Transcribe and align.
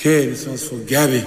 Okay, 0.00 0.30
this 0.30 0.46
one's 0.46 0.66
for 0.66 0.80
Gabby. 0.88 1.20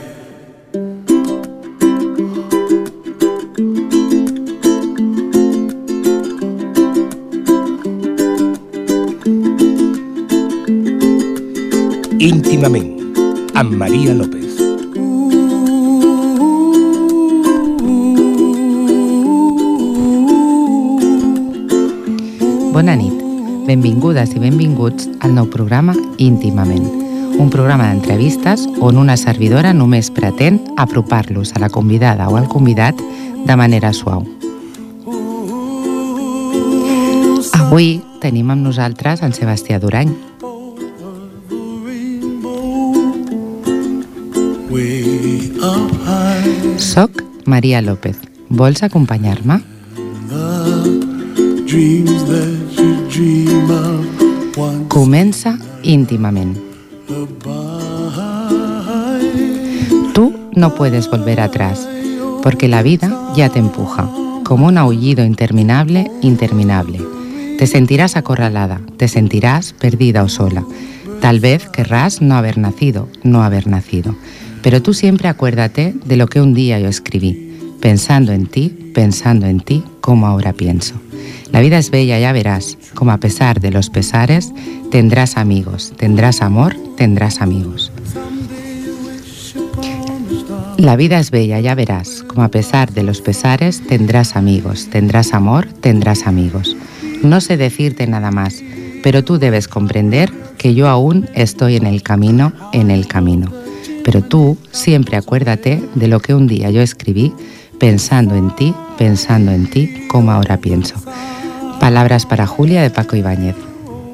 íntimament, 12.18 12.98
amb 13.54 13.78
Maria 13.78 14.16
López. 14.18 14.58
Bona 22.74 22.98
nit, 22.98 23.14
benvingudes 23.70 24.34
i 24.34 24.42
benvinguts 24.42 25.12
al 25.22 25.38
nou 25.38 25.46
programa 25.46 25.94
Íntimament, 26.18 27.03
un 27.40 27.50
programa 27.50 27.90
d'entrevistes 27.90 28.68
on 28.82 28.98
una 28.98 29.18
servidora 29.18 29.74
només 29.74 30.12
pretén 30.12 30.62
apropar-los 30.78 31.54
a 31.56 31.60
la 31.60 31.70
convidada 31.70 32.30
o 32.30 32.38
al 32.38 32.48
convidat 32.48 33.00
de 33.46 33.56
manera 33.56 33.94
suau. 33.94 34.26
Avui 37.60 38.02
tenim 38.22 38.52
amb 38.54 38.64
nosaltres 38.64 39.22
en 39.22 39.34
Sebastià 39.34 39.80
Durany, 39.80 40.14
Soc 46.78 47.24
Maria 47.46 47.82
López. 47.82 48.18
Vols 48.50 48.84
acompanyar-me? 48.84 49.60
Comença 54.90 55.58
íntimament. 55.84 56.73
No 60.56 60.76
puedes 60.76 61.10
volver 61.10 61.40
atrás, 61.40 61.88
porque 62.42 62.68
la 62.68 62.84
vida 62.84 63.34
ya 63.36 63.50
te 63.50 63.60
empuja, 63.60 64.10
como 64.44 64.68
un 64.68 64.78
aullido 64.78 65.24
interminable, 65.24 66.12
interminable. 66.22 67.00
Te 67.58 67.68
sentirás 67.68 68.18
acorralada, 68.18 68.82
te 68.98 69.08
sentirás 69.08 69.74
perdida 69.74 70.24
o 70.24 70.30
sola. 70.30 70.66
Tal 71.22 71.40
vez 71.40 71.70
querrás 71.70 72.22
no 72.22 72.36
haber 72.36 72.58
nacido, 72.58 73.08
no 73.24 73.44
haber 73.44 73.68
nacido. 73.68 74.16
Pero 74.62 74.82
tú 74.82 74.94
siempre 74.94 75.30
acuérdate 75.30 75.96
de 76.04 76.18
lo 76.18 76.28
que 76.28 76.42
un 76.42 76.54
día 76.54 76.80
yo 76.80 76.90
escribí, 76.90 77.56
pensando 77.80 78.34
en 78.34 78.48
ti, 78.48 78.92
pensando 78.94 79.46
en 79.46 79.62
ti, 79.62 79.84
como 80.02 80.28
ahora 80.28 80.52
pienso. 80.52 80.96
La 81.54 81.62
vida 81.62 81.78
es 81.78 81.92
bella, 81.92 82.20
ya 82.20 82.34
verás, 82.34 82.78
como 82.94 83.12
a 83.12 83.20
pesar 83.20 83.62
de 83.62 83.72
los 83.72 83.90
pesares, 83.90 84.52
tendrás 84.92 85.38
amigos, 85.38 85.94
tendrás 85.96 86.42
amor, 86.42 86.76
tendrás 86.98 87.42
amigos. 87.42 87.93
La 90.84 90.98
vida 90.98 91.18
es 91.18 91.32
bella, 91.32 91.62
ya 91.62 91.76
verás, 91.76 92.26
como 92.28 92.44
a 92.44 92.50
pesar 92.50 92.92
de 92.92 93.04
los 93.04 93.22
pesares 93.22 93.88
tendrás 93.88 94.36
amigos, 94.36 94.90
tendrás 94.92 95.34
amor, 95.34 95.66
tendrás 95.80 96.28
amigos. 96.28 96.76
No 97.24 97.40
sé 97.40 97.56
decirte 97.56 98.06
nada 98.06 98.32
más, 98.32 98.62
pero 99.02 99.24
tú 99.24 99.40
debes 99.40 99.70
comprender 99.70 100.30
que 100.58 100.76
yo 100.76 100.90
aún 100.90 101.30
estoy 101.36 101.78
en 101.78 101.86
el 101.86 102.04
camino, 102.04 102.52
en 102.74 102.92
el 102.92 103.08
camino. 103.08 103.50
Pero 104.04 104.24
tú 104.24 104.58
siempre 104.72 105.16
acuérdate 105.16 105.82
de 105.96 106.08
lo 106.10 106.20
que 106.20 106.34
un 106.34 106.48
día 106.48 106.70
yo 106.70 106.82
escribí, 106.82 107.32
pensando 107.80 108.36
en 108.36 108.54
ti, 108.54 108.76
pensando 108.98 109.54
en 109.54 109.70
ti, 109.70 110.06
como 110.10 110.34
ahora 110.34 110.58
pienso. 110.58 110.96
Palabras 111.80 112.26
para 112.26 112.46
Julia 112.46 112.82
de 112.82 112.90
Paco 112.90 113.16
Ibáñez. 113.16 113.56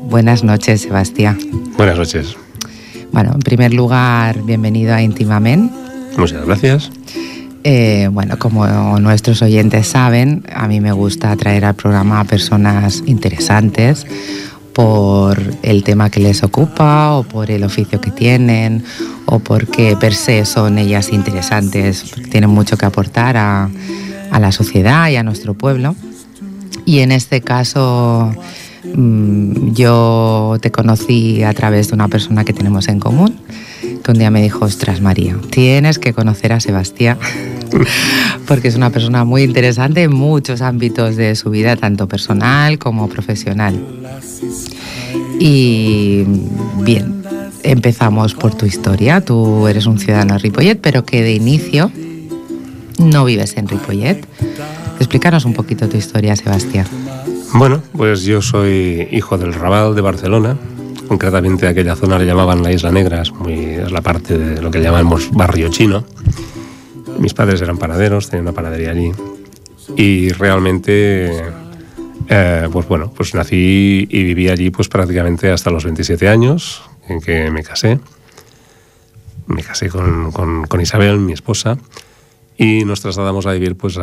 Buenas 0.03 0.43
noches, 0.43 0.81
Sebastián. 0.81 1.39
Buenas 1.77 1.97
noches. 1.97 2.37
Bueno, 3.11 3.31
en 3.33 3.39
primer 3.39 3.73
lugar, 3.73 4.43
bienvenido 4.43 4.93
a 4.93 5.01
Íntimamente. 5.01 5.88
Muchas 6.19 6.45
gracias. 6.45 6.91
Eh, 7.63 8.09
bueno, 8.11 8.37
como 8.39 8.99
nuestros 8.99 9.41
oyentes 9.41 9.87
saben, 9.87 10.43
a 10.53 10.67
mí 10.67 10.79
me 10.79 10.91
gusta 10.91 11.35
traer 11.35 11.65
al 11.65 11.75
programa 11.75 12.21
a 12.21 12.23
personas 12.23 13.03
interesantes 13.05 14.05
por 14.73 15.41
el 15.61 15.83
tema 15.83 16.09
que 16.09 16.19
les 16.19 16.43
ocupa 16.43 17.13
o 17.13 17.23
por 17.23 17.51
el 17.51 17.63
oficio 17.63 17.99
que 17.99 18.11
tienen 18.11 18.83
o 19.25 19.39
porque 19.39 19.97
per 19.99 20.13
se 20.13 20.45
son 20.45 20.77
ellas 20.77 21.11
interesantes, 21.11 22.05
porque 22.09 22.29
tienen 22.29 22.49
mucho 22.49 22.77
que 22.77 22.85
aportar 22.85 23.35
a, 23.35 23.69
a 24.31 24.39
la 24.39 24.51
sociedad 24.51 25.09
y 25.09 25.17
a 25.17 25.23
nuestro 25.23 25.53
pueblo. 25.53 25.95
Y 26.85 26.99
en 26.99 27.11
este 27.11 27.41
caso 27.41 28.33
mm, 28.95 29.73
yo 29.73 30.57
te 30.61 30.71
conocí 30.71 31.43
a 31.43 31.53
través 31.53 31.89
de 31.89 31.95
una 31.95 32.07
persona 32.07 32.45
que 32.45 32.53
tenemos 32.53 32.87
en 32.87 32.99
común, 32.99 33.35
que 34.03 34.11
un 34.11 34.17
día 34.17 34.31
me 34.31 34.41
dijo, 34.41 34.65
ostras 34.65 35.01
María, 35.01 35.37
tienes 35.49 35.99
que 35.99 36.13
conocer 36.13 36.53
a 36.53 36.59
Sebastián, 36.59 37.17
porque 38.47 38.67
es 38.67 38.75
una 38.75 38.89
persona 38.89 39.25
muy 39.25 39.43
interesante 39.43 40.03
en 40.03 40.13
muchos 40.13 40.61
ámbitos 40.61 41.15
de 41.15 41.35
su 41.35 41.49
vida, 41.49 41.75
tanto 41.75 42.07
personal 42.07 42.79
como 42.79 43.09
profesional. 43.09 43.79
Y 45.39 46.25
bien, 46.81 47.23
empezamos 47.63 48.33
por 48.33 48.55
tu 48.55 48.65
historia. 48.65 49.21
Tú 49.21 49.67
eres 49.67 49.85
un 49.85 49.99
ciudadano 49.99 50.33
de 50.33 50.39
Ripollet, 50.39 50.79
pero 50.81 51.05
que 51.05 51.21
de 51.21 51.33
inicio 51.33 51.91
no 52.97 53.25
vives 53.25 53.55
en 53.57 53.67
Ripollet. 53.67 54.25
Explícanos 54.99 55.45
un 55.45 55.53
poquito 55.53 55.87
tu 55.87 55.97
historia, 55.97 56.35
Sebastián. 56.35 56.87
Bueno, 57.53 57.81
pues 57.93 58.23
yo 58.23 58.41
soy 58.41 59.07
hijo 59.11 59.37
del 59.37 59.53
Raval 59.53 59.95
de 59.95 60.01
Barcelona. 60.01 60.57
Concretamente 61.09 61.65
aquella 61.65 61.95
zona 61.95 62.19
le 62.19 62.25
llamaban 62.27 62.61
la 62.61 62.71
Isla 62.71 62.91
Negra, 62.91 63.23
es, 63.23 63.91
la 63.91 64.01
parte 64.01 64.37
de 64.37 64.61
lo 64.61 64.69
que 64.69 64.79
llamamos 64.79 65.31
barrio 65.31 65.67
chino. 65.69 66.05
Mis 67.17 67.33
padres 67.33 67.59
eran 67.63 67.79
panaderos, 67.79 68.29
tenían 68.29 68.45
una 68.45 68.53
panadería 68.53 68.91
allí. 68.91 69.11
Y 69.97 70.29
realmente, 70.29 71.31
eh, 72.27 72.69
pues 72.71 72.87
bueno, 72.87 73.11
pues 73.11 73.33
nací 73.33 74.07
y 74.07 74.23
viví 74.23 74.49
allí 74.49 74.69
pues 74.69 74.87
prácticamente 74.87 75.49
hasta 75.49 75.71
los 75.71 75.83
27 75.83 76.29
años 76.29 76.83
en 77.07 77.21
que 77.21 77.49
me 77.49 77.63
casé. 77.63 77.99
Me 79.47 79.63
casé 79.63 79.89
con, 79.89 80.79
Isabel, 80.79 81.17
mi 81.17 81.33
esposa. 81.33 81.79
y 82.55 82.85
nos 82.85 83.01
trasladamos 83.01 83.47
a 83.47 83.53
vivir 83.53 83.75
pues 83.75 83.95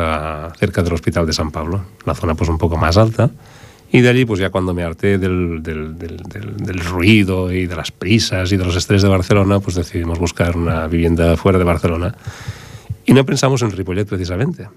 cerca 0.59 0.83
del 0.83 0.91
Hospital 0.91 1.25
de 1.25 1.31
San 1.31 1.51
Pablo, 1.51 1.85
la 2.05 2.15
zona 2.15 2.35
pues 2.35 2.49
un 2.49 2.57
poco 2.57 2.75
más 2.75 2.97
alta. 2.97 3.31
Y 3.91 4.01
de 4.01 4.09
allí, 4.09 4.25
pues 4.25 4.39
ya 4.39 4.49
cuando 4.49 4.73
me 4.73 4.83
harté 4.83 5.17
del, 5.17 5.63
del, 5.63 5.97
del, 5.97 6.17
del, 6.57 6.79
ruido 6.79 7.51
y 7.51 7.67
de 7.67 7.75
las 7.75 7.91
prisas 7.91 8.51
y 8.51 8.57
de 8.57 8.65
los 8.65 8.75
estrés 8.75 9.01
de 9.01 9.07
Barcelona, 9.07 9.59
pues 9.59 9.75
decidimos 9.75 10.19
buscar 10.19 10.57
una 10.57 10.87
vivienda 10.87 11.37
fuera 11.37 11.57
de 11.57 11.63
Barcelona. 11.63 12.15
Y 13.05 13.13
no 13.13 13.25
pensamos 13.25 13.61
en 13.61 13.71
Ripollet 13.71 14.05
precisamente. 14.05 14.67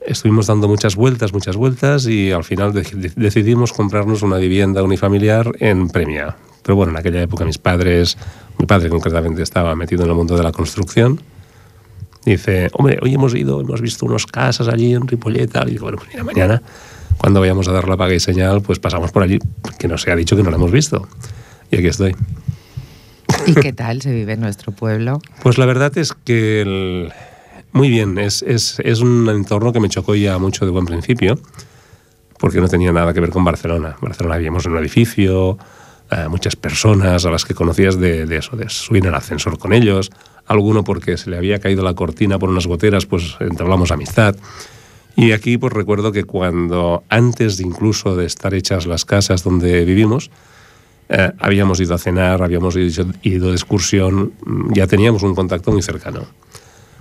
Estuvimos 0.00 0.46
dando 0.46 0.66
muchas 0.66 0.96
vueltas, 0.96 1.34
muchas 1.34 1.56
vueltas 1.56 2.06
y 2.06 2.32
al 2.32 2.42
final 2.42 2.72
de 2.72 3.12
decidimos 3.16 3.74
comprarnos 3.74 4.22
una 4.22 4.38
vivienda 4.38 4.82
unifamiliar 4.82 5.52
en 5.60 5.90
Premia. 5.90 6.36
Pero 6.62 6.76
bueno, 6.76 6.92
en 6.92 6.98
aquella 6.98 7.20
época 7.20 7.44
mis 7.44 7.58
padres, 7.58 8.16
mi 8.58 8.64
padre 8.64 8.88
concretamente 8.88 9.42
estaba 9.42 9.76
metido 9.76 10.04
en 10.04 10.08
el 10.08 10.14
mundo 10.14 10.36
de 10.38 10.42
la 10.42 10.52
construcción 10.52 11.20
Dice, 12.24 12.68
hombre, 12.74 12.98
hoy 13.00 13.14
hemos 13.14 13.34
ido, 13.34 13.60
hemos 13.60 13.80
visto 13.80 14.04
unas 14.04 14.26
casas 14.26 14.68
allí 14.68 14.92
en 14.92 15.08
Ripolleta. 15.08 15.64
Y 15.66 15.72
digo, 15.72 15.84
bueno, 15.84 15.98
pues 15.98 16.10
mira, 16.10 16.22
mañana, 16.22 16.62
cuando 17.20 17.40
vayamos 17.40 17.68
a 17.68 17.72
dar 17.72 17.86
la 17.86 17.98
paga 17.98 18.14
y 18.14 18.20
señal, 18.20 18.62
pues 18.62 18.78
pasamos 18.78 19.12
por 19.12 19.22
allí, 19.22 19.38
que 19.78 19.88
nos 19.88 20.08
ha 20.08 20.16
dicho 20.16 20.36
que 20.36 20.42
no 20.42 20.50
la 20.50 20.56
hemos 20.56 20.72
visto. 20.72 21.06
Y 21.70 21.76
aquí 21.76 21.86
estoy. 21.86 22.16
¿Y 23.46 23.54
qué 23.54 23.74
tal 23.74 24.00
se 24.00 24.10
vive 24.10 24.32
en 24.32 24.40
nuestro 24.40 24.72
pueblo? 24.72 25.20
Pues 25.42 25.58
la 25.58 25.66
verdad 25.66 25.96
es 25.98 26.14
que 26.24 26.62
el... 26.62 27.12
muy 27.72 27.90
bien, 27.90 28.18
es, 28.18 28.42
es, 28.42 28.80
es 28.82 29.00
un 29.00 29.28
entorno 29.28 29.72
que 29.72 29.80
me 29.80 29.90
chocó 29.90 30.14
ya 30.14 30.38
mucho 30.38 30.64
de 30.64 30.70
buen 30.70 30.86
principio, 30.86 31.38
porque 32.38 32.58
no 32.58 32.68
tenía 32.68 32.90
nada 32.90 33.12
que 33.12 33.20
ver 33.20 33.30
con 33.30 33.44
Barcelona. 33.44 33.96
Barcelona 34.00 34.36
vivíamos 34.36 34.64
en 34.64 34.72
un 34.72 34.78
edificio, 34.78 35.58
eh, 36.10 36.26
muchas 36.30 36.56
personas 36.56 37.26
a 37.26 37.30
las 37.30 37.44
que 37.44 37.54
conocías 37.54 38.00
de, 38.00 38.24
de 38.24 38.36
eso, 38.38 38.56
de 38.56 38.70
subir 38.70 39.02
en 39.02 39.10
el 39.10 39.14
ascensor 39.14 39.58
con 39.58 39.74
ellos, 39.74 40.10
alguno 40.46 40.84
porque 40.84 41.18
se 41.18 41.28
le 41.28 41.36
había 41.36 41.58
caído 41.58 41.84
la 41.84 41.92
cortina 41.92 42.38
por 42.38 42.48
unas 42.48 42.66
goteras, 42.66 43.04
pues 43.04 43.36
entablamos 43.40 43.90
amistad. 43.90 44.36
Y 45.16 45.32
aquí 45.32 45.58
pues 45.58 45.72
recuerdo 45.72 46.12
que 46.12 46.24
cuando, 46.24 47.02
antes 47.08 47.56
de 47.56 47.64
incluso 47.64 48.16
de 48.16 48.26
estar 48.26 48.54
hechas 48.54 48.86
las 48.86 49.04
casas 49.04 49.42
donde 49.42 49.84
vivimos, 49.84 50.30
eh, 51.08 51.32
habíamos 51.40 51.80
ido 51.80 51.94
a 51.94 51.98
cenar, 51.98 52.42
habíamos 52.42 52.76
ido, 52.76 53.06
ido 53.22 53.48
de 53.48 53.54
excursión, 53.54 54.32
ya 54.70 54.86
teníamos 54.86 55.22
un 55.22 55.34
contacto 55.34 55.72
muy 55.72 55.82
cercano. 55.82 56.24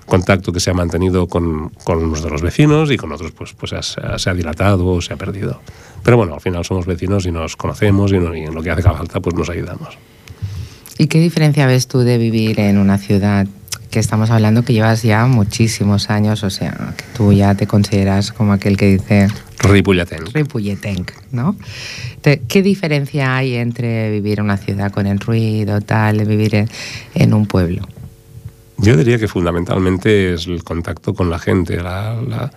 Contacto 0.08 0.52
que 0.52 0.60
se 0.60 0.72
ha 0.72 0.74
mantenido 0.74 1.28
con, 1.28 1.70
con 1.84 2.04
unos 2.04 2.24
de 2.24 2.32
los 2.32 2.42
vecinos 2.42 2.90
y 2.90 2.98
con 2.98 3.12
otros 3.12 3.32
pues, 3.32 3.54
pues 3.54 3.74
ha, 3.74 4.18
se 4.18 4.30
ha 4.30 4.34
dilatado 4.34 4.88
o 4.88 5.02
se 5.02 5.14
ha 5.14 5.18
perdido. 5.18 5.62
Pero 6.04 6.18
bueno, 6.18 6.34
al 6.34 6.42
final 6.42 6.66
somos 6.66 6.88
vecinos 6.88 7.28
y 7.28 7.32
nos 7.32 7.56
conocemos 7.56 8.12
y, 8.12 8.18
no, 8.18 8.36
y 8.36 8.42
en 8.42 8.56
lo 8.56 8.64
que 8.64 8.72
hace 8.72 8.82
falta 8.82 9.20
pues 9.20 9.36
nos 9.36 9.50
ayudamos. 9.50 10.00
¿Y 10.98 11.06
qué 11.06 11.20
diferencia 11.20 11.68
ves 11.68 11.88
tú 11.88 12.00
de 12.00 12.18
vivir 12.18 12.60
en 12.60 12.80
una 12.80 12.98
ciudad 12.98 13.48
que 13.90 14.00
estamos 14.00 14.30
hablando 14.30 14.64
que 14.64 14.74
llevas 14.74 15.02
ya 15.04 15.26
muchísimos 15.26 16.10
años, 16.10 16.44
o 16.44 16.50
sea, 16.50 16.94
que 16.96 17.04
tú 17.16 17.34
ya 17.34 17.56
te 17.56 17.66
consideras 17.68 18.32
como 18.32 18.54
aquel 18.54 18.78
que 18.78 18.86
dice... 18.98 19.28
Ripolletenc. 19.60 20.34
Ripolletenc, 20.34 21.12
¿no? 21.32 21.56
¿Qué 22.22 22.62
diferencia 22.62 23.36
hay 23.36 23.56
entre 23.56 24.12
vivir 24.12 24.40
en 24.40 24.46
una 24.46 24.58
ciudad 24.58 24.92
con 24.92 25.08
el 25.08 25.20
ruido, 25.20 25.82
tal, 25.82 26.18
de 26.20 26.26
vivir 26.26 26.56
en, 26.56 26.70
en 27.16 27.34
un 27.34 27.46
pueblo? 27.48 27.88
Yo 28.78 28.96
diría 28.96 29.18
que 29.18 29.28
fundamentalmente 29.28 30.34
es 30.36 30.48
el 30.48 30.64
contacto 30.64 31.14
con 31.14 31.30
la 31.30 31.40
gente, 31.40 31.78
la, 31.82 32.16
la- 32.22 32.52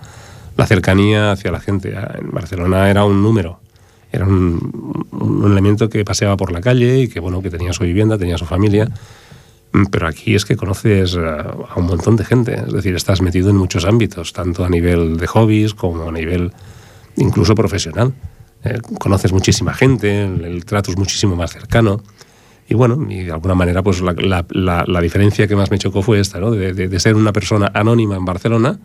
la 0.54 0.66
cercanía 0.66 1.32
hacia 1.32 1.50
la 1.50 1.60
gente. 1.60 1.94
En 2.18 2.30
Barcelona 2.30 2.90
era 2.90 3.04
un 3.04 3.22
número, 3.22 3.58
era 4.12 4.26
un, 4.26 5.06
un 5.12 5.50
elemento 5.50 5.88
que 5.88 6.04
paseaba 6.04 6.36
por 6.36 6.52
la 6.52 6.60
calle 6.60 6.98
y 7.00 7.08
que, 7.08 7.20
bueno, 7.20 7.40
que 7.40 7.48
tenía 7.48 7.72
su 7.72 7.84
vivienda, 7.84 8.18
tenía 8.18 8.36
su 8.36 8.44
familia. 8.44 8.86
Mm, 9.72 9.84
Pero 9.90 10.06
aquí 10.06 10.34
es 10.34 10.44
que 10.44 10.56
conoces 10.56 11.14
eh, 11.14 11.20
a 11.20 11.74
un 11.78 11.86
montón 11.86 12.16
de 12.16 12.24
gente, 12.24 12.54
es 12.66 12.72
decir, 12.72 12.94
estás 12.94 13.20
metido 13.22 13.50
en 13.50 13.56
muchos 13.56 13.84
ámbitos, 13.84 14.32
tanto 14.32 14.64
a 14.64 14.68
nivel 14.68 15.16
de 15.16 15.26
hobbies 15.26 15.74
como 15.74 16.08
a 16.08 16.12
nivel 16.12 16.52
incluso 17.16 17.54
profesional. 17.54 18.12
Eh, 18.64 18.78
conoces 18.98 19.32
muchísima 19.32 19.74
gente, 19.74 20.24
el, 20.24 20.64
trato 20.64 20.90
es 20.90 20.96
muchísimo 20.96 21.34
más 21.36 21.52
cercano. 21.52 22.02
Y 22.68 22.74
bueno, 22.74 23.06
y 23.10 23.24
de 23.24 23.32
alguna 23.32 23.54
manera, 23.54 23.82
pues 23.82 24.00
la, 24.00 24.12
la- 24.12 24.46
la- 24.50 24.84
la 24.86 25.00
diferencia 25.00 25.46
que 25.48 25.56
más 25.56 25.70
me 25.70 25.78
chocó 25.78 26.00
fue 26.02 26.20
esta, 26.20 26.38
¿no? 26.38 26.50
De, 26.52 26.72
de- 26.72 27.00
ser 27.00 27.16
una 27.16 27.32
persona 27.32 27.70
anónima 27.74 28.16
en 28.16 28.24
Barcelona 28.24 28.78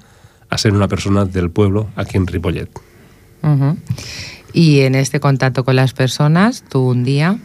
a 0.50 0.58
ser 0.58 0.74
una 0.74 0.88
persona 0.88 1.26
del 1.26 1.50
pueblo 1.52 1.88
aquí 1.96 2.18
en 2.18 2.26
Ripollet. 2.28 2.70
Y 4.54 4.80
en 4.82 4.96
este 4.96 5.20
contacto 5.20 5.64
con 5.64 5.76
las 5.76 5.94
personas, 5.94 6.64
tú 6.68 6.80
un 6.90 7.04
día 7.04 7.38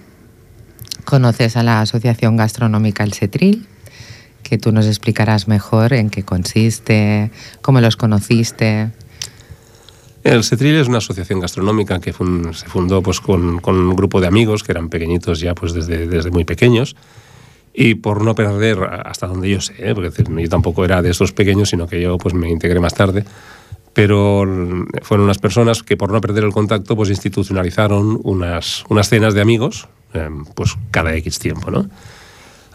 conoces 1.05 1.57
a 1.57 1.63
la 1.63 1.81
Asociación 1.81 2.37
Gastronómica 2.37 3.05
El 3.05 3.13
Cetril, 3.13 3.67
que 4.43 4.59
tú 4.59 4.73
nos 4.73 4.87
explicarás 4.87 5.49
mejor 5.49 5.93
en 5.93 6.11
qué 6.11 6.23
consiste, 6.23 7.31
cómo 7.61 7.81
los 7.81 7.97
conociste. 7.97 8.91
El 10.25 10.45
Cetril 10.45 10.77
es 10.77 10.89
una 10.89 10.99
asociación 10.99 11.41
gastronómica 11.41 11.99
que 12.01 12.13
fun- 12.13 12.55
se 12.55 12.67
fundó 12.67 13.03
pues, 13.03 13.21
con, 13.21 13.59
con 13.59 13.77
un 13.77 13.97
grupo 13.97 14.21
de 14.21 14.29
amigos 14.29 14.63
que 14.63 14.73
eran 14.73 14.89
pequeñitos 14.89 15.41
ya 15.41 15.55
pues, 15.55 15.73
desde, 15.73 16.07
desde 16.07 16.31
muy 16.31 16.45
pequeños. 16.45 16.95
Y 17.75 17.95
por 17.95 18.23
no 18.23 18.35
perder, 18.35 18.79
hasta 19.05 19.27
donde 19.27 19.49
yo 19.49 19.61
sé, 19.61 19.75
¿eh? 19.79 19.95
porque 19.95 20.11
decir, 20.11 20.27
yo 20.29 20.49
tampoco 20.49 20.85
era 20.85 21.01
de 21.03 21.11
estos 21.11 21.33
pequeños, 21.33 21.71
sino 21.71 21.87
que 21.89 22.01
yo 22.01 22.19
pues, 22.19 22.35
me 22.35 22.51
integré 22.51 22.79
más 22.81 22.95
tarde, 22.95 23.25
pero 23.95 24.45
fueron 25.03 25.25
unas 25.25 25.39
personas 25.39 25.83
que 25.83 25.97
por 25.97 26.13
no 26.13 26.21
perder 26.21 26.45
el 26.45 26.53
contacto 26.53 26.95
pues 26.97 27.09
institucionalizaron 27.11 28.21
unas, 28.23 28.85
unas 28.91 29.09
cenas 29.09 29.35
de 29.35 29.41
amigos 29.41 29.89
eh, 30.15 30.29
pues 30.55 30.77
cada 30.91 31.15
X 31.17 31.39
tiempo, 31.39 31.71
¿no? 31.71 31.89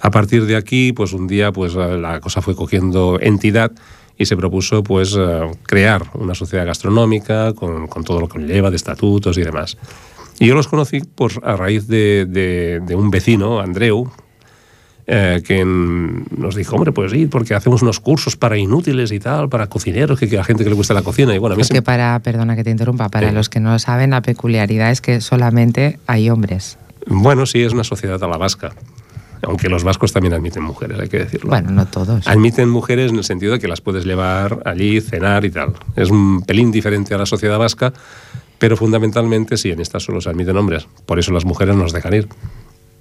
A 0.01 0.12
partir 0.12 0.45
de 0.45 0.56
aquí, 0.56 0.94
pues 0.94 1.13
un 1.13 1.28
día 1.28 1.51
pues 1.51 1.74
eh, 1.75 1.98
la 1.98 2.19
cosa 2.19 2.42
fue 2.42 2.56
cogiendo 2.56 3.18
entidad 3.19 3.72
y 4.18 4.25
se 4.25 4.38
propuso 4.38 4.84
pues 4.84 5.16
eh, 5.18 5.42
crear 5.63 6.04
una 6.13 6.36
sociedad 6.36 6.66
gastronómica 6.66 7.54
con, 7.54 7.88
con 7.88 8.04
todo 8.04 8.19
lo 8.22 8.28
que 8.28 8.34
conlleva 8.34 8.69
de 8.69 8.75
estatutos 8.75 9.38
y 9.38 9.42
demás. 9.44 9.78
Y 10.39 10.45
yo 10.48 10.54
los 10.56 10.68
conocí 10.68 11.01
pues, 11.16 11.39
a 11.44 11.56
raíz 11.56 11.88
de, 11.88 12.25
de- 12.28 12.80
de 12.86 12.95
un 12.95 13.10
vecino, 13.10 13.60
Andreu, 13.60 14.12
eh, 15.07 15.42
que 15.45 15.63
nos 15.66 16.56
dijo, 16.56 16.75
hombre, 16.75 16.92
pues 16.92 17.12
sí, 17.12 17.28
porque 17.28 17.56
hacemos 17.56 17.81
unos 17.81 18.00
cursos 18.00 18.36
para 18.36 18.57
inútiles 18.57 19.12
y 19.12 19.19
tal, 19.19 19.50
para 19.50 19.68
cocineros, 19.68 20.19
que, 20.19 20.28
que 20.28 20.38
a 20.38 20.44
gente 20.44 20.63
que 20.63 20.69
le 20.69 20.75
gusta 20.75 20.94
la 20.94 21.01
cocina. 21.01 21.33
Y 21.33 21.38
bueno, 21.40 21.54
a 21.54 21.57
mí 21.57 21.63
Porque 21.63 21.78
se- 21.78 21.81
para, 21.81 22.19
perdona 22.19 22.56
que 22.56 22.63
te 22.63 22.69
interrumpa, 22.72 23.10
para 23.10 23.30
Sí. 23.30 23.33
los 23.36 23.50
que 23.50 23.60
no 23.60 23.72
lo 23.72 23.80
saben, 23.80 24.12
la 24.12 24.22
peculiaridad 24.22 24.92
es 24.92 25.01
que 25.01 25.22
solamente 25.22 25.98
hay 26.07 26.30
hombres. 26.30 26.78
Bueno, 27.07 27.45
sí, 27.45 27.62
es 27.62 27.74
una 27.74 27.83
sociedad 27.83 28.21
a 28.24 28.27
la 28.27 28.38
vasca. 28.38 28.74
Aunque 29.44 29.69
los 29.69 29.83
vascos 29.83 30.12
también 30.12 30.33
admiten 30.33 30.63
mujeres, 30.63 31.00
hay 31.00 31.09
que 31.09 31.19
decirlo. 31.19 31.50
Bueno, 31.50 31.71
no 31.71 31.86
todos. 31.86 32.27
Admiten 32.27 32.69
mujeres 32.69 33.12
en 33.12 33.18
el 33.18 33.24
sentido 33.24 33.54
de 33.54 33.59
que 33.59 33.68
las 33.68 33.81
puedes 33.81 34.06
llevar 34.06 34.62
allí, 34.65 35.00
cenar 35.00 35.45
y 35.45 35.51
tal. 35.51 35.74
Es 35.95 36.09
un 36.09 36.42
pelín 36.42 36.71
diferente 36.71 37.13
a 37.13 37.18
la 37.18 37.25
sociedad 37.25 37.59
vasca, 37.59 37.94
pero 38.57 38.75
fundamentalmente 38.75 39.57
sí, 39.57 39.71
en 39.71 39.80
esta 39.80 40.00
solo 40.00 40.21
se 40.21 40.30
admiten 40.30 40.57
hombres. 40.57 40.88
Por 41.06 41.19
eso 41.19 41.31
las 41.31 41.45
mujeres 41.45 41.75
nos 41.75 41.94
dejan 41.94 42.13
ir. 42.13 42.27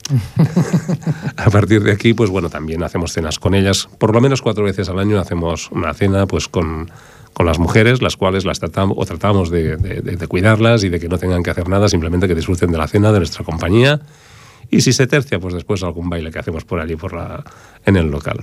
a 1.36 1.50
partir 1.50 1.82
de 1.82 1.92
aquí, 1.92 2.14
pues 2.14 2.30
bueno, 2.30 2.48
también 2.48 2.82
hacemos 2.82 3.12
cenas 3.12 3.38
con 3.38 3.54
ellas. 3.54 3.88
Por 3.98 4.14
lo 4.14 4.20
menos 4.20 4.42
cuatro 4.42 4.64
veces 4.64 4.88
al 4.88 4.98
año 4.98 5.18
hacemos 5.18 5.70
una 5.72 5.92
cena 5.94 6.26
pues 6.26 6.48
con, 6.48 6.90
con 7.36 7.44
las 7.44 7.58
mujeres, 7.58 8.00
las 8.00 8.16
cuales 8.16 8.46
las 8.46 8.60
tratamos 8.60 8.96
o 8.98 9.04
tratamos 9.04 9.50
de, 9.50 9.76
de- 9.76 10.00
de- 10.00 10.16
de 10.16 10.26
cuidarlas 10.26 10.84
y 10.84 10.88
de 10.88 10.98
que 10.98 11.06
no 11.06 11.18
tengan 11.18 11.42
que 11.42 11.50
hacer 11.50 11.68
nada, 11.68 11.86
simplemente 11.86 12.26
que 12.26 12.34
disfruten 12.34 12.72
de 12.72 12.78
la 12.78 12.88
cena, 12.88 13.12
de 13.12 13.18
nuestra 13.18 13.44
compañía. 13.44 14.00
Y 14.70 14.80
si 14.80 14.94
se 14.94 15.06
tercia, 15.06 15.38
pues 15.38 15.52
después 15.52 15.82
algún 15.82 16.08
baile 16.08 16.30
que 16.30 16.38
hacemos 16.38 16.64
por 16.64 16.80
allí 16.80 16.96
por 16.96 17.12
la, 17.12 17.44
en 17.84 17.96
el 17.96 18.10
local. 18.10 18.38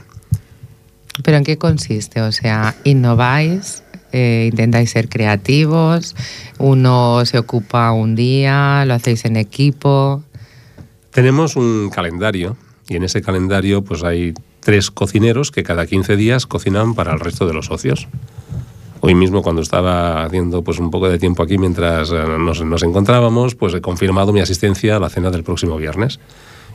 ¿Pero 1.24 1.38
en 1.38 1.44
qué 1.44 1.58
consiste? 1.58 2.22
O 2.22 2.32
sea, 2.32 2.76
innováis, 2.84 3.82
eh, 4.12 4.50
intentáis 4.52 4.92
ser 4.92 5.10
creativos, 5.10 6.16
uno 6.60 7.26
se 7.26 7.40
ocupa 7.40 7.92
un 7.94 8.14
día, 8.14 8.86
lo 8.86 8.94
hacéis 8.94 9.26
en 9.26 9.38
equipo. 9.38 10.22
Tenemos 11.10 11.56
un 11.56 11.90
calendario 11.90 12.58
y 12.88 12.96
en 12.98 13.04
ese 13.04 13.24
calendario 13.24 13.84
pues 13.84 14.04
hay 14.04 14.36
tres 14.60 14.92
cocineros 14.92 15.50
que 15.50 15.64
cada 15.64 15.88
15 15.88 16.16
días 16.16 16.46
cocinan 16.46 16.94
para 16.94 17.12
el 17.14 17.20
resto 17.20 17.48
de 17.48 17.54
los 17.56 17.66
socios. 17.66 18.08
Hoy 19.06 19.16
mismo 19.16 19.44
cuando 19.44 19.62
estaba 19.62 20.24
haciendo 20.24 20.64
pues 20.64 20.80
un 20.80 20.90
poco 20.90 21.10
de 21.10 21.20
tiempo 21.20 21.44
aquí 21.44 21.58
mientras 21.58 22.10
eh, 22.10 22.24
nos, 22.40 22.64
nos 22.64 22.84
encontrábamos, 22.84 23.54
pues 23.54 23.74
he 23.74 23.82
confirmado 23.82 24.32
mi 24.32 24.40
asistencia 24.40 24.96
a 24.96 25.00
la 25.00 25.10
cena 25.10 25.30
del 25.30 25.44
próximo 25.44 25.76
viernes. 25.76 26.22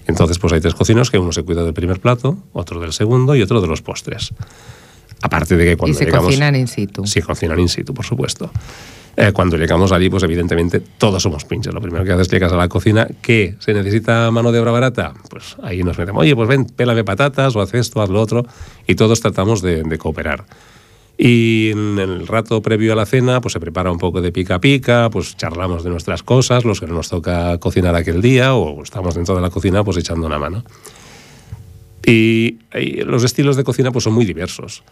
Entonces 0.07 0.39
pues 0.39 0.53
hay 0.53 0.61
tres 0.61 0.75
cocineros 0.75 1.11
que 1.11 1.19
uno 1.19 1.33
se 1.33 1.43
cuida 1.43 1.65
del 1.65 1.73
primer 1.73 2.01
plato, 2.01 2.37
otro 2.53 2.81
del 2.81 2.93
segundo 2.93 3.35
y 3.35 3.41
otro 3.41 3.63
de 3.63 3.67
los 3.67 3.81
postres. 3.81 4.35
Aparte 5.23 5.57
de 5.57 5.65
que 5.65 5.77
cuando 5.79 5.97
y 5.97 5.99
se 5.99 6.05
llegamos... 6.05 6.27
cocinan 6.27 6.55
in 6.55 6.69
situ. 6.69 7.07
Sí, 7.07 7.23
cocinan 7.23 7.59
in 7.61 7.69
situ, 7.71 7.95
por 7.95 8.05
supuesto. 8.05 8.51
Eh, 9.17 9.33
cuando 9.33 9.57
llegamos 9.57 9.91
allí, 9.91 10.11
pues 10.11 10.23
evidentemente 10.23 10.81
todos 10.81 11.23
somos 11.23 11.47
pinches. 11.47 11.73
Lo 11.73 11.81
primero 11.81 12.05
que 12.05 12.13
haces 12.13 12.27
es 12.27 12.31
llegas 12.31 12.53
a 12.53 12.57
la 12.57 12.69
cocina. 12.69 13.09
¿Qué? 13.23 13.57
¿Se 13.59 13.73
necesita 13.73 14.31
mano 14.31 14.53
de 14.53 14.61
obra 14.61 14.73
barata? 14.73 15.15
Pues 15.31 15.57
ahí 15.63 15.83
nos 15.83 15.97
metemos. 15.97 16.21
Oye, 16.21 16.37
pues 16.37 16.47
ven, 16.47 16.67
pélame 16.67 17.05
patatas 17.05 17.57
o 17.57 17.63
haz 17.63 17.73
esto, 17.73 18.03
haz 18.03 18.11
lo 18.11 18.21
otro. 18.21 18.45
Y 18.87 18.97
todos 18.97 19.19
tratamos 19.23 19.63
de, 19.63 19.83
de 19.83 19.97
cooperar. 19.97 20.45
Y 21.21 21.71
en 21.73 21.99
el 21.99 22.29
rato 22.29 22.63
previo 22.63 22.93
a 22.93 22.97
la 22.97 23.05
cena, 23.05 23.41
pues 23.41 23.53
se 23.53 23.59
prepara 23.61 23.91
un 23.91 23.99
poco 23.99 24.21
de 24.21 24.31
pica 24.31 24.61
pica, 24.61 25.11
pues 25.11 25.37
charlamos 25.37 25.83
de 25.83 25.91
nuestras 25.91 26.23
cosas, 26.23 26.65
los 26.65 26.79
que 26.79 26.87
no 26.87 26.95
nos 26.95 27.09
toca 27.09 27.59
cocinar 27.59 27.97
aquel 27.97 28.23
día, 28.23 28.55
o 28.55 28.83
estamos 28.85 29.17
dentro 29.17 29.35
de 29.35 29.41
la 29.41 29.51
cocina 29.51 29.83
pues 29.83 29.97
echando 29.97 30.27
una 30.29 30.39
mano. 30.39 30.63
Y, 32.07 32.59
y 32.75 33.03
los 33.03 33.25
estilos 33.25 33.57
de 33.57 33.65
cocina 33.65 33.91
pues 33.91 34.05
son 34.05 34.15
muy 34.15 34.25
diversos. 34.25 34.83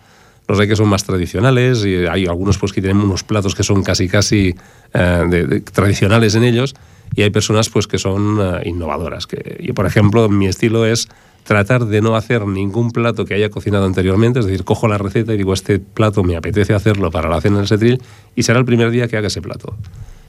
Los 0.48 0.58
hay 0.60 0.68
que 0.68 0.76
son 0.76 0.88
más 0.88 1.04
tradicionales 1.04 1.84
y 1.84 2.06
hay 2.06 2.26
algunos 2.26 2.58
pues 2.58 2.72
que 2.72 2.80
tienen 2.80 3.02
unos 3.02 3.22
platos 3.24 3.54
que 3.54 3.62
son 3.62 3.82
casi 3.82 4.08
casi 4.08 4.54
eh, 4.94 5.24
de- 5.28 5.46
de- 5.46 5.60
tradicionales 5.60 6.34
en 6.34 6.44
ellos 6.44 6.74
y 7.14 7.22
hay 7.22 7.30
personas 7.30 7.68
pues 7.68 7.86
que 7.86 7.98
son 7.98 8.38
eh, 8.40 8.62
innovadoras. 8.68 9.26
Que, 9.26 9.72
por 9.74 9.86
ejemplo, 9.86 10.28
mi 10.28 10.46
estilo 10.46 10.86
es 10.86 11.08
tratar 11.46 11.86
de 11.86 12.02
no 12.02 12.16
hacer 12.16 12.46
ningún 12.46 12.90
plato 12.90 13.24
que 13.24 13.34
haya 13.34 13.50
cocinado 13.50 13.86
anteriormente, 13.86 14.40
es 14.40 14.46
decir, 14.46 14.64
cojo 14.64 14.88
la 14.88 14.98
receta 14.98 15.32
y 15.32 15.36
digo, 15.36 15.52
este 15.52 15.78
plato 15.78 16.22
me 16.24 16.36
apetece 16.36 16.74
hacerlo 16.74 17.10
para 17.10 17.28
la 17.28 17.40
cena 17.40 17.58
del 17.58 17.68
setril 17.68 18.02
y 18.34 18.42
será 18.42 18.58
el 18.58 18.64
primer 18.64 18.90
día 18.90 19.08
que 19.08 19.16
haga 19.16 19.28
ese 19.28 19.40
plato. 19.40 19.76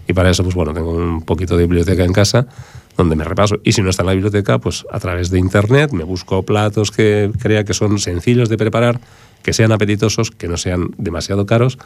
Y 0.08 0.14
para 0.14 0.30
eso, 0.30 0.44
pues 0.44 0.56
bueno, 0.56 0.74
tengo 0.74 0.92
un 0.92 1.24
poquito 1.24 1.58
de 1.58 1.64
biblioteca 1.64 2.04
en 2.04 2.14
casa 2.14 2.48
donde 2.96 3.16
me 3.16 3.24
repaso. 3.24 3.58
Y 3.64 3.74
si 3.74 3.82
no 3.82 3.90
está 3.90 4.04
en 4.04 4.08
la 4.08 4.14
biblioteca, 4.14 4.60
pues 4.60 4.86
a 4.92 5.00
través 5.00 5.30
de 5.30 5.40
internet 5.40 5.92
me 5.92 6.04
busco 6.04 6.44
platos 6.44 6.92
que 6.92 7.32
crea 7.40 7.64
que 7.64 7.74
son 7.74 8.00
sencillos 8.00 8.48
de 8.48 8.58
preparar, 8.58 9.02
que 9.44 9.54
sean 9.54 9.72
apetitosos, 9.72 10.32
que 10.32 10.48
no 10.48 10.58
sean 10.58 10.92
demasiado 10.98 11.46
caros. 11.46 11.78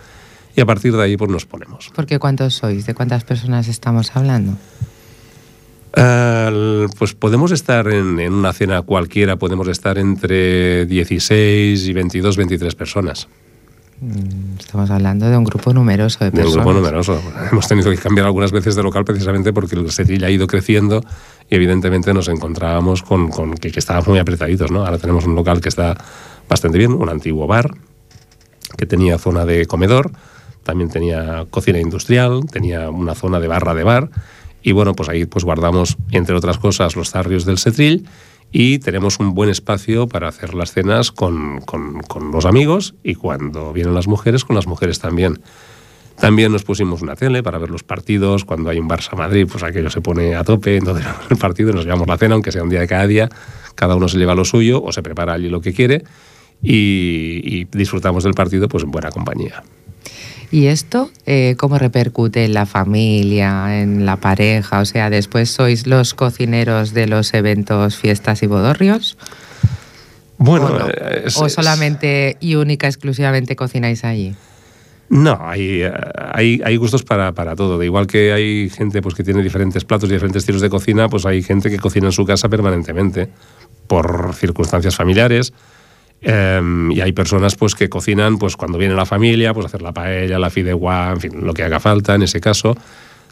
Y 0.55 0.61
a 0.61 0.65
partir 0.65 0.93
de 0.93 1.03
ahí, 1.03 1.17
pues 1.17 1.31
nos 1.31 1.45
ponemos. 1.45 1.91
Porque 1.95 2.19
¿cuántos 2.19 2.55
sois? 2.55 2.85
¿De 2.85 2.93
cuántas 2.93 3.23
personas 3.23 3.67
estamos 3.69 4.15
hablando? 4.15 4.57
Al- 5.93 6.89
pues 6.98 7.13
podemos 7.13 7.51
estar 7.51 7.88
en, 7.89 8.19
en 8.19 8.33
una 8.33 8.53
cena 8.53 8.81
cualquiera, 8.81 9.36
podemos 9.36 9.67
estar 9.67 9.98
entre 9.98 10.86
16 10.86 11.88
y 11.88 11.93
22, 11.93 12.38
23 12.38 12.75
personas. 12.75 13.27
Mm, 14.00 14.57
Estamos 14.60 14.89
hablando 14.89 15.29
de 15.29 15.38
un 15.38 15.43
grupo 15.43 15.74
numeroso 15.74 16.19
de 16.24 16.31
De 16.31 16.38
un 16.38 16.43
personas. 16.43 16.65
grupo 16.65 16.79
numeroso. 16.79 17.21
Hemos 17.51 17.67
tenido 17.67 17.91
que 17.91 17.98
cambiar 17.98 18.25
algunas 18.25 18.51
veces 18.51 18.75
de 18.75 18.83
local 18.83 19.03
precisamente 19.05 19.53
porque 19.53 19.75
el 19.75 19.91
setril 19.91 20.24
ha 20.24 20.29
ido 20.29 20.48
creciendo 20.48 21.03
y 21.50 21.55
evidentemente 21.55 22.13
nos 22.13 22.27
encontrábamos 22.29 23.03
con, 23.03 23.29
con 23.29 23.53
que, 23.53 23.71
que 23.71 23.79
estábamos 23.79 24.07
muy 24.07 24.19
apretaditos. 24.19 24.71
¿no? 24.71 24.86
Ahora 24.86 24.98
tenemos 24.98 25.25
un 25.25 25.36
local 25.36 25.62
que 25.62 25.69
está 25.69 25.95
bastante 26.50 26.77
bien, 26.77 26.93
un 26.93 27.10
antiguo 27.10 27.45
bar 27.48 27.69
que 28.77 28.86
tenía 28.86 29.17
zona 29.17 29.45
de 29.45 29.65
comedor, 29.65 30.12
también 30.63 30.89
tenía 30.89 31.45
cocina 31.50 31.79
industrial, 31.79 32.41
tenía 32.51 32.89
una 32.89 33.13
zona 33.15 33.39
de 33.39 33.48
barra 33.48 33.74
de 33.75 33.83
bar 33.83 34.10
y 34.63 34.72
bueno, 34.74 34.94
pues 34.94 35.10
ahí 35.10 35.25
pues 35.25 35.44
guardamos, 35.46 35.98
entre 36.12 36.36
otras 36.36 36.58
cosas, 36.58 36.96
los 36.96 37.10
zarrios 37.12 37.46
del 37.46 37.58
setril 37.58 38.08
y 38.51 38.80
tenemos 38.80 39.20
un 39.20 39.34
buen 39.34 39.50
espacio 39.50 40.08
para 40.08 40.27
hacer 40.27 40.53
las 40.53 40.72
cenas 40.74 41.12
con, 41.12 41.62
con- 41.62 42.01
con 42.01 42.32
los 42.32 42.46
amigos 42.46 42.96
y 43.03 43.15
cuando 43.15 43.72
vienen 43.74 43.94
las 43.96 44.08
mujeres, 44.08 44.44
con 44.46 44.56
las 44.56 44.68
mujeres 44.68 45.00
también. 45.00 45.39
También 46.20 46.51
nos 46.51 46.63
pusimos 46.63 47.01
una 47.01 47.15
tele 47.15 47.41
para 47.41 47.58
ver 47.58 47.72
los 47.72 47.82
partidos. 47.84 48.46
Cuando 48.46 48.70
hay 48.70 48.77
un 48.77 48.88
Barça 48.88 49.15
Madrid, 49.18 49.48
pues 49.50 49.63
aquello 49.63 49.89
se 49.89 50.01
pone 50.01 50.36
a 50.36 50.44
tope. 50.44 50.75
Entonces, 50.77 51.06
el 51.32 51.38
partido 51.38 51.74
nos 51.74 51.86
llevamos 51.86 52.08
la 52.08 52.18
cena, 52.18 52.36
aunque 52.36 52.51
sea 52.51 52.62
un 52.62 52.70
día 52.70 52.82
de 52.82 52.88
cada 52.88 53.08
día. 53.08 53.30
Cada 53.74 53.96
uno 53.96 54.08
se 54.08 54.20
lleva 54.20 54.36
lo 54.36 54.46
suyo 54.46 54.84
o 54.84 54.91
se 54.91 55.01
prepara 55.01 55.34
allí 55.34 55.50
lo 55.50 55.62
que 55.62 55.74
quiere. 55.74 56.03
y, 56.62 57.41
y 57.44 57.65
disfrutamos 57.72 58.24
del 58.24 58.34
partido 58.36 58.68
pues 58.68 58.84
en 58.84 58.91
buena 58.91 59.10
compañía. 59.10 59.63
¿Y 60.51 60.65
esto 60.67 61.10
eh, 61.25 61.55
cómo 61.58 61.77
repercute 61.77 62.43
en 62.43 62.53
la 62.53 62.65
familia, 62.65 63.81
en 63.81 64.05
la 64.05 64.17
pareja? 64.17 64.81
O 64.81 64.86
sea, 64.86 65.10
después 65.10 65.50
sois 65.50 65.88
los 65.88 66.13
cocineros 66.13 66.93
de 66.93 67.08
los 67.08 67.34
eventos, 67.34 67.96
fiestas 67.96 68.43
y 68.43 68.48
bodorrios. 68.48 69.17
Bueno, 70.38 70.65
¿O, 70.67 70.79
no? 70.79 70.88
es- 70.89 71.38
¿O 71.38 71.48
solamente 71.48 72.36
y 72.41 72.55
única, 72.55 72.88
exclusivamente 72.88 73.55
cocináis 73.55 74.03
allí? 74.03 74.36
No, 75.08 75.38
hay, 75.41 75.84
eh, 75.84 75.91
hay, 76.34 76.62
hay 76.65 76.75
gustos 76.77 77.03
para, 77.03 77.31
para 77.34 77.55
todo. 77.55 77.77
De 77.77 77.86
igual 77.86 78.08
que 78.08 78.34
hay 78.34 78.70
gente 78.70 79.01
pues, 79.01 79.13
que 79.15 79.24
tiene 79.24 79.43
diferentes 79.43 79.84
platos 79.86 80.10
y 80.10 80.13
diferentes 80.13 80.41
estilos 80.41 80.62
de 80.62 80.70
cocina, 80.70 81.08
pues 81.10 81.25
hay 81.25 81.43
gente 81.43 81.70
que 81.70 81.77
cocina 81.79 82.08
en 82.08 82.12
su 82.13 82.25
casa 82.25 82.50
permanentemente 82.50 83.29
por 83.88 84.34
circunstancias 84.34 84.96
familiares. 84.96 85.53
Eh, 86.21 86.61
y 86.91 87.01
hay 87.01 87.11
personas 87.13 87.55
pues, 87.55 87.75
que 87.75 87.89
cocinan 87.89 88.37
pues, 88.37 88.55
cuando 88.55 88.77
viene 88.77 88.93
la 88.93 89.05
familia, 89.05 89.53
pues 89.53 89.65
hacer 89.65 89.81
la 89.81 89.91
paella, 89.91 90.37
la 90.37 90.49
fideuá, 90.49 91.11
en 91.13 91.19
fin, 91.19 91.45
lo 91.45 91.53
que 91.53 91.63
haga 91.63 91.79
falta 91.79 92.15
en 92.15 92.23
ese 92.23 92.39
caso. 92.39 92.75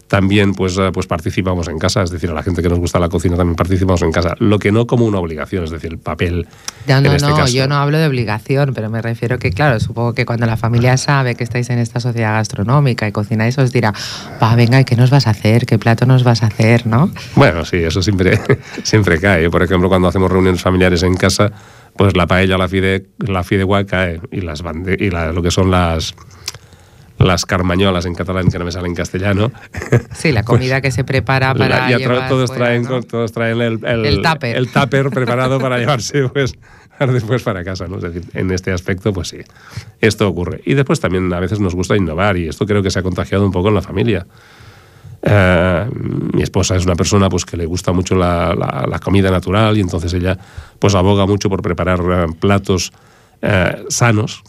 También 0.09 0.55
pues, 0.55 0.75
eh, 0.79 0.89
pues 0.91 1.05
participamos 1.05 1.67
en 1.67 1.77
casa, 1.77 2.01
es 2.01 2.09
decir, 2.09 2.31
a 2.31 2.33
la 2.33 2.41
gente 2.41 2.63
que 2.63 2.69
nos 2.69 2.79
gusta 2.79 2.97
la 2.97 3.09
cocina 3.09 3.37
también 3.37 3.55
participamos 3.55 4.01
en 4.01 4.11
casa. 4.11 4.33
Lo 4.39 4.57
que 4.57 4.71
no 4.71 4.87
como 4.87 5.05
una 5.05 5.19
obligación, 5.19 5.65
es 5.65 5.69
decir, 5.69 5.91
el 5.91 5.99
papel. 5.99 6.47
No, 6.87 6.99
no, 6.99 7.09
en 7.09 7.15
este 7.17 7.29
no, 7.29 7.35
caso. 7.35 7.53
yo 7.53 7.67
no 7.67 7.75
hablo 7.75 7.99
de 7.99 8.07
obligación, 8.07 8.73
pero 8.73 8.89
me 8.89 9.03
refiero 9.03 9.37
que, 9.37 9.51
claro, 9.51 9.79
supongo 9.79 10.15
que 10.15 10.25
cuando 10.25 10.47
la 10.47 10.57
familia 10.57 10.97
sabe 10.97 11.35
que 11.35 11.43
estáis 11.43 11.69
en 11.69 11.77
esta 11.77 11.99
sociedad 11.99 12.33
gastronómica 12.33 13.07
y 13.07 13.11
cocináis, 13.11 13.55
os 13.59 13.71
dirá, 13.71 13.93
va, 14.41 14.55
venga, 14.55 14.79
¿y 14.79 14.83
qué 14.83 14.95
nos 14.95 15.11
vas 15.11 15.27
a 15.27 15.29
hacer? 15.29 15.67
¿Qué 15.67 15.77
plato 15.77 16.07
nos 16.07 16.23
vas 16.23 16.41
a 16.41 16.47
hacer? 16.47 16.87
¿No? 16.87 17.11
Bueno, 17.35 17.63
sí, 17.63 17.77
eso 17.77 18.01
siempre, 18.01 18.41
siempre 18.83 19.19
cae. 19.19 19.47
Por 19.51 19.61
ejemplo, 19.61 19.89
cuando 19.89 20.07
hacemos 20.07 20.31
reuniones 20.31 20.59
familiares 20.59 21.03
en 21.03 21.15
casa, 21.17 21.51
pues 21.99 22.15
la 22.15 22.25
paella, 22.25 22.57
la 22.57 22.67
fide, 22.67 23.05
la 23.19 23.43
fideuá 23.43 23.85
cae 23.85 24.21
y 24.31 24.41
las 24.41 24.63
bande- 24.63 24.97
y 24.99 25.11
la- 25.11 25.31
lo 25.33 25.43
que 25.43 25.51
son 25.51 25.69
las 25.69 26.15
las 27.17 27.45
carmañolas 27.45 28.05
en 28.05 28.15
catalán 28.15 28.49
que 28.49 28.57
no 28.57 28.63
me 28.63 28.71
sale 28.71 28.87
en 28.87 28.95
castellano. 28.95 29.51
Sí, 30.13 30.31
la 30.31 30.43
comida 30.43 30.79
que 30.79 30.89
se 30.89 31.03
prepara 31.03 31.53
para 31.53 31.89
La- 31.89 31.97
llevar 31.97 32.29
todos 32.29 32.49
fuera, 32.49 32.65
traen 32.67 32.85
todos 33.05 33.33
traen 33.33 33.59
el, 33.59 33.85
el, 33.85 34.05
El 34.05 34.21
tupper. 34.21 34.55
el 34.55 34.69
tupper 34.71 35.09
preparado 35.09 35.59
para 35.59 35.77
llevarse 35.79 36.29
pues 36.29 36.53
después 36.99 37.43
para 37.43 37.65
casa, 37.65 37.87
¿no? 37.89 37.97
Es 37.97 38.03
decir, 38.03 38.23
en 38.33 38.49
este 38.51 38.71
aspecto, 38.71 39.11
pues 39.11 39.27
sí, 39.27 39.39
esto 39.99 40.29
ocurre. 40.29 40.61
Y 40.65 40.75
después 40.75 41.01
también 41.01 41.33
a 41.33 41.41
veces 41.41 41.59
nos 41.59 41.75
gusta 41.75 41.97
innovar 41.97 42.37
y 42.37 42.47
esto 42.47 42.65
creo 42.65 42.81
que 42.81 42.89
se 42.89 42.99
ha 42.99 43.03
contagiado 43.03 43.45
un 43.45 43.51
poco 43.51 43.67
en 43.67 43.75
la 43.75 43.81
familia. 43.81 44.25
Eh, 45.21 45.85
mi 46.33 46.41
esposa 46.41 46.75
es 46.75 46.85
una 46.85 46.95
persona 46.95 47.29
pues 47.29 47.43
que 47.45 47.57
le 47.57 47.65
gusta 47.65 47.91
mucho 47.91 48.15
la, 48.15 48.55
la- 48.55 48.85
la 48.89 48.99
comida 48.99 49.29
natural 49.29 49.77
y 49.77 49.81
entonces 49.81 50.13
ella 50.13 50.37
pues 50.79 50.95
aboga 50.95 51.25
mucho 51.25 51.49
por 51.49 51.61
preparar 51.61 51.99
eh, 51.99 52.25
platos 52.39 52.91
eh, 53.41 53.83
sanos. 53.89 54.41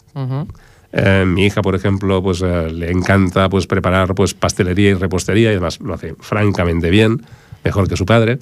Eh, 0.93 1.23
mi 1.25 1.45
hija, 1.45 1.61
por 1.61 1.75
ejemplo, 1.75 2.21
pues 2.21 2.41
le 2.41 2.91
encanta 2.91 3.47
pues 3.49 3.65
preparar 3.67 4.13
pues 4.15 4.33
pastelería 4.33 4.89
y 4.89 4.93
repostería 4.93 5.49
y 5.49 5.51
además 5.55 5.79
lo 5.81 5.93
hace 5.93 6.15
francamente 6.19 6.89
bien, 6.89 7.21
mejor 7.63 7.87
que 7.87 7.95
su 7.97 8.05
padre. 8.05 8.39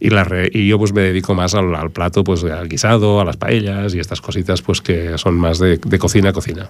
Y, 0.00 0.10
la 0.10 0.24
re- 0.24 0.50
y 0.52 0.66
yo 0.68 0.78
pues 0.78 0.92
me 0.92 1.00
dedico 1.02 1.34
más 1.34 1.54
al, 1.54 1.74
al 1.74 1.90
plato, 1.90 2.24
pues 2.24 2.44
al 2.44 2.68
guisado, 2.68 3.20
a 3.20 3.24
las 3.24 3.36
paellas 3.36 3.94
y 3.94 4.00
estas 4.00 4.20
cositas 4.20 4.60
pues 4.60 4.80
que 4.80 5.16
son 5.16 5.36
más 5.36 5.58
de, 5.58 5.78
de 5.78 5.98
cocina 5.98 6.30
a 6.30 6.32
cocina. 6.32 6.68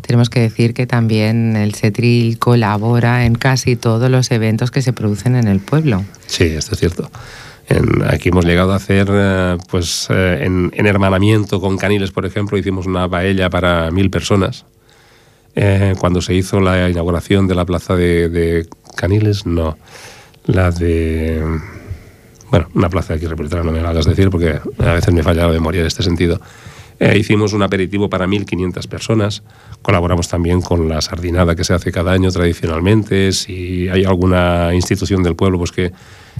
Tenemos 0.00 0.30
que 0.30 0.40
decir 0.40 0.74
que 0.74 0.86
también 0.86 1.56
el 1.56 1.74
Cetril 1.74 2.38
colabora 2.38 3.26
en 3.26 3.34
casi 3.34 3.76
todos 3.76 4.10
los 4.10 4.30
eventos 4.30 4.70
que 4.70 4.82
se 4.82 4.92
producen 4.92 5.36
en 5.36 5.46
el 5.46 5.60
pueblo. 5.60 6.04
Sí, 6.26 6.44
esto 6.44 6.74
es 6.74 6.80
cierto. 6.80 7.10
En- 7.68 8.02
aquí 8.08 8.30
hemos 8.30 8.44
llegado 8.46 8.72
a 8.72 8.76
hacer, 8.76 9.08
eh, 9.10 9.56
pues 9.70 10.06
eh, 10.10 10.40
en, 10.42 10.72
en 10.74 10.86
hermanamiento 10.86 11.60
con 11.60 11.76
Caniles, 11.76 12.10
por 12.12 12.24
ejemplo, 12.26 12.56
hicimos 12.56 12.86
una 12.86 13.08
paella 13.08 13.50
para 13.50 13.90
mil 13.90 14.08
personas. 14.10 14.64
Eh, 15.54 15.94
cuando 15.98 16.22
se 16.22 16.34
hizo 16.34 16.60
la 16.60 16.88
inauguración 16.88 17.46
de 17.46 17.54
la 17.54 17.64
plaza 17.66 17.94
de, 17.94 18.28
de 18.30 18.66
Caniles, 18.96 19.44
no, 19.46 19.76
la 20.46 20.70
de... 20.70 21.42
Bueno, 22.50 22.68
una 22.74 22.88
plaza 22.88 23.14
aquí 23.14 23.26
republicana, 23.26 23.62
no 23.62 23.72
me 23.72 23.80
la 23.80 23.90
hagas 23.90 24.06
decir 24.06 24.30
porque 24.30 24.60
a 24.78 24.92
veces 24.92 25.12
me 25.12 25.22
falla 25.22 25.46
la 25.46 25.52
memoria 25.52 25.80
en 25.80 25.86
este 25.86 26.02
sentido. 26.02 26.40
Eh, 27.00 27.16
hicimos 27.16 27.52
un 27.52 27.62
aperitivo 27.62 28.10
para 28.10 28.26
1.500 28.26 28.88
personas. 28.88 29.42
Colaboramos 29.82 30.28
también 30.28 30.60
con 30.60 30.88
la 30.88 31.00
sardinada 31.00 31.54
que 31.54 31.62
se 31.62 31.72
hace 31.72 31.92
cada 31.92 32.12
año 32.12 32.30
tradicionalmente. 32.30 33.30
Si 33.32 33.88
hay 33.88 34.04
alguna 34.04 34.74
institución 34.74 35.22
del 35.22 35.36
pueblo 35.36 35.58
pues, 35.58 35.70
que 35.70 35.92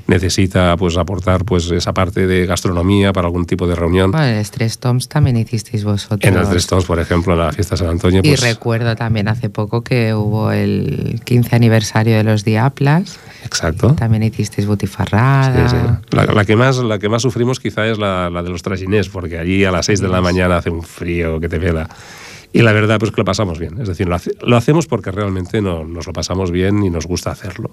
necesita 0.09 0.77
pues, 0.77 0.97
aportar 0.97 1.45
pues, 1.45 1.71
esa 1.71 1.93
parte 1.93 2.27
de 2.27 2.47
gastronomía 2.47 3.13
para 3.13 3.29
algún 3.29 3.47
tipo 3.47 3.69
de 3.69 3.77
reunión. 3.77 4.11
Bueno, 4.11 4.27
el 4.27 4.45
Stress 4.45 4.79
Toms 4.79 5.09
también 5.09 5.37
hicisteis 5.37 5.85
vosotros. 5.85 6.21
En 6.23 6.37
el 6.37 6.49
Tres 6.49 6.67
Toms, 6.67 6.87
por 6.87 6.99
ejemplo, 6.99 7.35
en 7.35 7.39
la 7.39 7.53
fiesta 7.53 7.77
de 7.77 7.79
San 7.79 7.91
Antonio. 7.91 8.21
Y 8.25 8.29
Pues, 8.29 8.41
recuerdo 8.41 8.97
también 8.97 9.29
hace 9.29 9.51
poco 9.51 9.83
que 9.83 10.13
hubo 10.13 10.51
el 10.51 11.21
15 11.25 11.55
aniversario 11.55 12.17
de 12.17 12.25
los 12.25 12.45
Diaplas. 12.45 13.19
Exacto. 13.45 13.95
También 13.95 14.23
hicisteis 14.23 14.67
butifarrada. 14.67 15.69
sí. 15.69 15.77
La, 16.17 16.27
la 16.27 16.45
que 16.45 16.57
más, 16.57 16.79
la 16.79 16.99
que 16.99 17.09
más 17.09 17.23
sufrimos 17.23 17.61
quizá 17.61 17.87
es 17.87 17.99
la, 17.99 18.31
la 18.31 18.43
de 18.43 18.51
los 18.51 18.63
traginés, 18.63 19.09
porque 19.09 19.39
allí 19.39 19.65
a 19.65 19.71
las 19.71 19.87
6 19.87 20.01
de 20.01 20.09
la 20.09 20.21
mañana 20.21 20.57
hace 20.59 20.71
un 20.71 20.83
frío 20.83 21.41
que 21.41 21.49
te 21.49 21.59
pela. 21.61 21.89
Y 22.53 22.63
la 22.63 22.73
verdad 22.73 22.99
pues 22.99 23.11
que 23.13 23.21
lo 23.21 23.25
pasamos 23.25 23.59
bien. 23.59 23.81
Es 23.81 23.89
decir, 23.89 24.09
lo, 24.09 24.15
hace- 24.15 24.33
lo 24.43 24.57
hacemos 24.57 24.87
porque 24.87 25.11
realmente 25.11 25.61
no- 25.61 25.85
nos 25.85 26.07
lo 26.07 26.13
pasamos 26.13 26.51
bien 26.51 26.83
y 26.83 26.91
nos 26.91 27.07
gusta 27.07 27.31
hacerlo. 27.31 27.71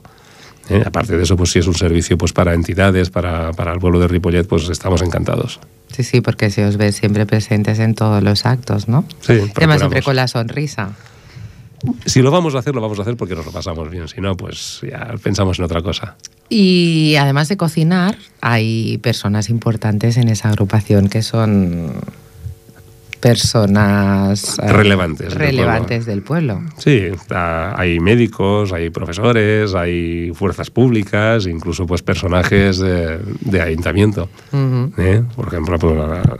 ¿eh? 0.69 0.83
Aparte 0.85 1.15
de 1.15 1.23
eso, 1.23 1.37
pues 1.37 1.51
si 1.51 1.59
es 1.59 1.67
un 1.67 1.75
servicio 1.75 2.17
pues 2.17 2.33
para 2.33 2.53
entidades, 2.53 3.09
para, 3.09 3.51
para 3.53 3.71
el 3.73 3.79
pueblo 3.79 3.99
de 3.99 4.07
Ripollet, 4.07 4.45
pues 4.47 4.67
estamos 4.69 5.01
encantados. 5.01 5.59
Sí, 5.91 6.03
sí, 6.03 6.19
porque 6.21 6.49
se 6.49 6.65
os 6.65 6.75
ve 6.75 6.91
siempre 6.91 7.25
presentes 7.25 7.79
en 7.79 7.95
todos 7.95 8.21
los 8.21 8.45
actos, 8.45 8.89
¿no? 8.89 9.05
Sí, 9.21 9.39
Además, 9.55 9.77
siempre 9.79 10.01
con 10.01 10.15
la 10.17 10.27
sonrisa. 10.27 10.89
Si 12.05 12.21
lo 12.21 12.31
vamos 12.31 12.55
a 12.55 12.59
hacer, 12.59 12.73
lo 12.75 12.81
vamos 12.81 12.99
a 12.99 13.01
hacer 13.03 13.15
porque 13.17 13.35
nos 13.35 13.45
lo 13.45 13.51
pasamos 13.51 13.89
bien. 13.89 14.07
Si 14.07 14.21
no, 14.21 14.35
pues 14.37 14.81
ya 14.89 15.13
pensamos 15.21 15.59
en 15.59 15.65
otra 15.65 15.81
cosa. 15.81 16.15
Y 16.49 17.15
además 17.15 17.49
de 17.49 17.57
cocinar, 17.57 18.15
hay 18.41 18.97
personas 18.99 19.49
importantes 19.49 20.17
en 20.17 20.29
esa 20.29 20.49
agrupación 20.49 21.09
que 21.09 21.21
son 21.23 21.91
personas 23.19 24.59
eh, 24.59 24.71
Relevantes 24.71 25.29
del 25.29 25.37
relevantes 25.39 26.05
del 26.05 26.21
pueblo. 26.21 26.61
Sí, 26.77 26.91
está- 27.11 27.79
hay 27.79 27.99
médicos, 27.99 28.71
hay 28.71 28.91
profesores, 28.91 29.73
hay 29.73 30.31
fuerzas 30.35 30.69
públicas, 30.69 31.47
incluso 31.47 31.87
pues 31.87 32.03
personajes 32.03 32.77
de, 32.77 33.17
de 33.41 33.61
ayuntamiento. 33.61 34.29
¿eh? 34.97 35.23
Por 35.35 35.47
ejemplo, 35.47 35.79
pues, 35.79 35.95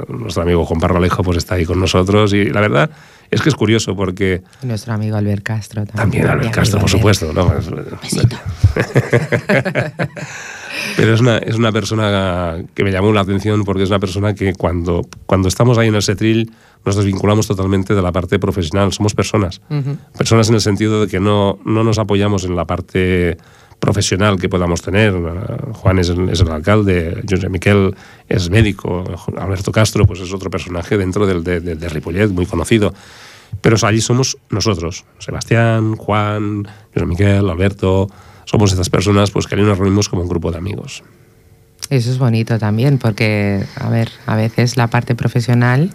nuestro 0.09 0.43
amigo 0.43 0.63
Juan 0.65 0.79
Parralejo 0.79 1.23
pues 1.23 1.37
está 1.39 1.55
ahí 1.55 1.65
con 1.65 1.79
nosotros 1.79 2.33
y 2.33 2.45
la 2.45 2.61
verdad 2.61 2.91
es 3.31 3.41
que 3.41 3.49
es 3.49 3.55
curioso 3.55 3.95
porque 3.95 4.41
nuestro 4.61 4.93
amigo 4.93 5.17
Albert 5.17 5.43
Castro 5.43 5.85
también. 5.85 5.97
también 5.97 6.27
Albert 6.27 6.53
Castro, 6.53 6.79
por 6.79 6.89
supuesto, 6.89 7.33
¿no? 7.33 7.51
Besito. 8.01 8.37
Pero 10.97 11.13
es 11.13 11.21
una, 11.21 11.37
es 11.37 11.55
una 11.55 11.71
persona 11.71 12.57
que 12.73 12.83
me 12.83 12.91
llamó 12.91 13.11
la 13.13 13.21
atención 13.21 13.63
porque 13.63 13.83
es 13.83 13.89
una 13.89 13.99
persona 13.99 14.33
que 14.33 14.53
cuando, 14.53 15.01
cuando 15.25 15.47
estamos 15.47 15.77
ahí 15.77 15.87
en 15.87 15.95
el 15.95 16.01
Setril 16.01 16.51
nos 16.85 16.95
desvinculamos 16.95 17.47
totalmente 17.47 17.95
de 17.95 18.01
la 18.01 18.11
parte 18.11 18.39
profesional. 18.39 18.93
Somos 18.93 19.13
personas. 19.13 19.61
Personas 20.17 20.49
en 20.49 20.55
el 20.55 20.61
sentido 20.61 21.01
de 21.01 21.07
que 21.07 21.19
no, 21.19 21.59
no 21.65 21.83
nos 21.83 21.97
apoyamos 21.97 22.43
en 22.45 22.55
la 22.55 22.65
parte 22.65 23.37
profesional 23.79 24.39
que 24.39 24.49
podamos 24.49 24.81
tener. 24.81 25.15
Uh, 25.15 25.73
Juan 25.73 25.99
es 25.99 26.09
el, 26.09 26.51
alcalde, 26.51 27.23
José 27.29 27.49
Miquel 27.49 27.95
es 28.27 28.49
médico, 28.49 29.03
Alberto 29.37 29.71
Castro 29.71 30.05
pues 30.05 30.19
es 30.21 30.33
otro 30.33 30.49
personaje 30.49 30.97
dentro 30.97 31.25
del, 31.27 31.43
de, 31.43 31.59
de- 31.59 31.89
Ripollet, 31.89 32.29
muy 32.29 32.45
conocido. 32.45 32.93
Pero 33.61 33.77
allí 33.83 34.01
somos 34.01 34.37
nosotros, 34.49 35.05
Sebastián, 35.19 35.95
Juan, 35.95 36.67
José 36.93 37.05
Miquel, 37.05 37.49
Alberto, 37.49 38.09
somos 38.45 38.71
estas 38.71 38.89
personas 38.89 39.31
pues 39.31 39.47
que 39.47 39.55
allí 39.55 39.63
nos 39.63 39.77
reunimos 39.77 40.09
como 40.09 40.23
un 40.23 40.29
grupo 40.29 40.51
de 40.51 40.57
amigos. 40.57 41.03
Eso 41.89 42.09
es 42.09 42.17
bonito 42.17 42.57
también, 42.57 42.97
porque, 42.97 43.63
a 43.75 43.89
ver, 43.89 44.09
a 44.25 44.35
veces 44.35 44.75
la 44.75 44.87
parte 44.87 45.13
profesional 45.13 45.91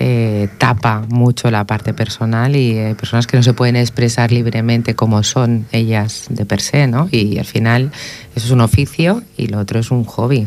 eh, 0.00 0.48
tapa 0.58 1.04
mucho 1.08 1.50
la 1.50 1.66
parte 1.66 1.92
personal 1.92 2.54
y 2.54 2.78
hay 2.78 2.94
personas 2.94 3.26
que 3.26 3.36
no 3.36 3.42
se 3.42 3.52
pueden 3.52 3.76
expresar 3.76 4.30
libremente 4.30 4.94
como 4.94 5.22
son 5.22 5.66
ellas 5.72 6.26
de 6.30 6.44
per 6.46 6.60
se, 6.60 6.86
¿no? 6.86 7.08
Y 7.10 7.38
al 7.38 7.44
final 7.44 7.90
eso 8.36 8.46
es 8.46 8.52
un 8.52 8.60
oficio 8.60 9.22
y 9.36 9.48
lo 9.48 9.58
otro 9.58 9.80
es 9.80 9.90
un 9.90 10.04
hobby. 10.04 10.46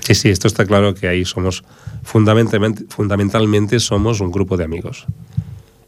Sí, 0.00 0.14
sí, 0.14 0.28
esto 0.28 0.48
está 0.48 0.66
claro 0.66 0.94
que 0.94 1.08
ahí 1.08 1.24
somos, 1.24 1.64
fundamentalmente, 2.02 2.84
fundamentalmente 2.88 3.80
somos 3.80 4.20
un 4.20 4.30
grupo 4.30 4.56
de 4.56 4.64
amigos. 4.64 5.06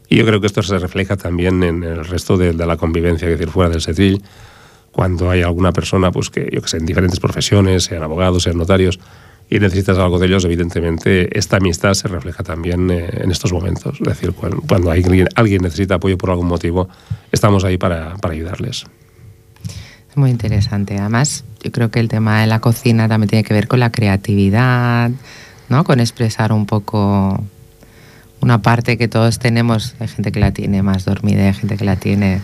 Y 0.09 0.17
yo 0.17 0.25
creo 0.25 0.41
que 0.41 0.47
esto 0.47 0.63
se 0.63 0.77
refleja 0.79 1.15
también 1.15 1.63
en 1.63 1.83
el 1.83 2.05
resto 2.05 2.37
de, 2.37 2.53
de 2.53 2.65
la 2.65 2.77
convivencia, 2.77 3.27
es 3.27 3.37
decir, 3.37 3.51
fuera 3.51 3.69
del 3.69 3.81
setril, 3.81 4.23
cuando 4.91 5.29
hay 5.29 5.41
alguna 5.41 5.71
persona, 5.71 6.11
pues 6.11 6.29
que 6.29 6.49
yo 6.51 6.61
que 6.61 6.67
sé, 6.67 6.77
en 6.77 6.85
diferentes 6.85 7.19
profesiones, 7.19 7.83
sean 7.83 8.03
abogados, 8.03 8.43
sean 8.43 8.57
notarios, 8.57 8.99
y 9.53 9.59
necesitas 9.59 9.99
algo 9.99 10.17
de 10.17 10.25
ellos, 10.25 10.45
evidentemente 10.45 11.37
esta 11.37 11.57
amistad 11.57 11.93
se 11.93 12.07
refleja 12.07 12.41
también 12.43 12.89
eh, 12.89 13.07
en 13.21 13.29
estos 13.29 13.53
momentos. 13.53 13.99
Es 14.01 14.07
decir, 14.07 14.31
cuando, 14.31 14.63
cuando 14.67 14.89
alguien, 14.89 15.27
alguien 15.35 15.61
necesita 15.61 15.95
apoyo 15.95 16.17
por 16.17 16.31
algún 16.31 16.47
motivo, 16.47 16.89
estamos 17.31 17.63
ahí 17.63 17.77
para, 17.77 18.15
para 18.15 18.33
ayudarles. 18.33 18.85
Es 20.09 20.17
muy 20.17 20.31
interesante. 20.31 20.97
Además, 20.97 21.45
yo 21.61 21.71
creo 21.71 21.91
que 21.91 21.99
el 21.99 22.07
tema 22.07 22.41
de 22.41 22.47
la 22.47 22.61
cocina 22.61 23.07
también 23.07 23.29
tiene 23.29 23.43
que 23.43 23.53
ver 23.53 23.67
con 23.67 23.79
la 23.79 23.91
creatividad, 23.91 25.11
¿no? 25.69 25.83
Con 25.83 25.99
expresar 25.99 26.51
un 26.51 26.65
poco 26.65 27.39
una 28.39 28.63
parte 28.63 28.97
que 28.97 29.07
todos 29.07 29.37
tenemos, 29.37 29.93
hay 29.99 30.07
gente 30.07 30.31
que 30.31 30.39
la 30.39 30.51
tiene 30.51 30.81
más 30.81 31.05
dormida, 31.05 31.45
hay 31.45 31.53
gente 31.53 31.77
que 31.77 31.85
la 31.85 31.95
tiene... 31.95 32.41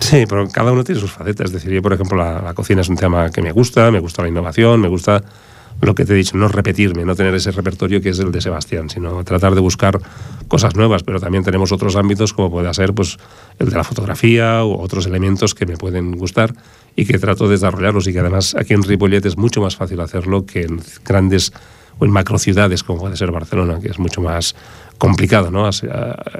Sí, 0.00 0.24
pero 0.28 0.46
cada 0.50 0.72
uno 0.72 0.84
tiene 0.84 1.00
sus 1.00 1.10
facetas. 1.10 1.46
Es 1.46 1.52
decir, 1.52 1.72
yo, 1.72 1.80
por 1.80 1.94
ejemplo, 1.94 2.18
la, 2.18 2.42
la 2.42 2.52
cocina 2.52 2.82
es 2.82 2.90
un 2.90 2.96
tema 2.96 3.30
que 3.30 3.40
me 3.40 3.50
gusta, 3.50 3.90
me 3.90 3.98
gusta 3.98 4.20
la 4.20 4.28
innovación, 4.28 4.78
me 4.78 4.88
gusta 4.88 5.22
lo 5.80 5.94
que 5.94 6.04
te 6.04 6.12
he 6.12 6.16
dicho, 6.16 6.36
no 6.36 6.48
repetirme, 6.48 7.04
no 7.04 7.14
tener 7.14 7.34
ese 7.34 7.50
repertorio 7.52 8.00
que 8.00 8.10
es 8.10 8.18
el 8.18 8.32
de 8.32 8.40
Sebastián, 8.40 8.90
sino 8.90 9.24
tratar 9.24 9.54
de 9.54 9.60
buscar 9.60 10.00
cosas 10.48 10.76
nuevas, 10.76 11.02
pero 11.02 11.20
también 11.20 11.42
tenemos 11.42 11.72
otros 11.72 11.96
ámbitos 11.96 12.32
como 12.32 12.50
puede 12.50 12.72
ser 12.74 12.92
pues, 12.92 13.16
el 13.58 13.70
de 13.70 13.76
la 13.76 13.84
fotografía 13.84 14.64
u 14.64 14.74
otros 14.74 15.06
elementos 15.06 15.54
que 15.54 15.66
me 15.66 15.76
pueden 15.76 16.12
gustar 16.12 16.54
y 16.96 17.06
que 17.06 17.18
trato 17.18 17.44
de 17.44 17.52
desarrollarlos 17.52 18.06
y 18.06 18.12
que 18.12 18.20
además 18.20 18.54
aquí 18.58 18.74
en 18.74 18.82
Ripollet 18.82 19.24
es 19.24 19.38
mucho 19.38 19.60
más 19.60 19.76
fácil 19.76 20.00
hacerlo 20.00 20.44
que 20.44 20.62
en 20.62 20.80
grandes 21.04 21.52
o 21.98 22.04
en 22.04 22.10
macrociudades 22.10 22.82
como 22.82 23.00
puede 23.00 23.16
ser 23.16 23.30
Barcelona, 23.30 23.80
que 23.80 23.88
es 23.88 23.98
mucho 23.98 24.20
más 24.20 24.54
complicado 24.98 25.50
¿no? 25.50 25.66
a, 25.66 25.70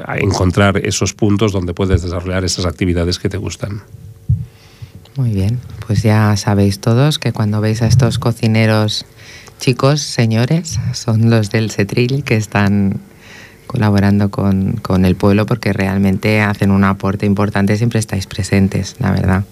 a 0.07 0.19
encontrar 0.19 0.77
esos 0.79 1.15
puntos 1.15 1.53
donde 1.53 1.73
puedes 1.73 2.03
desarrollar 2.03 2.45
esas 2.45 2.67
actividades 2.67 3.19
que 3.19 3.31
te 3.31 3.39
gustan. 3.39 3.83
Muy 5.17 5.31
bien, 5.31 5.59
pues 5.87 6.03
ya 6.03 6.37
sabéis 6.37 6.81
todos 6.81 7.19
que 7.19 7.33
cuando 7.33 7.61
veis 7.61 7.83
a 7.83 7.87
estos 7.87 8.19
cocineros 8.19 9.07
chicos, 9.61 10.01
señores, 10.01 10.81
son 10.95 11.31
los 11.31 11.51
del 11.51 11.71
Cetril 11.71 12.25
que 12.25 12.35
están 12.35 13.01
colaborando 13.67 14.31
con, 14.31 14.73
con, 14.83 15.05
el 15.05 15.15
pueblo 15.15 15.47
porque 15.47 15.73
realmente 15.73 16.41
hacen 16.41 16.73
un 16.73 16.83
aporte 16.83 17.27
importante, 17.27 17.77
siempre 17.77 18.01
estáis 18.01 18.27
presentes, 18.27 18.97
la 18.99 19.13
verdad. 19.13 19.45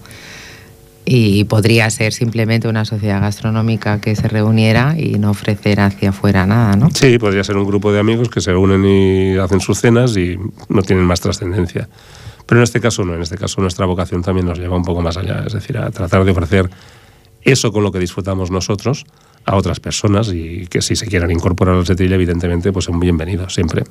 Y 1.05 1.45
podría 1.45 1.89
ser 1.89 2.11
simplemente 2.11 2.67
una 2.67 2.83
sociedad 2.85 3.21
gastronómica 3.21 4.01
que 4.01 4.15
se 4.15 4.27
reuniera 4.27 4.95
y 4.97 5.17
no 5.17 5.31
ofrecer 5.31 5.79
hacia 5.79 6.09
afuera 6.09 6.45
nada, 6.45 6.75
¿no? 6.75 6.89
Sí, 6.93 7.17
podría 7.17 7.43
ser 7.43 7.55
un 7.55 7.65
grupo 7.65 7.93
de 7.93 7.99
amigos 7.99 8.29
que 8.29 8.41
se 8.41 8.53
unen 8.53 8.85
y 8.85 9.37
hacen 9.37 9.61
sus 9.61 9.79
cenas 9.79 10.17
y 10.17 10.37
no 10.67 10.81
tienen 10.81 11.05
más 11.05 11.21
trascendencia. 11.21 11.87
Pero 12.45 12.59
en 12.59 12.63
este 12.63 12.81
caso 12.81 13.05
no, 13.05 13.15
en 13.15 13.21
este 13.21 13.37
caso 13.37 13.61
nuestra 13.61 13.85
vocación 13.85 14.21
también 14.21 14.47
nos 14.47 14.59
lleva 14.59 14.75
un 14.75 14.83
poco 14.83 15.01
más 15.01 15.17
allá, 15.17 15.43
es 15.47 15.53
decir, 15.53 15.77
a 15.77 15.89
tratar 15.91 16.25
de 16.25 16.31
ofrecer 16.31 16.69
eso 17.43 17.71
con 17.71 17.83
lo 17.83 17.91
que 17.91 17.99
disfrutamos 17.99 18.51
nosotros 18.51 19.05
a 19.45 19.55
otras 19.55 19.79
personas 19.79 20.31
y 20.33 20.67
que 20.67 20.81
si 20.81 20.95
se 20.95 21.07
quieran 21.07 21.31
incorporar 21.31 21.75
al 21.75 21.85
setril, 21.85 22.13
evidentemente, 22.13 22.71
pues 22.71 22.85
son 22.85 22.99
bienvenidos 22.99 23.53
siempre. 23.53 23.83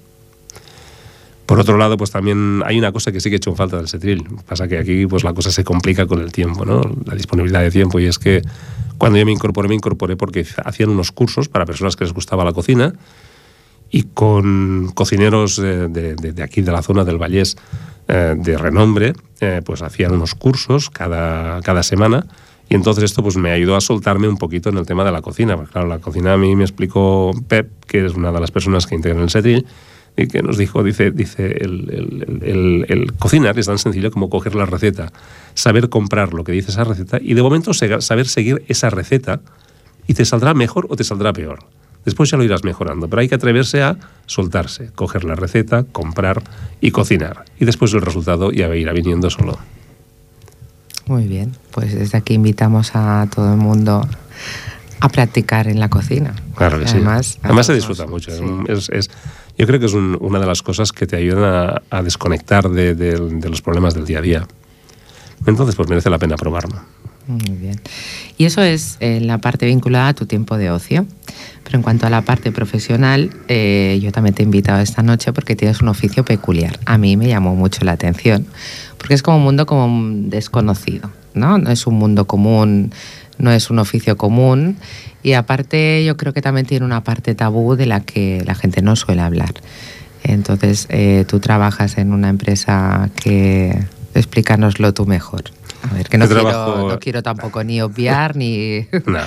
Por 1.46 1.58
otro 1.58 1.78
lado, 1.78 1.96
pues 1.96 2.10
también 2.10 2.62
hay 2.66 2.78
una 2.78 2.92
cosa 2.92 3.10
que 3.10 3.20
sí 3.20 3.30
que 3.30 3.36
he 3.36 3.38
hecho 3.38 3.50
en 3.50 3.56
falta 3.56 3.78
del 3.78 3.88
setril. 3.88 4.22
Pasa 4.46 4.68
que 4.68 4.78
aquí 4.78 5.06
pues 5.06 5.24
la 5.24 5.32
cosa 5.32 5.50
se 5.50 5.64
complica 5.64 6.06
con 6.06 6.20
el 6.20 6.30
tiempo, 6.30 6.66
¿no? 6.66 6.82
La 7.06 7.14
disponibilidad 7.14 7.62
de 7.62 7.70
tiempo. 7.70 7.98
Y 7.98 8.04
es 8.04 8.18
que 8.18 8.42
cuando 8.98 9.18
yo 9.18 9.24
me 9.24 9.32
incorporé, 9.32 9.66
me 9.66 9.74
incorporé 9.74 10.16
porque 10.16 10.46
hacían 10.64 10.90
unos 10.90 11.10
cursos 11.10 11.48
para 11.48 11.64
personas 11.64 11.96
que 11.96 12.04
les 12.04 12.12
gustaba 12.12 12.44
la 12.44 12.52
cocina 12.52 12.92
y 13.90 14.02
con 14.02 14.92
cocineros 14.94 15.56
de 15.56 16.42
aquí, 16.42 16.60
de 16.60 16.70
la 16.70 16.82
zona 16.82 17.04
del 17.04 17.16
Vallés, 17.16 17.56
eh, 18.10 18.34
de 18.38 18.56
renombre, 18.56 19.12
eh, 19.40 19.60
pues 19.62 19.82
hacían 19.82 20.12
unos 20.12 20.34
cursos 20.34 20.88
cada, 20.88 21.60
cada 21.60 21.82
semana 21.82 22.26
y 22.68 22.74
entonces 22.74 23.04
esto 23.04 23.22
pues 23.22 23.36
me 23.36 23.50
ayudó 23.50 23.76
a 23.76 23.80
soltarme 23.80 24.28
un 24.28 24.36
poquito 24.36 24.68
en 24.68 24.76
el 24.76 24.86
tema 24.86 25.04
de 25.04 25.12
la 25.12 25.22
cocina. 25.22 25.56
Porque 25.56 25.72
claro, 25.72 25.88
la 25.88 26.00
cocina 26.00 26.34
a 26.34 26.36
mí 26.36 26.54
me 26.54 26.64
explicó 26.64 27.30
Pep, 27.48 27.84
que 27.86 28.04
es 28.04 28.14
una 28.14 28.30
de 28.30 28.40
las 28.40 28.50
personas 28.50 28.86
que 28.86 28.94
integran 28.94 29.22
el 29.22 29.30
setril, 29.30 29.66
y 30.16 30.26
que 30.26 30.42
nos 30.42 30.58
dijo, 30.58 30.82
dice, 30.82 31.12
dice 31.12 31.46
el, 31.60 32.84
el, 32.88 33.12
cocinar 33.18 33.56
es 33.58 33.66
tan 33.66 33.78
sencillo 33.78 34.10
como 34.10 34.28
coger 34.28 34.56
la 34.56 34.66
receta, 34.66 35.12
saber 35.54 35.88
comprar 35.88 36.34
lo 36.34 36.42
que 36.42 36.50
dice 36.50 36.72
esa 36.72 36.82
receta 36.82 37.18
y 37.22 37.34
de 37.34 37.42
momento 37.42 37.72
saber 37.72 38.26
seguir 38.26 38.64
esa 38.66 38.90
receta 38.90 39.40
y 40.08 40.14
te 40.14 40.24
saldrá 40.24 40.54
mejor 40.54 40.88
o 40.90 40.96
te 40.96 41.04
saldrá 41.04 41.32
peor. 41.32 41.60
Después 42.04 42.30
ya 42.30 42.36
lo 42.36 42.42
irás 42.42 42.64
mejorando, 42.64 43.08
pero 43.08 43.20
hay 43.20 43.28
que 43.28 43.36
atreverse 43.36 43.82
a 43.82 43.96
soltarse, 44.26 44.90
coger 44.94 45.24
la 45.24 45.36
receta, 45.36 45.84
comprar 45.84 46.42
y 46.80 46.90
cocinar. 46.90 47.44
Y 47.60 47.64
después 47.64 47.92
el 47.94 48.00
resultado 48.00 48.50
ya 48.50 48.74
irá 48.74 48.92
viniendo 48.92 49.30
solo. 49.30 49.58
Muy 51.08 51.26
bien, 51.26 51.52
pues 51.70 51.94
desde 51.94 52.18
aquí 52.18 52.34
invitamos 52.34 52.90
a 52.94 53.26
todo 53.34 53.52
el 53.52 53.58
mundo 53.58 54.06
a 55.00 55.08
practicar 55.08 55.68
en 55.68 55.80
la 55.80 55.88
cocina. 55.88 56.34
Claro 56.54 56.78
que 56.78 56.84
Además, 56.86 57.26
sí. 57.26 57.38
Además 57.42 57.66
se 57.66 57.74
disfruta 57.74 58.06
mucho. 58.06 58.30
Sí. 58.30 58.44
Es, 58.68 58.88
es, 58.90 59.10
yo 59.56 59.66
creo 59.66 59.80
que 59.80 59.86
es 59.86 59.94
un, 59.94 60.16
una 60.20 60.38
de 60.38 60.46
las 60.46 60.62
cosas 60.62 60.92
que 60.92 61.06
te 61.06 61.16
ayudan 61.16 61.44
a, 61.44 61.82
a 61.90 62.02
desconectar 62.02 62.68
de, 62.68 62.94
de, 62.94 63.18
de, 63.18 63.48
los 63.48 63.62
problemas 63.62 63.94
del 63.94 64.04
día 64.04 64.18
a 64.18 64.22
día. 64.22 64.46
Entonces, 65.46 65.76
pues 65.76 65.88
merece 65.88 66.10
la 66.10 66.18
pena 66.18 66.36
probarlo. 66.36 66.80
Muy 67.26 67.56
bien. 67.56 67.80
Y 68.38 68.46
eso 68.46 68.62
es 68.62 68.96
eh, 69.00 69.20
la 69.20 69.38
parte 69.38 69.66
vinculada 69.66 70.08
a 70.08 70.14
tu 70.14 70.26
tiempo 70.26 70.56
de 70.56 70.70
ocio. 70.70 71.06
Pero 71.62 71.76
en 71.76 71.82
cuanto 71.82 72.06
a 72.06 72.10
la 72.10 72.22
parte 72.22 72.50
profesional, 72.52 73.30
eh, 73.48 73.98
yo 74.02 74.10
también 74.12 74.34
te 74.34 74.42
he 74.42 74.46
invitado 74.46 74.80
esta 74.80 75.02
noche 75.02 75.34
porque 75.34 75.54
tienes 75.54 75.82
un 75.82 75.88
oficio 75.88 76.24
peculiar. 76.24 76.80
A 76.86 76.96
mí 76.96 77.18
me 77.18 77.28
llamó 77.28 77.54
mucho 77.54 77.84
la 77.84 77.92
atención, 77.92 78.46
porque 78.98 79.14
es 79.14 79.22
como 79.22 79.38
un 79.38 79.44
mundo 79.44 79.64
como 79.64 79.88
desconocido, 80.28 81.10
¿no? 81.34 81.58
No 81.58 81.70
es 81.70 81.86
un 81.86 81.94
mundo 81.94 82.26
común, 82.26 82.92
no 83.38 83.50
es 83.52 83.70
un 83.70 83.78
oficio 83.78 84.16
común. 84.16 84.76
Y 85.22 85.32
aparte 85.32 86.04
yo 86.04 86.16
creo 86.16 86.32
que 86.32 86.42
también 86.42 86.66
tiene 86.66 86.84
una 86.84 87.02
parte 87.04 87.34
tabú 87.34 87.74
de 87.76 87.86
la 87.86 88.00
que 88.00 88.42
la 88.44 88.54
gente 88.54 88.82
no 88.82 88.96
suele 88.96 89.22
hablar. 89.22 89.54
Entonces, 90.24 90.86
eh, 90.90 91.24
tú 91.26 91.40
trabajas 91.40 91.98
en 91.98 92.12
una 92.12 92.28
empresa 92.28 93.08
que... 93.20 93.84
Explícanoslo 94.14 94.92
tú 94.94 95.06
mejor. 95.06 95.44
A 95.88 95.94
ver, 95.94 96.08
que 96.08 96.18
no, 96.18 96.26
quiero, 96.26 96.42
trabajo... 96.42 96.88
no 96.88 96.98
quiero 96.98 97.22
tampoco 97.22 97.62
ni 97.62 97.80
obviar 97.80 98.36
ni... 98.36 98.86
No. 99.06 99.20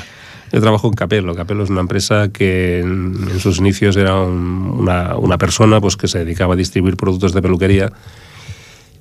Yo 0.51 0.60
trabajo 0.60 0.88
en 0.88 0.93
Capello. 0.93 1.34
Capello 1.34 1.63
es 1.63 1.69
una 1.69 1.79
empresa 1.79 2.27
que 2.27 2.81
en, 2.81 3.15
en 3.31 3.39
sus 3.39 3.60
inicios 3.60 3.95
era 3.95 4.19
un, 4.19 4.75
una, 4.79 5.15
una, 5.15 5.38
persona 5.38 5.79
pues, 5.79 5.95
que 5.95 6.10
se 6.10 6.19
dedicaba 6.19 6.55
a 6.55 6.57
distribuir 6.57 6.97
productos 6.97 7.34
de 7.34 7.41
peluquería 7.41 7.93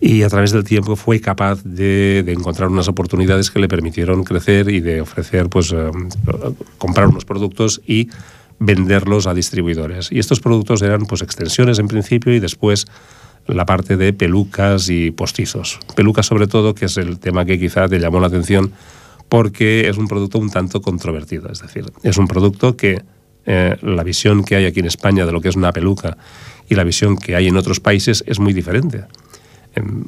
y 0.01 0.23
a 0.23 0.29
través 0.29 0.53
del 0.53 0.65
tiempo 0.65 0.97
fue 0.97 1.21
capaz 1.21 1.63
de, 1.63 2.25
encontrar 2.27 2.71
unas 2.71 2.89
oportunidades 2.89 3.51
que 3.51 3.61
le 3.61 3.69
permitieron 3.69 4.25
crecer 4.25 4.71
y 4.71 4.81
de 4.81 5.03
ofrecer, 5.03 5.51
pues, 5.51 5.73
eh, 5.73 5.91
comprar 6.79 7.09
unos 7.09 7.27
productos 7.27 7.83
y 7.87 8.09
venderlos 8.59 9.27
a 9.27 9.35
distribuidores. 9.35 10.11
Y 10.11 10.19
estos 10.19 10.41
productos 10.41 10.81
eran 10.83 11.07
pues 11.07 11.23
extensiones 11.23 11.79
en 11.79 11.89
principio 11.89 12.35
y 12.35 12.41
después 12.41 12.87
la 13.47 13.67
parte 13.67 13.97
de 13.97 14.13
pelucas 14.13 14.89
y 14.89 15.11
postizos. 15.11 15.79
Pelucas 15.97 16.27
sobre 16.27 16.47
todo, 16.47 16.75
que 16.75 16.87
es 16.87 16.97
el 16.97 17.19
tema 17.19 17.45
que 17.45 17.59
quizá 17.59 17.89
te 17.89 17.99
llamó 17.99 18.21
la 18.21 18.29
atención 18.29 18.73
porque 19.29 19.89
es 19.89 19.97
un 19.97 20.09
producto 20.09 20.39
un 20.39 20.51
tanto 20.51 20.81
controvertido. 20.81 21.51
Es 21.51 21.61
decir, 21.61 21.85
es 22.03 22.17
un 22.17 22.27
producto 22.27 22.77
que 22.77 23.03
eh, 23.47 23.77
la 23.83 24.03
visión 24.03 24.45
que 24.45 24.57
hay 24.57 24.67
aquí 24.67 24.81
en 24.81 24.87
España 24.87 25.25
de 25.25 25.33
lo 25.33 25.41
que 25.41 25.49
es 25.49 25.57
una 25.57 25.73
peluca 25.73 26.17
y 26.69 26.75
la 26.75 26.85
visión 26.85 27.17
que 27.17 27.37
hay 27.37 27.49
en 27.49 27.57
otros 27.57 27.81
países 27.81 28.23
es 28.27 28.39
muy 28.39 28.53
diferente. 28.53 29.05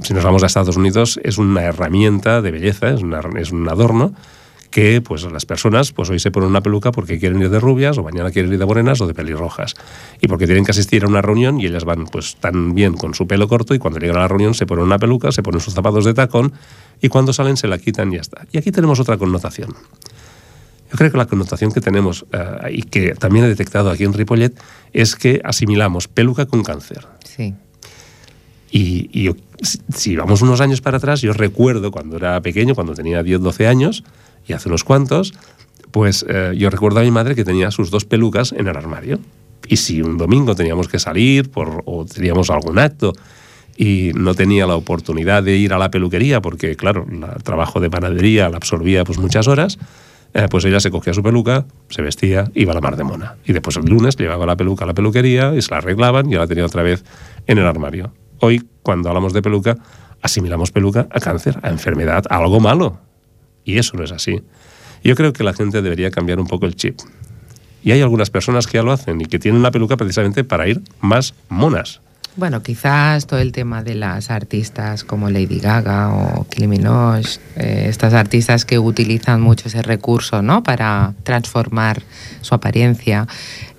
Si 0.02 0.14
nos 0.14 0.24
vamos 0.24 0.42
a 0.42 0.46
Estados 0.46 0.76
Unidos, 0.76 1.20
es 1.22 1.38
una 1.38 1.62
herramienta 1.62 2.42
de 2.42 2.50
belleza, 2.50 2.90
es, 2.90 3.02
una, 3.02 3.20
es 3.38 3.52
un 3.52 3.68
adorno 3.68 4.14
que 4.72 5.02
pues 5.02 5.22
las 5.24 5.44
personas 5.44 5.92
pues 5.92 6.08
hoy 6.08 6.18
se 6.18 6.30
ponen 6.30 6.48
una 6.48 6.62
peluca 6.62 6.92
porque 6.92 7.18
quieren 7.18 7.40
ir 7.42 7.50
de 7.50 7.60
rubias 7.60 7.98
o 7.98 8.02
mañana 8.02 8.30
quieren 8.30 8.52
ir 8.52 8.58
de 8.58 8.64
morenas 8.64 9.00
o 9.02 9.06
de 9.06 9.12
pelirrojas 9.12 9.74
y 10.20 10.28
porque 10.28 10.46
tienen 10.46 10.64
que 10.64 10.70
asistir 10.70 11.04
a 11.04 11.08
una 11.08 11.20
reunión 11.20 11.60
y 11.60 11.66
ellas 11.66 11.84
van 11.84 12.06
pues 12.06 12.36
tan 12.36 12.74
bien 12.74 12.94
con 12.94 13.14
su 13.14 13.26
pelo 13.26 13.46
corto 13.48 13.74
y 13.74 13.78
cuando 13.78 14.00
llegan 14.00 14.16
a 14.16 14.20
la 14.20 14.28
reunión 14.28 14.54
se 14.54 14.64
ponen 14.64 14.84
una 14.84 14.98
peluca, 14.98 15.30
se 15.30 15.42
ponen 15.42 15.60
sus 15.60 15.74
zapatos 15.74 16.06
de 16.06 16.14
tacón 16.14 16.54
y 17.02 17.08
cuando 17.08 17.34
salen 17.34 17.58
se 17.58 17.68
la 17.68 17.78
quitan 17.78 18.12
y 18.12 18.16
ya 18.16 18.22
está. 18.22 18.46
Y 18.50 18.58
aquí 18.58 18.72
tenemos 18.72 18.98
otra 18.98 19.18
connotación. 19.18 19.74
Yo 20.90 20.98
creo 20.98 21.10
que 21.10 21.18
la 21.18 21.26
connotación 21.26 21.72
que 21.72 21.80
tenemos 21.80 22.22
uh, 22.22 22.68
y 22.70 22.82
que 22.82 23.14
también 23.14 23.44
he 23.44 23.48
detectado 23.48 23.90
aquí 23.90 24.04
en 24.04 24.14
Ripollet 24.14 24.58
es 24.92 25.16
que 25.16 25.40
asimilamos 25.44 26.08
peluca 26.08 26.46
con 26.46 26.62
cáncer. 26.62 27.06
Sí. 27.24 27.54
Y, 28.70 29.28
si, 29.62 30.16
vamos 30.16 30.42
unos 30.42 30.60
años 30.60 30.80
para 30.80 30.98
atrás, 30.98 31.20
yo 31.20 31.32
recuerdo 31.32 31.90
cuando 31.90 32.16
era 32.16 32.40
pequeño, 32.40 32.74
cuando 32.74 32.94
tenía 32.94 33.22
10, 33.22 33.40
12 33.40 33.66
años, 33.66 34.04
y 34.46 34.52
hace 34.52 34.68
unos 34.68 34.84
cuantos, 34.84 35.34
pues 35.90 36.24
eh, 36.28 36.54
yo 36.56 36.70
recuerdo 36.70 37.00
a 37.00 37.02
mi 37.02 37.10
madre 37.10 37.34
que 37.34 37.44
tenía 37.44 37.70
sus 37.70 37.90
dos 37.90 38.04
pelucas 38.04 38.52
en 38.52 38.66
el 38.66 38.76
armario. 38.76 39.18
Y 39.68 39.76
si 39.76 40.02
un 40.02 40.18
domingo 40.18 40.54
teníamos 40.54 40.88
que 40.88 40.98
salir 40.98 41.50
por, 41.50 41.82
o 41.86 42.04
teníamos 42.04 42.50
algún 42.50 42.78
acto 42.78 43.12
y 43.76 44.10
no 44.14 44.34
tenía 44.34 44.66
la 44.66 44.74
oportunidad 44.74 45.42
de 45.42 45.56
ir 45.56 45.72
a 45.72 45.78
la 45.78 45.90
peluquería, 45.90 46.42
porque 46.42 46.76
claro, 46.76 47.06
el 47.08 47.42
trabajo 47.42 47.80
de 47.80 47.88
panadería 47.88 48.48
la 48.48 48.56
absorbía 48.56 49.04
pues 49.04 49.18
muchas 49.18 49.46
horas, 49.46 49.78
eh, 50.34 50.46
pues 50.50 50.64
ella 50.64 50.80
se 50.80 50.90
cogía 50.90 51.14
su 51.14 51.22
peluca, 51.22 51.66
se 51.90 52.02
vestía, 52.02 52.50
iba 52.54 52.72
a 52.72 52.74
la 52.74 52.80
mar 52.80 52.96
de 52.96 53.04
mona. 53.04 53.36
Y 53.44 53.52
después 53.52 53.76
el 53.76 53.84
lunes 53.84 54.16
llevaba 54.16 54.46
la 54.46 54.56
peluca 54.56 54.84
a 54.84 54.88
la 54.88 54.94
peluquería 54.94 55.54
y 55.54 55.62
se 55.62 55.70
la 55.70 55.78
arreglaban 55.78 56.30
y 56.30 56.34
la 56.34 56.46
tenía 56.46 56.66
otra 56.66 56.82
vez 56.82 57.04
en 57.46 57.58
el 57.58 57.66
armario. 57.66 58.12
Hoy, 58.44 58.60
cuando 58.82 59.08
hablamos 59.08 59.32
de 59.32 59.40
peluca, 59.40 59.76
asimilamos 60.20 60.72
peluca 60.72 61.06
a 61.12 61.20
cáncer, 61.20 61.60
a 61.62 61.70
enfermedad, 61.70 62.24
a 62.28 62.38
algo 62.38 62.58
malo. 62.58 62.98
Y 63.64 63.78
eso 63.78 63.96
no 63.96 64.02
es 64.02 64.10
así. 64.10 64.42
Yo 65.04 65.14
creo 65.14 65.32
que 65.32 65.44
la 65.44 65.52
gente 65.52 65.80
debería 65.80 66.10
cambiar 66.10 66.40
un 66.40 66.48
poco 66.48 66.66
el 66.66 66.74
chip. 66.74 66.98
Y 67.84 67.92
hay 67.92 68.02
algunas 68.02 68.30
personas 68.30 68.66
que 68.66 68.78
ya 68.78 68.82
lo 68.82 68.90
hacen 68.90 69.20
y 69.20 69.26
que 69.26 69.38
tienen 69.38 69.62
la 69.62 69.70
peluca 69.70 69.96
precisamente 69.96 70.42
para 70.42 70.66
ir 70.66 70.82
más 71.00 71.34
monas. 71.48 72.00
Bueno, 72.34 72.64
quizás 72.64 73.28
todo 73.28 73.38
el 73.38 73.52
tema 73.52 73.84
de 73.84 73.94
las 73.94 74.28
artistas 74.28 75.04
como 75.04 75.30
Lady 75.30 75.60
Gaga 75.60 76.12
o 76.12 76.44
Kylie 76.44 76.66
Minogue, 76.66 77.28
eh, 77.54 77.86
estas 77.88 78.12
artistas 78.12 78.64
que 78.64 78.80
utilizan 78.80 79.40
mucho 79.40 79.68
ese 79.68 79.82
recurso 79.82 80.42
¿no? 80.42 80.64
para 80.64 81.14
transformar 81.22 82.02
su 82.40 82.56
apariencia, 82.56 83.28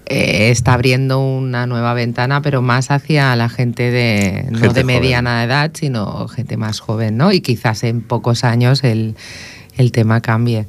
eh, 0.05 0.49
está 0.51 0.73
abriendo 0.73 1.19
una 1.19 1.65
nueva 1.65 1.93
ventana, 1.93 2.41
pero 2.41 2.61
más 2.61 2.91
hacia 2.91 3.35
la 3.35 3.49
gente 3.49 3.91
de 3.91 4.47
no 4.49 4.59
Gente 4.59 4.81
de 4.81 4.83
mediana 4.83 5.43
edad, 5.43 5.71
sino 5.73 6.27
gente 6.27 6.57
más 6.57 6.79
joven, 6.79 7.17
¿no? 7.17 7.31
Y 7.31 7.41
quizás 7.41 7.83
en 7.83 8.01
pocos 8.01 8.43
años 8.43 8.83
el, 8.83 9.15
el 9.77 9.91
tema 9.91 10.21
cambie. 10.21 10.67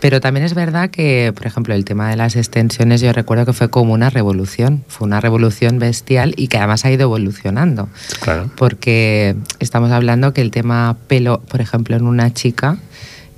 Pero 0.00 0.20
también 0.20 0.44
es 0.44 0.54
verdad 0.54 0.90
que, 0.90 1.32
por 1.34 1.46
ejemplo, 1.46 1.72
el 1.72 1.84
tema 1.84 2.10
de 2.10 2.16
las 2.16 2.36
extensiones, 2.36 3.00
yo 3.00 3.12
recuerdo 3.12 3.46
que 3.46 3.54
fue 3.54 3.70
como 3.70 3.94
una 3.94 4.10
revolución, 4.10 4.84
fue 4.86 5.06
una 5.06 5.20
revolución 5.20 5.78
bestial 5.78 6.34
y 6.36 6.48
que 6.48 6.58
además 6.58 6.84
ha 6.84 6.90
ido 6.90 7.04
evolucionando. 7.04 7.88
Claro. 8.20 8.50
Porque 8.56 9.34
estamos 9.60 9.92
hablando 9.92 10.34
que 10.34 10.42
el 10.42 10.50
tema 10.50 10.96
pelo, 11.06 11.40
por 11.48 11.62
ejemplo, 11.62 11.96
en 11.96 12.06
una 12.06 12.34
chica 12.34 12.76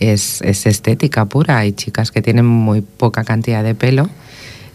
es, 0.01 0.43
es 0.43 0.67
estética 0.67 1.27
pura. 1.27 1.59
Hay 1.59 1.73
chicas 1.73 2.11
que 2.11 2.21
tienen 2.21 2.47
muy 2.47 2.81
poca 2.81 3.23
cantidad 3.23 3.63
de 3.63 3.77
pelo 3.77 4.11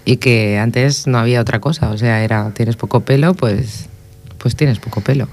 y 0.06 0.18
que 0.18 0.58
antes 0.58 1.08
no 1.08 1.18
había 1.20 1.42
otra 1.42 1.60
cosa. 1.60 1.90
O 1.92 1.98
sea, 1.98 2.24
era, 2.24 2.52
tienes 2.54 2.76
poco 2.76 3.02
pelo, 3.02 3.34
pues 3.34 3.88
pues 4.38 4.56
tienes 4.56 4.80
poco 4.80 5.02
pelo. 5.02 5.28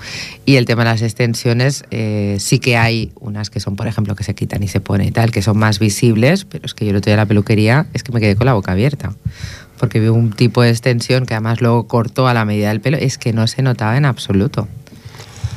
Y 0.44 0.57
el 0.57 0.66
tema 0.66 0.85
de 0.85 0.90
las 0.90 1.00
extensiones, 1.00 1.83
eh, 1.90 2.37
sí 2.40 2.59
que 2.59 2.76
hay 2.76 3.11
unas 3.20 3.48
que 3.48 3.59
son, 3.59 3.74
por 3.74 3.87
ejemplo, 3.87 4.14
que 4.14 4.22
se 4.22 4.35
quitan 4.35 4.62
y 4.62 4.68
se 4.68 4.81
ponen 4.81 5.09
y 5.09 5.12
tal, 5.12 5.31
que 5.31 5.40
son 5.40 5.57
más 5.59 5.78
visibles, 5.78 6.44
pero 6.44 6.66
es 6.66 6.74
que 6.74 6.85
yo 6.85 6.90
otro 6.90 7.00
día 7.07 7.14
en 7.14 7.20
la 7.20 7.24
peluquería 7.24 7.87
es 7.94 8.02
que 8.02 8.12
me 8.12 8.20
quedé 8.20 8.37
con 8.37 8.44
la 8.44 8.52
boca 8.52 8.72
abierta. 8.72 9.14
Porque 9.78 9.98
vi 9.98 10.09
un 10.09 10.33
tipo 10.33 10.61
de 10.61 10.68
extensión 10.68 11.24
que 11.24 11.33
además 11.33 11.62
luego 11.62 11.87
cortó 11.88 12.28
a 12.28 12.35
la 12.35 12.44
medida 12.44 12.68
del 12.68 12.83
pelo, 12.83 12.98
es 12.98 13.16
que 13.16 13.33
no 13.33 13.46
se 13.46 13.62
notaba 13.62 13.96
en 13.96 14.04
absoluto. 14.04 14.68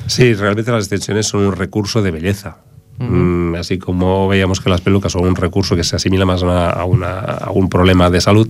Sí, 0.07 0.33
realmente 0.33 0.71
las 0.71 0.83
extensiones 0.85 1.25
son 1.27 1.41
un 1.45 1.53
recurso 1.55 2.01
de 2.01 2.11
belleza. 2.11 2.57
Mm, 2.99 3.55
así 3.55 3.77
como 3.79 4.29
veíamos 4.29 4.61
que 4.61 4.69
las 4.69 4.79
pelucas 4.79 5.11
son 5.11 5.25
un 5.25 5.35
recurso 5.35 5.75
que 5.75 5.83
se 5.83 5.97
asimila 5.97 6.25
más 6.25 6.41
a, 6.41 6.45
una- 6.45 6.69
a 6.69 6.85
una- 6.85 7.19
a 7.19 7.51
un 7.51 7.67
problema 7.67 8.09
de 8.09 8.21
salud, 8.21 8.49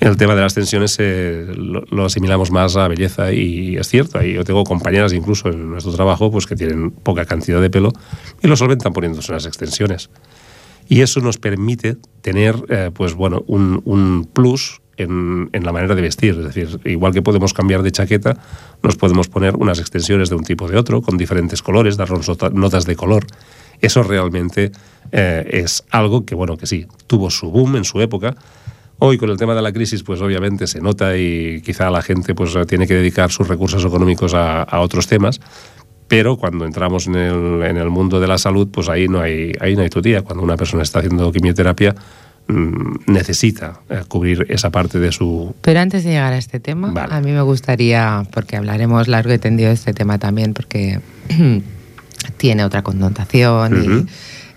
el 0.00 0.16
tema 0.16 0.34
de 0.34 0.42
las 0.42 0.54
tensiones 0.54 0.96
eh, 0.98 1.46
lo, 1.56 1.82
lo 1.90 2.04
asimilamos 2.04 2.50
más 2.50 2.76
a 2.76 2.86
belleza 2.88 3.32
y 3.32 3.76
es 3.76 3.88
cierto, 3.88 4.18
ahí 4.18 4.34
yo 4.34 4.44
tengo 4.44 4.62
compañeras 4.64 5.12
incluso 5.12 5.48
en 5.48 5.70
nuestro 5.70 5.92
trabajo 5.92 6.30
pues 6.30 6.46
que 6.46 6.54
tienen 6.56 6.90
poca 6.90 7.24
cantidad 7.24 7.60
de 7.60 7.70
pelo 7.70 7.92
y 8.42 8.46
lo 8.46 8.56
solventan 8.56 8.92
poniéndose 8.92 9.32
unas 9.32 9.46
extensiones. 9.46 10.10
Y 10.88 11.00
eso 11.00 11.20
nos 11.20 11.38
permite 11.38 11.96
tener 12.20 12.54
eh, 12.68 12.90
pues 12.94 13.14
bueno, 13.14 13.42
un, 13.48 13.82
un 13.84 14.28
plus 14.32 14.80
en, 14.98 15.50
en 15.52 15.64
la 15.64 15.72
manera 15.72 15.94
de 15.96 16.02
vestir. 16.02 16.36
Es 16.38 16.44
decir, 16.54 16.78
igual 16.84 17.12
que 17.12 17.22
podemos 17.22 17.52
cambiar 17.52 17.82
de 17.82 17.90
chaqueta, 17.90 18.38
nos 18.84 18.96
podemos 18.96 19.28
poner 19.28 19.56
unas 19.56 19.80
extensiones 19.80 20.28
de 20.30 20.36
un 20.36 20.44
tipo 20.44 20.66
o 20.66 20.68
de 20.68 20.76
otro, 20.78 21.02
con 21.02 21.16
diferentes 21.18 21.60
colores, 21.60 21.96
darnos 21.96 22.28
nota- 22.28 22.50
notas 22.50 22.86
de 22.86 22.94
color. 22.94 23.26
Eso 23.80 24.04
realmente 24.04 24.70
eh, 25.10 25.48
es 25.50 25.82
algo 25.90 26.24
que, 26.24 26.34
bueno, 26.36 26.56
que 26.56 26.66
sí, 26.66 26.86
tuvo 27.08 27.30
su 27.30 27.50
boom 27.50 27.76
en 27.76 27.84
su 27.84 28.00
época. 28.00 28.36
Hoy 28.98 29.18
con 29.18 29.28
el 29.30 29.36
tema 29.36 29.54
de 29.54 29.62
la 29.62 29.72
crisis, 29.72 30.02
pues 30.02 30.20
obviamente 30.22 30.66
se 30.66 30.80
nota 30.80 31.16
y 31.16 31.60
quizá 31.60 31.90
la 31.90 32.00
gente 32.00 32.34
pues 32.34 32.56
tiene 32.66 32.86
que 32.86 32.94
dedicar 32.94 33.30
sus 33.30 33.46
recursos 33.46 33.84
económicos 33.84 34.32
a, 34.34 34.62
a 34.62 34.80
otros 34.80 35.06
temas. 35.06 35.40
Pero 36.08 36.36
cuando 36.36 36.64
entramos 36.64 37.06
en 37.08 37.16
el, 37.16 37.62
en 37.64 37.76
el 37.76 37.90
mundo 37.90 38.20
de 38.20 38.28
la 38.28 38.38
salud, 38.38 38.68
pues 38.70 38.88
ahí 38.88 39.08
no 39.08 39.20
hay, 39.20 39.52
ahí 39.60 39.74
no 39.74 39.82
hay 39.82 39.90
tutía. 39.90 40.22
Cuando 40.22 40.44
una 40.44 40.56
persona 40.56 40.82
está 40.82 41.00
haciendo 41.00 41.32
quimioterapia, 41.32 41.94
mm, 42.46 43.10
necesita 43.12 43.80
eh, 43.90 44.02
cubrir 44.06 44.46
esa 44.48 44.70
parte 44.70 45.00
de 45.00 45.10
su... 45.10 45.54
Pero 45.62 45.80
antes 45.80 46.04
de 46.04 46.10
llegar 46.10 46.32
a 46.32 46.38
este 46.38 46.60
tema, 46.60 46.92
Vale. 46.92 47.12
a 47.12 47.20
mí 47.20 47.32
me 47.32 47.42
gustaría, 47.42 48.22
porque 48.32 48.56
hablaremos 48.56 49.08
largo 49.08 49.34
y 49.34 49.38
tendido 49.38 49.68
de 49.68 49.74
este 49.74 49.92
tema 49.94 50.18
también, 50.18 50.54
porque 50.54 51.00
tiene 52.36 52.64
otra 52.64 52.82
connotación. 52.82 54.06
y, 54.06 54.06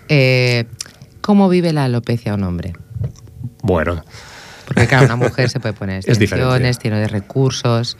eh, 0.08 0.66
¿Cómo 1.22 1.50
vive 1.50 1.74
la 1.74 1.86
alopecia 1.86 2.36
un 2.36 2.44
hombre? 2.44 2.74
Bueno, 3.70 4.04
Porque 4.66 4.88
claro, 4.88 5.06
una 5.06 5.16
mujer 5.16 5.50
se 5.50 5.60
puede 5.60 5.74
poner 5.74 5.98
extensiones, 6.06 6.80
tiene 6.80 7.00
de 7.00 7.08
recursos. 7.08 7.98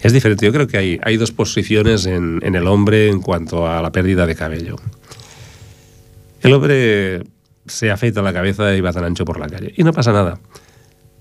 es 0.00 0.12
diferente. 0.12 0.46
Yo 0.46 0.52
creo 0.52 0.68
que 0.68 0.78
hay, 0.78 1.00
hay 1.02 1.16
dos 1.16 1.32
posiciones 1.32 2.06
en, 2.06 2.38
en 2.42 2.54
el 2.54 2.66
hombre 2.68 3.08
en 3.08 3.20
cuanto 3.20 3.66
a 3.66 3.82
la 3.82 3.90
pérdida 3.90 4.24
de 4.24 4.36
cabello. 4.36 4.76
El 6.42 6.52
hombre 6.52 7.24
se 7.66 7.90
afeita 7.90 8.22
la 8.22 8.32
cabeza 8.32 8.74
y 8.76 8.80
va 8.80 8.92
tan 8.92 9.02
ancho 9.04 9.24
por 9.24 9.40
la 9.40 9.48
calle. 9.48 9.74
Y 9.76 9.82
no 9.82 9.92
pasa 9.92 10.12
nada. 10.12 10.38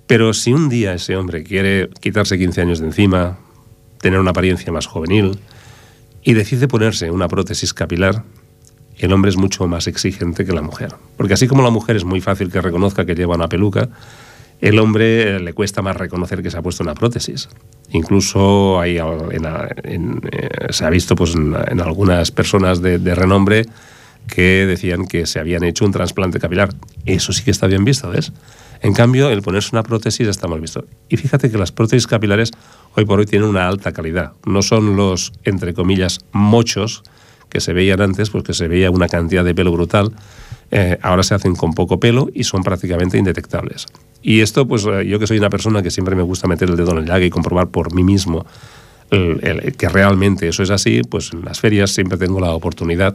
Pero 0.06 0.34
si 0.34 0.54
un 0.54 0.70
día 0.70 0.94
ese 0.94 1.16
hombre 1.18 1.44
quiere 1.44 1.90
quitarse 2.00 2.38
15 2.38 2.62
años 2.62 2.80
de 2.80 2.86
encima, 2.86 3.40
tener 4.00 4.20
una 4.20 4.32
apariencia 4.32 4.72
más 4.72 4.86
juvenil 4.86 5.40
y 6.22 6.34
decide 6.34 6.68
ponerse 6.68 7.10
una 7.10 7.28
prótesis 7.28 7.74
capilar, 7.74 8.24
el 8.98 9.14
hombre 9.14 9.30
es 9.30 9.38
mucho 9.38 9.68
más 9.68 9.88
exigente 9.88 10.46
que 10.46 10.54
la 10.54 10.62
mujer. 10.62 10.96
Porque 11.16 11.34
así 11.34 11.48
como 11.48 11.62
la 11.62 11.70
mujer 11.70 11.96
es 11.96 12.04
muy 12.04 12.22
fácil 12.22 12.52
que 12.52 12.62
reconozca 12.62 13.06
que 13.06 13.16
lleva 13.16 13.36
una 13.36 13.48
peluca, 13.48 13.90
el 14.60 14.80
hombre 14.80 15.36
eh, 15.36 15.40
le 15.40 15.54
cuesta 15.54 15.82
más 15.82 15.96
reconocer 15.96 16.42
que 16.42 16.50
se 16.50 16.58
ha 16.58 16.62
puesto 16.62 16.84
una 16.84 16.96
prótesis. 16.96 17.48
Incluso 17.92 18.80
hay, 18.80 18.98
en 18.98 20.22
eh, 20.32 20.50
se 20.72 20.86
ha 20.86 20.90
visto 20.90 21.16
pues, 21.16 21.36
en, 21.36 21.80
algunas 21.80 22.32
personas 22.32 22.82
de, 22.82 22.98
de 22.98 23.16
renombre 23.16 23.66
que 24.28 24.66
decían 24.66 25.08
que 25.08 25.26
se 25.26 25.40
habían 25.40 25.64
hecho 25.64 25.86
un 25.86 25.92
trasplante 25.92 26.40
capilar. 26.40 26.70
Eso 27.06 27.32
sí 27.34 27.44
que 27.44 27.52
está 27.52 27.68
bien 27.68 27.86
visto, 27.86 28.10
¿ves? 28.10 28.34
En 28.82 28.94
cambio, 28.94 29.30
el 29.30 29.42
ponerse 29.42 29.70
una 29.72 29.84
prótesis 29.84 30.28
está 30.28 30.48
mal 30.48 30.60
visto. 30.60 30.86
Y 31.10 31.18
fíjate 31.18 31.50
que 31.50 31.58
las 31.58 31.72
prótesis 31.72 32.08
capilares 32.08 32.52
hoy 32.96 33.06
por 33.06 33.20
hoy 33.20 33.26
tienen 33.26 33.48
una 33.48 33.68
alta 33.68 33.92
calidad. 33.92 34.34
No 34.46 34.62
son 34.62 34.96
los, 34.96 35.34
entre 35.44 35.74
comillas, 35.74 36.20
mochos 36.32 37.04
que 37.50 37.62
se 37.62 37.74
veían 37.74 38.02
antes, 38.02 38.30
pues 38.30 38.44
que 38.44 38.54
se 38.54 38.68
veía 38.68 38.92
una 38.92 39.08
cantidad 39.08 39.44
de 39.44 39.56
pelo 39.56 39.72
brutal. 39.72 40.12
Eh, 40.72 40.98
ahora 41.02 41.24
se 41.24 41.34
hacen 41.34 41.56
con 41.56 41.74
poco 41.74 42.00
pelo 42.00 42.30
y 42.34 42.44
son 42.44 42.64
prácticamente 42.64 43.18
indetectables. 43.18 43.86
Y 44.22 44.42
esto, 44.42 44.68
pues 44.68 44.86
eh, 44.86 45.06
yo 45.06 45.20
que 45.20 45.28
soy 45.28 45.38
una 45.38 45.50
persona 45.50 45.82
que 45.82 45.92
siempre 45.92 46.16
me 46.16 46.24
gusta 46.24 46.48
meter 46.48 46.70
el 46.70 46.76
dedo 46.76 46.92
en 46.92 46.98
el 47.00 47.06
llaga 47.06 47.26
y 47.26 47.30
comprobar 47.30 47.70
por 47.70 47.94
mí 47.94 48.04
mismo 48.04 48.46
que 49.10 49.90
realmente 49.90 50.50
eso 50.50 50.64
es 50.64 50.70
así, 50.70 51.02
pues 51.10 51.32
en 51.32 51.46
las 51.46 51.60
ferias 51.60 51.92
siempre 51.92 52.18
tengo 52.18 52.40
la 52.40 52.52
oportunidad 52.52 53.14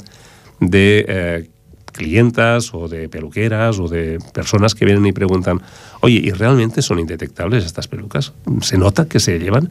de 0.60 1.04
eh, 1.06 1.48
clientas 1.92 2.72
o 2.72 2.88
de 2.88 3.08
peluqueras 3.08 3.78
o 3.78 3.88
de 3.88 4.18
personas 4.32 4.74
que 4.74 4.84
vienen 4.84 5.04
y 5.06 5.12
preguntan, 5.12 5.60
oye, 6.00 6.20
¿y 6.22 6.30
realmente 6.30 6.82
son 6.82 6.98
indetectables 6.98 7.64
estas 7.64 7.88
pelucas? 7.88 8.32
¿Se 8.62 8.78
nota 8.78 9.06
que 9.06 9.20
se 9.20 9.38
llevan? 9.38 9.70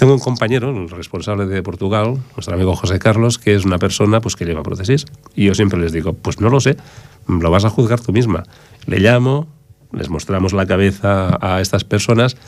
Tengo 0.00 0.14
un 0.14 0.18
compañero, 0.18 0.70
el 0.70 0.88
responsable 0.88 1.44
de 1.44 1.62
Portugal, 1.62 2.16
nuestro 2.34 2.54
amigo 2.54 2.74
José 2.74 2.98
Carlos, 2.98 3.38
que 3.38 3.54
es 3.54 3.66
una 3.66 3.78
persona 3.78 4.22
pues, 4.22 4.34
que 4.34 4.46
lleva 4.46 4.62
prótesis. 4.62 5.04
Y 5.34 5.44
yo 5.44 5.54
siempre 5.54 5.78
les 5.78 5.92
digo, 5.92 6.14
pues 6.14 6.40
no 6.40 6.48
lo 6.48 6.58
sé, 6.58 6.78
lo 7.28 7.50
vas 7.50 7.66
a 7.66 7.68
juzgar 7.68 8.00
tú 8.00 8.10
misma. 8.10 8.44
Le 8.86 8.98
llamo, 8.98 9.46
les 9.92 10.08
mostramos 10.08 10.54
la 10.54 10.64
cabeza 10.64 11.36
a 11.42 11.60
estas 11.60 11.84
personas 11.84 12.38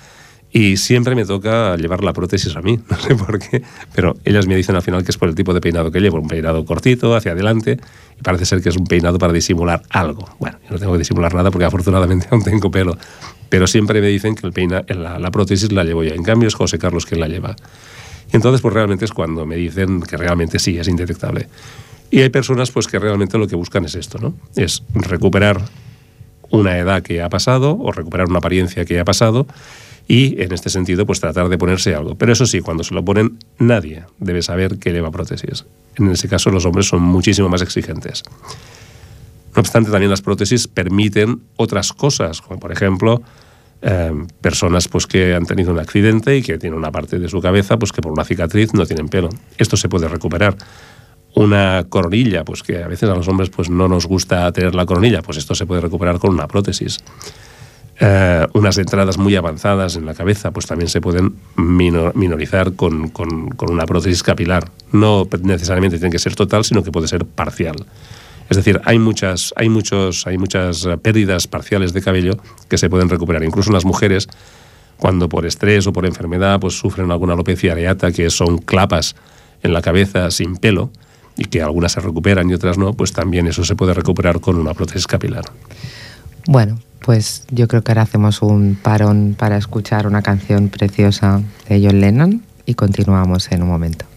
y 0.52 0.76
siempre 0.76 1.14
me 1.14 1.24
toca 1.24 1.76
llevar 1.76 2.04
la 2.04 2.12
prótesis 2.12 2.54
a 2.56 2.60
mí, 2.60 2.78
no 2.90 2.96
sé 2.98 3.14
por 3.14 3.38
qué, 3.38 3.62
pero 3.94 4.16
ellas 4.24 4.46
me 4.46 4.54
dicen 4.54 4.76
al 4.76 4.82
final 4.82 5.02
que 5.04 5.10
es 5.10 5.16
por 5.16 5.28
el 5.28 5.34
tipo 5.34 5.54
de 5.54 5.60
peinado 5.60 5.90
que 5.90 6.00
llevo, 6.00 6.20
un 6.20 6.28
peinado 6.28 6.64
cortito, 6.64 7.16
hacia 7.16 7.32
adelante, 7.32 7.78
y 8.18 8.22
parece 8.22 8.44
ser 8.44 8.60
que 8.60 8.68
es 8.68 8.76
un 8.76 8.86
peinado 8.86 9.18
para 9.18 9.32
disimular 9.32 9.82
algo. 9.88 10.28
Bueno, 10.38 10.58
yo 10.64 10.72
no 10.72 10.78
tengo 10.78 10.92
que 10.92 10.98
disimular 10.98 11.34
nada 11.34 11.50
porque 11.50 11.64
afortunadamente 11.64 12.28
aún 12.30 12.44
tengo 12.44 12.70
pelo, 12.70 12.98
pero 13.48 13.66
siempre 13.66 14.00
me 14.00 14.08
dicen 14.08 14.34
que 14.34 14.46
el 14.46 14.52
peina, 14.52 14.84
la, 14.88 15.18
la 15.18 15.30
prótesis 15.30 15.72
la 15.72 15.84
llevo 15.84 16.04
yo, 16.04 16.14
en 16.14 16.22
cambio 16.22 16.48
es 16.48 16.54
José 16.54 16.78
Carlos 16.78 17.06
quien 17.06 17.20
la 17.20 17.28
lleva. 17.28 17.56
Y 18.30 18.36
entonces 18.36 18.60
pues 18.60 18.74
realmente 18.74 19.04
es 19.04 19.12
cuando 19.12 19.46
me 19.46 19.56
dicen 19.56 20.02
que 20.02 20.16
realmente 20.16 20.58
sí, 20.58 20.78
es 20.78 20.88
indetectable. 20.88 21.48
Y 22.10 22.20
hay 22.20 22.28
personas 22.28 22.70
pues 22.70 22.88
que 22.88 22.98
realmente 22.98 23.38
lo 23.38 23.46
que 23.46 23.56
buscan 23.56 23.86
es 23.86 23.94
esto, 23.94 24.18
¿no? 24.18 24.34
Es 24.54 24.82
recuperar 24.94 25.62
una 26.50 26.76
edad 26.76 27.02
que 27.02 27.22
ha 27.22 27.30
pasado 27.30 27.78
o 27.78 27.90
recuperar 27.90 28.28
una 28.28 28.38
apariencia 28.38 28.84
que 28.84 29.00
ha 29.00 29.04
pasado 29.04 29.46
y 30.08 30.40
en 30.42 30.52
este 30.52 30.70
sentido 30.70 31.06
pues 31.06 31.20
tratar 31.20 31.48
de 31.48 31.58
ponerse 31.58 31.94
algo. 31.94 32.16
Pero 32.16 32.32
eso 32.32 32.46
sí, 32.46 32.60
cuando 32.60 32.84
se 32.84 32.94
lo 32.94 33.04
ponen 33.04 33.38
nadie 33.58 34.04
debe 34.18 34.42
saber 34.42 34.78
que 34.78 34.92
lleva 34.92 35.10
prótesis. 35.10 35.64
En 35.96 36.10
ese 36.10 36.28
caso 36.28 36.50
los 36.50 36.64
hombres 36.64 36.86
son 36.86 37.02
muchísimo 37.02 37.48
más 37.48 37.62
exigentes. 37.62 38.22
No 39.54 39.60
obstante, 39.60 39.90
también 39.90 40.10
las 40.10 40.22
prótesis 40.22 40.66
permiten 40.66 41.42
otras 41.56 41.92
cosas, 41.92 42.40
como 42.40 42.58
por 42.58 42.72
ejemplo 42.72 43.22
eh, 43.82 44.12
personas 44.40 44.86
pues, 44.86 45.06
que 45.06 45.34
han 45.34 45.44
tenido 45.44 45.72
un 45.72 45.78
accidente 45.78 46.36
y 46.36 46.42
que 46.42 46.56
tienen 46.56 46.78
una 46.78 46.92
parte 46.92 47.18
de 47.18 47.28
su 47.28 47.40
cabeza 47.40 47.78
pues, 47.78 47.92
que 47.92 48.00
por 48.00 48.12
una 48.12 48.24
cicatriz 48.24 48.72
no 48.74 48.86
tienen 48.86 49.08
pelo. 49.08 49.28
Esto 49.58 49.76
se 49.76 49.88
puede 49.88 50.08
recuperar. 50.08 50.56
Una 51.34 51.86
coronilla, 51.88 52.44
pues 52.44 52.62
que 52.62 52.82
a 52.82 52.88
veces 52.88 53.08
a 53.08 53.14
los 53.14 53.26
hombres 53.26 53.50
pues, 53.50 53.70
no 53.70 53.88
nos 53.88 54.06
gusta 54.06 54.52
tener 54.52 54.74
la 54.74 54.86
coronilla, 54.86 55.22
pues 55.22 55.38
esto 55.38 55.54
se 55.54 55.66
puede 55.66 55.80
recuperar 55.80 56.18
con 56.18 56.32
una 56.32 56.46
prótesis. 56.46 56.98
Eh, 58.00 58.46
unas 58.54 58.78
entradas 58.78 59.18
muy 59.18 59.36
avanzadas 59.36 59.96
en 59.96 60.06
la 60.06 60.14
cabeza, 60.14 60.50
pues 60.50 60.66
también 60.66 60.88
se 60.88 61.00
pueden 61.00 61.36
minor- 61.56 62.14
minorizar 62.16 62.72
con, 62.74 63.08
con- 63.10 63.50
con 63.50 63.70
una 63.70 63.84
prótesis 63.86 64.22
capilar. 64.22 64.70
No 64.92 65.28
necesariamente 65.42 65.98
tiene 65.98 66.10
que 66.10 66.18
ser 66.18 66.34
total, 66.34 66.64
sino 66.64 66.82
que 66.82 66.90
puede 66.90 67.06
ser 67.06 67.24
parcial. 67.26 67.76
Es 68.50 68.56
decir, 68.56 68.80
hay 68.84 68.98
muchas, 68.98 69.52
hay 69.56 69.68
muchos, 69.68 70.26
hay 70.26 70.36
muchas 70.38 70.84
eh, 70.84 70.96
pérdidas 70.96 71.46
parciales 71.46 71.92
de 71.92 72.00
cabello 72.02 72.38
que 72.68 72.76
se 72.78 72.90
pueden 72.90 73.08
recuperar. 73.08 73.44
Incluso 73.44 73.70
en 73.70 73.74
las 73.74 73.84
mujeres, 73.84 74.28
cuando 74.98 75.28
por 75.28 75.46
estrés 75.46 75.86
o 75.86 75.92
por 75.92 76.06
enfermedad 76.06 76.58
pues 76.60 76.74
sufren 76.78 77.10
alguna 77.10 77.34
alopecia 77.34 77.72
areata, 77.72 78.10
que 78.10 78.30
son 78.30 78.58
clapas 78.58 79.14
en 79.62 79.72
la 79.72 79.80
cabeza 79.82 80.30
sin 80.30 80.56
pelo, 80.56 80.90
y 81.36 81.44
que 81.44 81.62
algunas 81.62 81.92
se 81.92 82.00
recuperan 82.00 82.50
y 82.50 82.54
otras 82.54 82.78
no, 82.78 82.92
pues 82.94 83.12
también 83.12 83.46
eso 83.46 83.64
se 83.64 83.76
puede 83.76 83.94
recuperar 83.94 84.40
con 84.40 84.56
una 84.56 84.74
prótesis 84.74 85.06
capilar. 85.06 85.44
Bueno, 86.46 86.78
Pues 87.02 87.44
yo 87.50 87.66
creo 87.68 87.82
que 87.82 87.92
ahora 87.92 88.02
hacemos 88.02 88.42
un 88.42 88.78
parón 88.80 89.34
para 89.36 89.56
escuchar 89.56 90.06
una 90.06 90.22
canción 90.22 90.68
preciosa 90.68 91.42
de 91.68 91.84
John 91.84 92.00
Lennon 92.00 92.42
y 92.64 92.74
continuamos 92.74 93.50
en 93.50 93.62
un 93.62 93.68
momento. 93.68 94.11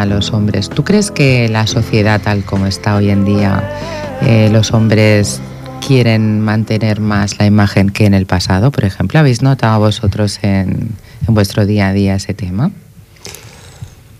A 0.00 0.06
los 0.06 0.32
hombres. 0.32 0.68
¿Tú 0.68 0.84
crees 0.84 1.10
que 1.10 1.48
la 1.48 1.66
sociedad 1.66 2.20
tal 2.22 2.44
como 2.44 2.66
está 2.66 2.96
hoy 2.96 3.10
en 3.10 3.24
día, 3.24 3.62
eh, 4.22 4.48
los 4.52 4.72
hombres 4.72 5.40
quieren 5.86 6.40
mantener 6.40 7.00
más 7.00 7.38
la 7.38 7.46
imagen 7.46 7.90
que 7.90 8.06
en 8.06 8.14
el 8.14 8.26
pasado, 8.26 8.70
por 8.70 8.84
ejemplo? 8.84 9.18
¿Habéis 9.20 9.42
notado 9.42 9.78
vosotros 9.78 10.38
en, 10.42 10.90
vuestro 11.28 11.66
día 11.66 11.88
a 11.88 11.92
día 11.92 12.14
ese 12.16 12.34
tema? 12.34 12.70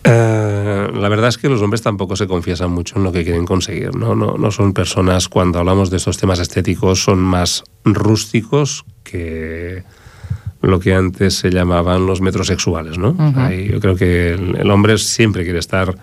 Eh, 0.05 0.89
la 0.95 1.09
verdad 1.09 1.29
es 1.29 1.39
que 1.39 1.49
los 1.49 1.63
hombres 1.63 1.83
tampoco 1.83 2.15
se 2.17 2.27
confiesan 2.27 2.71
mucho 2.71 2.97
en 2.99 3.05
lo 3.05 3.13
que 3.13 3.25
quieren 3.25 3.47
conseguir. 3.47 3.95
¿no? 3.97 4.15
No, 4.15 4.37
no 4.39 4.51
son 4.51 4.73
personas, 4.75 5.29
cuando 5.29 5.59
hablamos 5.59 5.91
de 5.91 5.97
estos 5.97 6.19
temas 6.19 6.39
estéticos, 6.39 7.03
son 7.03 7.19
más 7.19 7.65
rústicos 7.85 8.85
lo 10.67 10.81
que 10.81 10.95
antes 10.95 11.35
se 11.35 11.51
llamaban 11.51 12.07
los 12.07 12.21
metrosexuales, 12.21 12.99
¿no? 12.99 13.17
yo 13.51 13.81
creo 13.81 13.97
que 13.97 14.33
el, 14.33 14.71
hombre 14.71 14.99
siempre 14.99 15.45
quiere 15.45 15.59
estar 15.59 15.95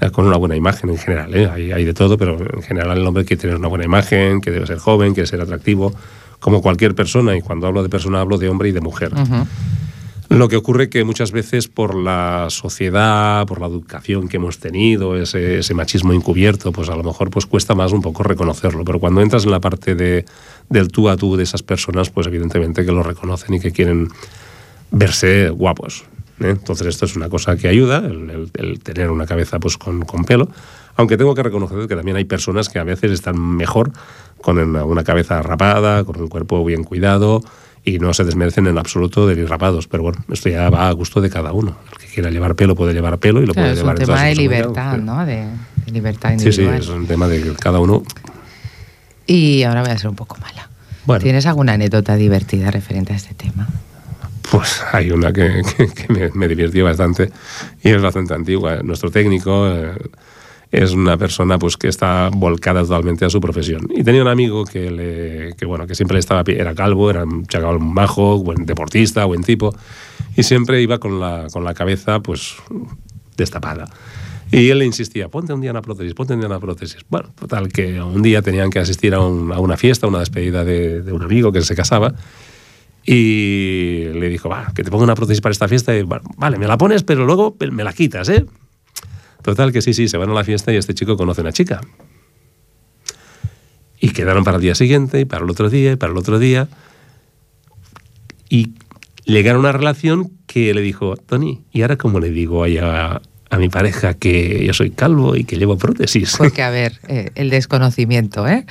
eh, 0.00 0.10
con 0.10 0.26
una 0.26 0.36
buena 0.36 0.56
imagen 0.56 0.90
en 0.90 0.98
general, 0.98 1.34
¿eh? 1.34 1.48
hay, 1.72 1.84
de 1.84 1.94
todo, 1.94 2.16
pero 2.18 2.38
en 2.38 2.62
general 2.62 2.98
el 2.98 3.06
hombre 3.06 3.24
quiere 3.24 3.40
tener 3.40 3.56
una 3.56 3.68
buena 3.68 3.84
imagen, 3.84 4.40
que 4.40 4.50
debe 4.50 4.66
ser 4.66 4.78
joven, 4.78 5.14
quiere 5.14 5.26
ser 5.26 5.40
atractivo, 5.40 5.92
como 6.40 6.62
cualquier 6.62 6.94
persona, 6.94 7.36
y 7.36 7.40
cuando 7.40 7.66
hablo 7.66 7.82
de 7.82 7.88
persona 7.88 8.20
hablo 8.20 8.38
de 8.38 8.48
hombre 8.48 8.68
y 8.68 8.72
de 8.72 8.80
mujer. 8.80 9.12
Lo 10.28 10.48
que 10.48 10.56
ocurre 10.56 10.90
que 10.90 11.04
muchas 11.04 11.32
veces 11.32 11.68
por 11.68 11.94
la 11.94 12.48
sociedad, 12.50 13.46
por 13.46 13.62
la 13.62 13.66
educación 13.66 14.28
que 14.28 14.36
hemos 14.36 14.58
tenido, 14.58 15.16
ese, 15.16 15.60
ese, 15.60 15.72
machismo 15.72 16.12
encubierto, 16.12 16.70
pues 16.70 16.90
a 16.90 16.96
lo 16.96 17.02
mejor 17.02 17.30
pues 17.30 17.46
cuesta 17.46 17.74
más 17.74 17.92
un 17.92 18.02
poco 18.02 18.22
reconocerlo. 18.22 18.84
Pero 18.84 19.00
cuando 19.00 19.22
entras 19.22 19.44
en 19.44 19.52
la 19.52 19.60
parte 19.60 19.94
de, 19.94 20.26
del 20.68 20.88
tú 20.88 21.08
a 21.08 21.16
tú 21.16 21.36
de 21.36 21.44
esas 21.44 21.62
personas, 21.62 22.10
pues 22.10 22.26
evidentemente 22.26 22.84
que 22.84 22.92
lo 22.92 23.02
reconocen 23.02 23.54
y 23.54 23.60
que 23.60 23.72
quieren 23.72 24.08
verse 24.90 25.48
guapos. 25.48 26.04
¿eh? 26.40 26.50
Entonces 26.50 26.88
esto 26.88 27.06
es 27.06 27.16
una 27.16 27.30
cosa 27.30 27.56
que 27.56 27.68
ayuda, 27.68 28.04
el, 28.04 28.80
tener 28.82 29.10
una 29.10 29.24
cabeza 29.24 29.58
pues 29.58 29.78
con, 29.78 30.02
con, 30.02 30.26
pelo. 30.26 30.50
Aunque 30.96 31.16
tengo 31.16 31.34
que 31.34 31.42
reconocer 31.42 31.88
que 31.88 31.96
también 31.96 32.18
hay 32.18 32.24
personas 32.24 32.68
que 32.68 32.78
a 32.78 32.84
veces 32.84 33.12
están 33.12 33.40
mejor 33.40 33.92
con 34.42 34.58
una 34.58 35.04
cabeza 35.04 35.40
rapada, 35.40 36.04
con 36.04 36.20
un 36.20 36.28
cuerpo 36.28 36.62
bien 36.66 36.84
cuidado 36.84 37.40
y 37.84 37.98
no 37.98 38.12
se 38.14 38.24
desmerecen 38.24 38.66
en 38.66 38.78
absoluto 38.78 39.26
de 39.26 39.40
ir 39.40 39.48
rapados. 39.48 39.86
Pero 39.88 40.02
bueno, 40.04 40.24
esto 40.30 40.48
ya 40.48 40.68
va 40.70 40.88
a 40.88 40.92
gusto 40.92 41.20
de 41.20 41.30
cada 41.30 41.52
uno. 41.52 41.76
El 41.92 41.98
que 41.98 42.06
quiera 42.06 42.30
llevar 42.30 42.54
pelo 42.54 42.74
puede 42.74 42.92
llevar 42.92 43.18
pelo 43.18 43.42
y 43.42 43.46
lo 43.46 43.54
puede 43.54 43.74
llevar 43.74 43.96
Es 43.96 44.00
un 44.00 44.06
tema 44.06 44.24
de 44.24 44.34
libertad, 44.36 44.98
¿no? 44.98 45.24
De, 45.24 45.46
libertad 45.86 46.32
individual. 46.32 46.78
Sí, 46.78 46.86
sí, 46.86 46.90
es 46.90 46.96
un 46.96 47.06
tema 47.06 47.28
de 47.28 47.42
que 47.42 47.54
cada 47.54 47.78
uno. 47.78 48.02
Y 49.26 49.62
ahora 49.62 49.82
voy 49.82 49.90
a 49.90 49.98
ser 49.98 50.10
un 50.10 50.16
poco 50.16 50.36
mala. 50.40 50.68
¿Tienes 51.20 51.46
alguna 51.46 51.72
anécdota 51.72 52.16
divertida 52.16 52.70
referente 52.70 53.14
a 53.14 53.16
este 53.16 53.34
tema? 53.34 53.66
Pues 54.50 54.82
hay 54.92 55.10
una 55.10 55.32
que, 55.32 55.62
me, 56.08 56.30
me, 56.34 56.48
divirtió 56.48 56.84
bastante 56.84 57.30
y 57.82 57.90
es 57.90 58.02
bastante 58.02 58.34
antigua. 58.34 58.80
Nuestro 58.82 59.10
técnico. 59.10 59.66
Es 60.70 60.92
una 60.92 61.16
persona 61.16 61.58
pues 61.58 61.76
que 61.76 61.88
está 61.88 62.28
volcada 62.30 62.82
totalmente 62.82 63.24
a 63.24 63.30
su 63.30 63.40
profesión. 63.40 63.88
Y 63.90 64.04
tenía 64.04 64.20
un 64.20 64.28
amigo 64.28 64.64
que, 64.64 64.90
le, 64.90 65.54
que, 65.56 65.64
bueno, 65.64 65.86
que 65.86 65.94
siempre 65.94 66.18
estaba, 66.18 66.42
era 66.46 66.74
calvo, 66.74 67.10
era 67.10 67.24
un 67.24 67.46
chacal 67.46 67.80
majo, 67.80 68.38
buen 68.38 68.66
deportista, 68.66 69.24
buen 69.24 69.42
tipo, 69.42 69.74
y 70.36 70.42
siempre 70.42 70.82
iba 70.82 70.98
con 70.98 71.20
la, 71.20 71.46
con 71.50 71.64
la 71.64 71.72
cabeza 71.72 72.20
pues 72.20 72.56
destapada. 73.36 73.86
Y 74.50 74.70
él 74.70 74.78
le 74.78 74.86
insistía, 74.86 75.28
ponte 75.28 75.52
un 75.52 75.60
día 75.60 75.70
una 75.70 75.82
prótesis, 75.82 76.14
ponte 76.14 76.32
un 76.34 76.40
día 76.40 76.48
una 76.48 76.60
prótesis. 76.60 77.04
Bueno, 77.08 77.30
total, 77.38 77.68
que 77.68 78.00
un 78.00 78.22
día 78.22 78.40
tenían 78.40 78.70
que 78.70 78.78
asistir 78.78 79.14
a, 79.14 79.20
una 79.20 79.76
fiesta, 79.76 80.06
una 80.06 80.20
despedida 80.20 80.64
de, 80.64 81.02
un 81.12 81.22
amigo 81.22 81.52
que 81.52 81.60
se 81.62 81.74
casaba, 81.74 82.14
y 83.04 84.04
le 84.14 84.28
dijo, 84.28 84.48
va, 84.48 84.72
que 84.74 84.82
te 84.82 84.90
ponga 84.90 85.04
una 85.04 85.14
prótesis 85.14 85.40
para 85.40 85.52
esta 85.52 85.68
fiesta, 85.68 85.96
y 85.96 86.02
vale, 86.02 86.58
me 86.58 86.66
la 86.66 86.78
pones, 86.78 87.02
pero 87.02 87.26
luego 87.26 87.56
me 87.70 87.84
la 87.84 87.92
quitas, 87.92 88.28
¿eh? 88.28 88.46
Total, 89.48 89.72
que 89.72 89.80
sí, 89.80 89.94
sí, 89.94 90.08
se 90.08 90.18
van 90.18 90.28
a 90.28 90.34
la 90.34 90.44
fiesta 90.44 90.74
y 90.74 90.76
este 90.76 90.92
chico 90.92 91.16
conoce 91.16 91.40
a 91.40 91.44
una 91.44 91.54
chica. 91.54 91.80
Y 93.98 94.10
quedaron 94.10 94.44
para 94.44 94.58
el 94.58 94.62
día 94.62 94.74
siguiente, 94.74 95.20
y 95.20 95.24
para 95.24 95.42
el 95.42 95.48
otro 95.50 95.70
día, 95.70 95.92
y 95.92 95.96
para 95.96 96.12
el 96.12 96.18
otro 96.18 96.38
día. 96.38 96.68
Y 98.50 98.74
llegaron 99.24 99.64
a 99.64 99.70
una 99.70 99.72
relación 99.72 100.32
que 100.46 100.74
le 100.74 100.82
dijo, 100.82 101.16
Tony, 101.16 101.62
¿y 101.72 101.80
ahora 101.80 101.96
cómo 101.96 102.20
le 102.20 102.28
digo 102.28 102.62
a, 102.64 103.22
a 103.48 103.56
mi 103.56 103.70
pareja 103.70 104.12
que 104.12 104.66
yo 104.66 104.74
soy 104.74 104.90
calvo 104.90 105.34
y 105.34 105.44
que 105.44 105.56
llevo 105.56 105.78
prótesis? 105.78 106.34
Porque, 106.36 106.60
a 106.60 106.68
ver, 106.68 107.00
eh, 107.08 107.30
el 107.34 107.48
desconocimiento, 107.48 108.46
¿eh? 108.46 108.66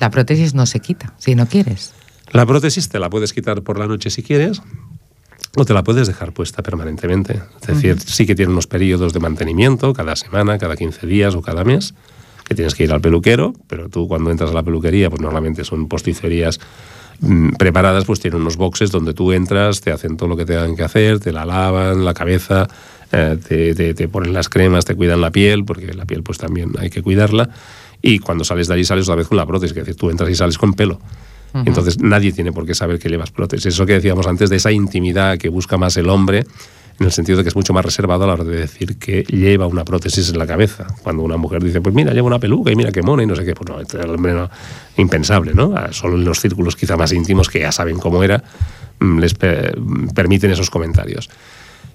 La 0.00 0.10
prótesis 0.10 0.54
no 0.54 0.66
se 0.66 0.80
quita, 0.80 1.14
si 1.18 1.36
no 1.36 1.46
quieres. 1.46 1.94
La 2.32 2.44
prótesis 2.46 2.88
te 2.88 2.98
la 2.98 3.10
puedes 3.10 3.32
quitar 3.32 3.62
por 3.62 3.78
la 3.78 3.86
noche 3.86 4.10
si 4.10 4.24
quieres, 4.24 4.60
o 5.56 5.64
te 5.64 5.72
la 5.72 5.82
puedes 5.82 6.06
dejar 6.06 6.32
puesta 6.32 6.62
permanentemente. 6.62 7.40
Es 7.62 7.66
decir, 7.66 7.98
sí 7.98 8.26
que 8.26 8.34
tiene 8.34 8.52
unos 8.52 8.66
periodos 8.66 9.12
de 9.14 9.20
mantenimiento, 9.20 9.94
cada 9.94 10.14
semana, 10.14 10.58
cada 10.58 10.76
15 10.76 11.06
días 11.06 11.34
o 11.34 11.40
cada 11.40 11.64
mes, 11.64 11.94
que 12.44 12.54
tienes 12.54 12.74
que 12.74 12.84
ir 12.84 12.92
al 12.92 13.00
peluquero, 13.00 13.54
pero 13.66 13.88
tú 13.88 14.06
cuando 14.06 14.30
entras 14.30 14.50
a 14.50 14.54
la 14.54 14.62
peluquería, 14.62 15.08
pues 15.08 15.22
normalmente 15.22 15.64
son 15.64 15.88
posticerías 15.88 16.60
mm, 17.20 17.54
preparadas, 17.54 18.04
pues 18.04 18.20
tienen 18.20 18.42
unos 18.42 18.58
boxes 18.58 18.90
donde 18.90 19.14
tú 19.14 19.32
entras, 19.32 19.80
te 19.80 19.90
hacen 19.90 20.18
todo 20.18 20.28
lo 20.28 20.36
que 20.36 20.44
tengan 20.44 20.76
que 20.76 20.84
hacer, 20.84 21.20
te 21.20 21.32
la 21.32 21.46
lavan 21.46 22.04
la 22.04 22.12
cabeza, 22.12 22.68
eh, 23.10 23.38
te, 23.48 23.74
te, 23.74 23.94
te 23.94 24.08
ponen 24.08 24.34
las 24.34 24.50
cremas, 24.50 24.84
te 24.84 24.94
cuidan 24.94 25.22
la 25.22 25.30
piel, 25.30 25.64
porque 25.64 25.94
la 25.94 26.04
piel 26.04 26.22
pues 26.22 26.36
también 26.36 26.72
hay 26.78 26.90
que 26.90 27.02
cuidarla, 27.02 27.48
y 28.02 28.18
cuando 28.18 28.44
sales 28.44 28.68
de 28.68 28.74
allí 28.74 28.84
sales 28.84 29.08
otra 29.08 29.16
vez 29.16 29.28
con 29.28 29.38
la 29.38 29.46
prótesis, 29.46 29.74
es 29.74 29.86
decir, 29.86 29.96
tú 29.98 30.10
entras 30.10 30.28
y 30.28 30.34
sales 30.34 30.58
con 30.58 30.74
pelo. 30.74 31.00
Entonces 31.64 31.98
nadie 32.00 32.32
tiene 32.32 32.52
por 32.52 32.66
qué 32.66 32.74
saber 32.74 32.98
que 32.98 33.08
llevas 33.08 33.30
prótesis. 33.30 33.66
Eso 33.66 33.86
que 33.86 33.94
decíamos 33.94 34.26
antes 34.26 34.50
de 34.50 34.56
esa 34.56 34.72
intimidad 34.72 35.38
que 35.38 35.48
busca 35.48 35.76
más 35.76 35.96
el 35.96 36.08
hombre, 36.08 36.44
en 36.98 37.06
el 37.06 37.12
sentido 37.12 37.38
de 37.38 37.44
que 37.44 37.50
es 37.50 37.56
mucho 37.56 37.72
más 37.72 37.84
reservado 37.84 38.24
a 38.24 38.26
la 38.26 38.32
hora 38.34 38.44
de 38.44 38.56
decir 38.56 38.98
que 38.98 39.22
lleva 39.24 39.66
una 39.66 39.84
prótesis 39.84 40.30
en 40.30 40.38
la 40.38 40.46
cabeza. 40.46 40.86
Cuando 41.02 41.22
una 41.22 41.36
mujer 41.36 41.62
dice, 41.62 41.80
pues 41.80 41.94
mira, 41.94 42.12
lleva 42.12 42.26
una 42.26 42.38
peluca 42.38 42.70
y 42.70 42.76
mira 42.76 42.90
qué 42.90 43.02
mona 43.02 43.22
y 43.22 43.26
no 43.26 43.36
sé 43.36 43.44
qué, 43.44 43.54
pues 43.54 43.68
no, 43.68 44.00
el 44.02 44.10
hombre 44.10 44.32
no, 44.32 44.50
impensable, 44.96 45.52
¿no? 45.54 45.74
Ah, 45.76 45.88
solo 45.92 46.16
en 46.16 46.24
los 46.24 46.40
círculos 46.40 46.74
quizá 46.74 46.96
más 46.96 47.12
íntimos 47.12 47.48
que 47.48 47.60
ya 47.60 47.72
saben 47.72 47.98
cómo 47.98 48.22
era, 48.22 48.42
mm, 49.00 49.18
les 49.18 49.34
per 49.34 49.76
permiten 50.14 50.50
esos 50.50 50.70
comentarios. 50.70 51.28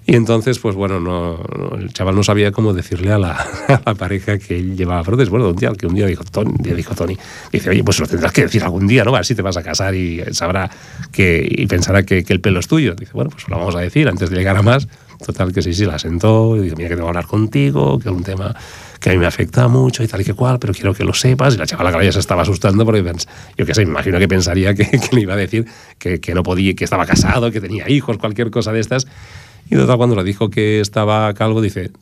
Y 0.04 0.16
entonces, 0.16 0.58
pues 0.58 0.74
bueno, 0.74 0.98
no, 0.98 1.38
no, 1.56 1.76
el 1.76 1.92
chaval 1.92 2.16
no 2.16 2.24
sabía 2.24 2.50
cómo 2.50 2.72
decirle 2.72 3.12
a 3.12 3.18
la, 3.18 3.32
a 3.68 3.82
la, 3.84 3.94
pareja 3.94 4.38
que 4.38 4.58
él 4.58 4.76
llevaba 4.76 5.02
prótesis. 5.02 5.30
Bueno, 5.30 5.48
un 5.48 5.56
día, 5.56 5.72
que 5.78 5.86
un 5.86 5.94
día 5.94 6.06
dijo 6.06 6.24
Tony, 6.24 6.52
día 6.58 6.74
dijo 6.74 6.94
Tony, 6.94 7.16
dice, 7.52 7.70
oye, 7.70 7.84
pues 7.84 8.00
lo 8.00 8.06
tendrás 8.06 8.32
que 8.32 8.42
decir 8.42 8.64
algún 8.64 8.86
día, 8.86 9.04
¿no? 9.04 9.10
A 9.10 9.18
ver 9.18 9.26
si 9.26 9.34
te 9.34 9.42
vas 9.42 9.56
a 9.56 9.62
casar 9.62 9.94
y 9.94 10.22
sabrá 10.32 10.68
que, 11.12 11.46
y 11.48 11.66
pensará 11.66 12.02
que, 12.02 12.24
que 12.24 12.32
el 12.32 12.40
pelo 12.40 12.58
es 12.60 12.66
tuyo. 12.66 12.94
Dice, 12.94 13.12
bueno, 13.14 13.30
pues 13.30 13.48
lo 13.48 13.56
vamos 13.56 13.76
a 13.76 13.80
decir 13.80 14.08
antes 14.08 14.28
de 14.30 14.36
llegar 14.36 14.56
a 14.56 14.62
más. 14.62 14.88
Total, 15.24 15.52
que 15.52 15.62
sí, 15.62 15.72
sí, 15.72 15.84
la 15.84 16.00
sentó 16.00 16.56
y 16.56 16.62
dijo, 16.62 16.76
mira 16.76 16.88
que 16.88 16.96
tengo 16.96 17.06
que 17.06 17.10
hablar 17.10 17.26
contigo, 17.26 17.98
que 18.00 18.08
es 18.08 18.14
un 18.14 18.24
tema 18.24 18.54
que 18.98 19.10
a 19.10 19.12
mí 19.12 19.18
me 19.18 19.26
afecta 19.26 19.68
mucho 19.68 20.02
y 20.02 20.08
tal 20.08 20.20
y 20.20 20.24
que 20.24 20.34
cual, 20.34 20.58
pero 20.58 20.72
quiero 20.72 20.94
que 20.94 21.04
lo 21.04 21.14
sepas. 21.14 21.54
Y 21.54 21.58
la 21.58 21.66
chavala 21.66 21.96
que 21.96 22.04
ya 22.04 22.12
se 22.12 22.18
estaba 22.18 22.42
asustando 22.42 22.84
porque 22.84 23.04
yo 23.56 23.66
qué 23.66 23.74
sé, 23.74 23.84
me 23.84 23.92
imagino 23.92 24.18
que 24.18 24.26
pensaría 24.26 24.74
que, 24.74 24.84
que, 24.90 25.08
le 25.12 25.20
iba 25.22 25.34
a 25.34 25.36
decir 25.36 25.64
que, 25.98 26.20
que 26.20 26.34
no 26.34 26.42
podía, 26.42 26.74
que 26.74 26.84
estaba 26.84 27.06
casado, 27.06 27.50
que 27.52 27.60
tenía 27.60 27.88
hijos, 27.88 28.18
cualquier 28.18 28.50
cosa 28.50 28.72
de 28.72 28.80
estas. 28.80 29.06
Y 29.72 29.74
total, 29.74 29.96
cuando 29.96 30.14
le 30.16 30.22
dijo 30.22 30.50
que 30.50 30.80
estaba 30.80 31.32
calvo, 31.32 31.62
dice, 31.62 31.92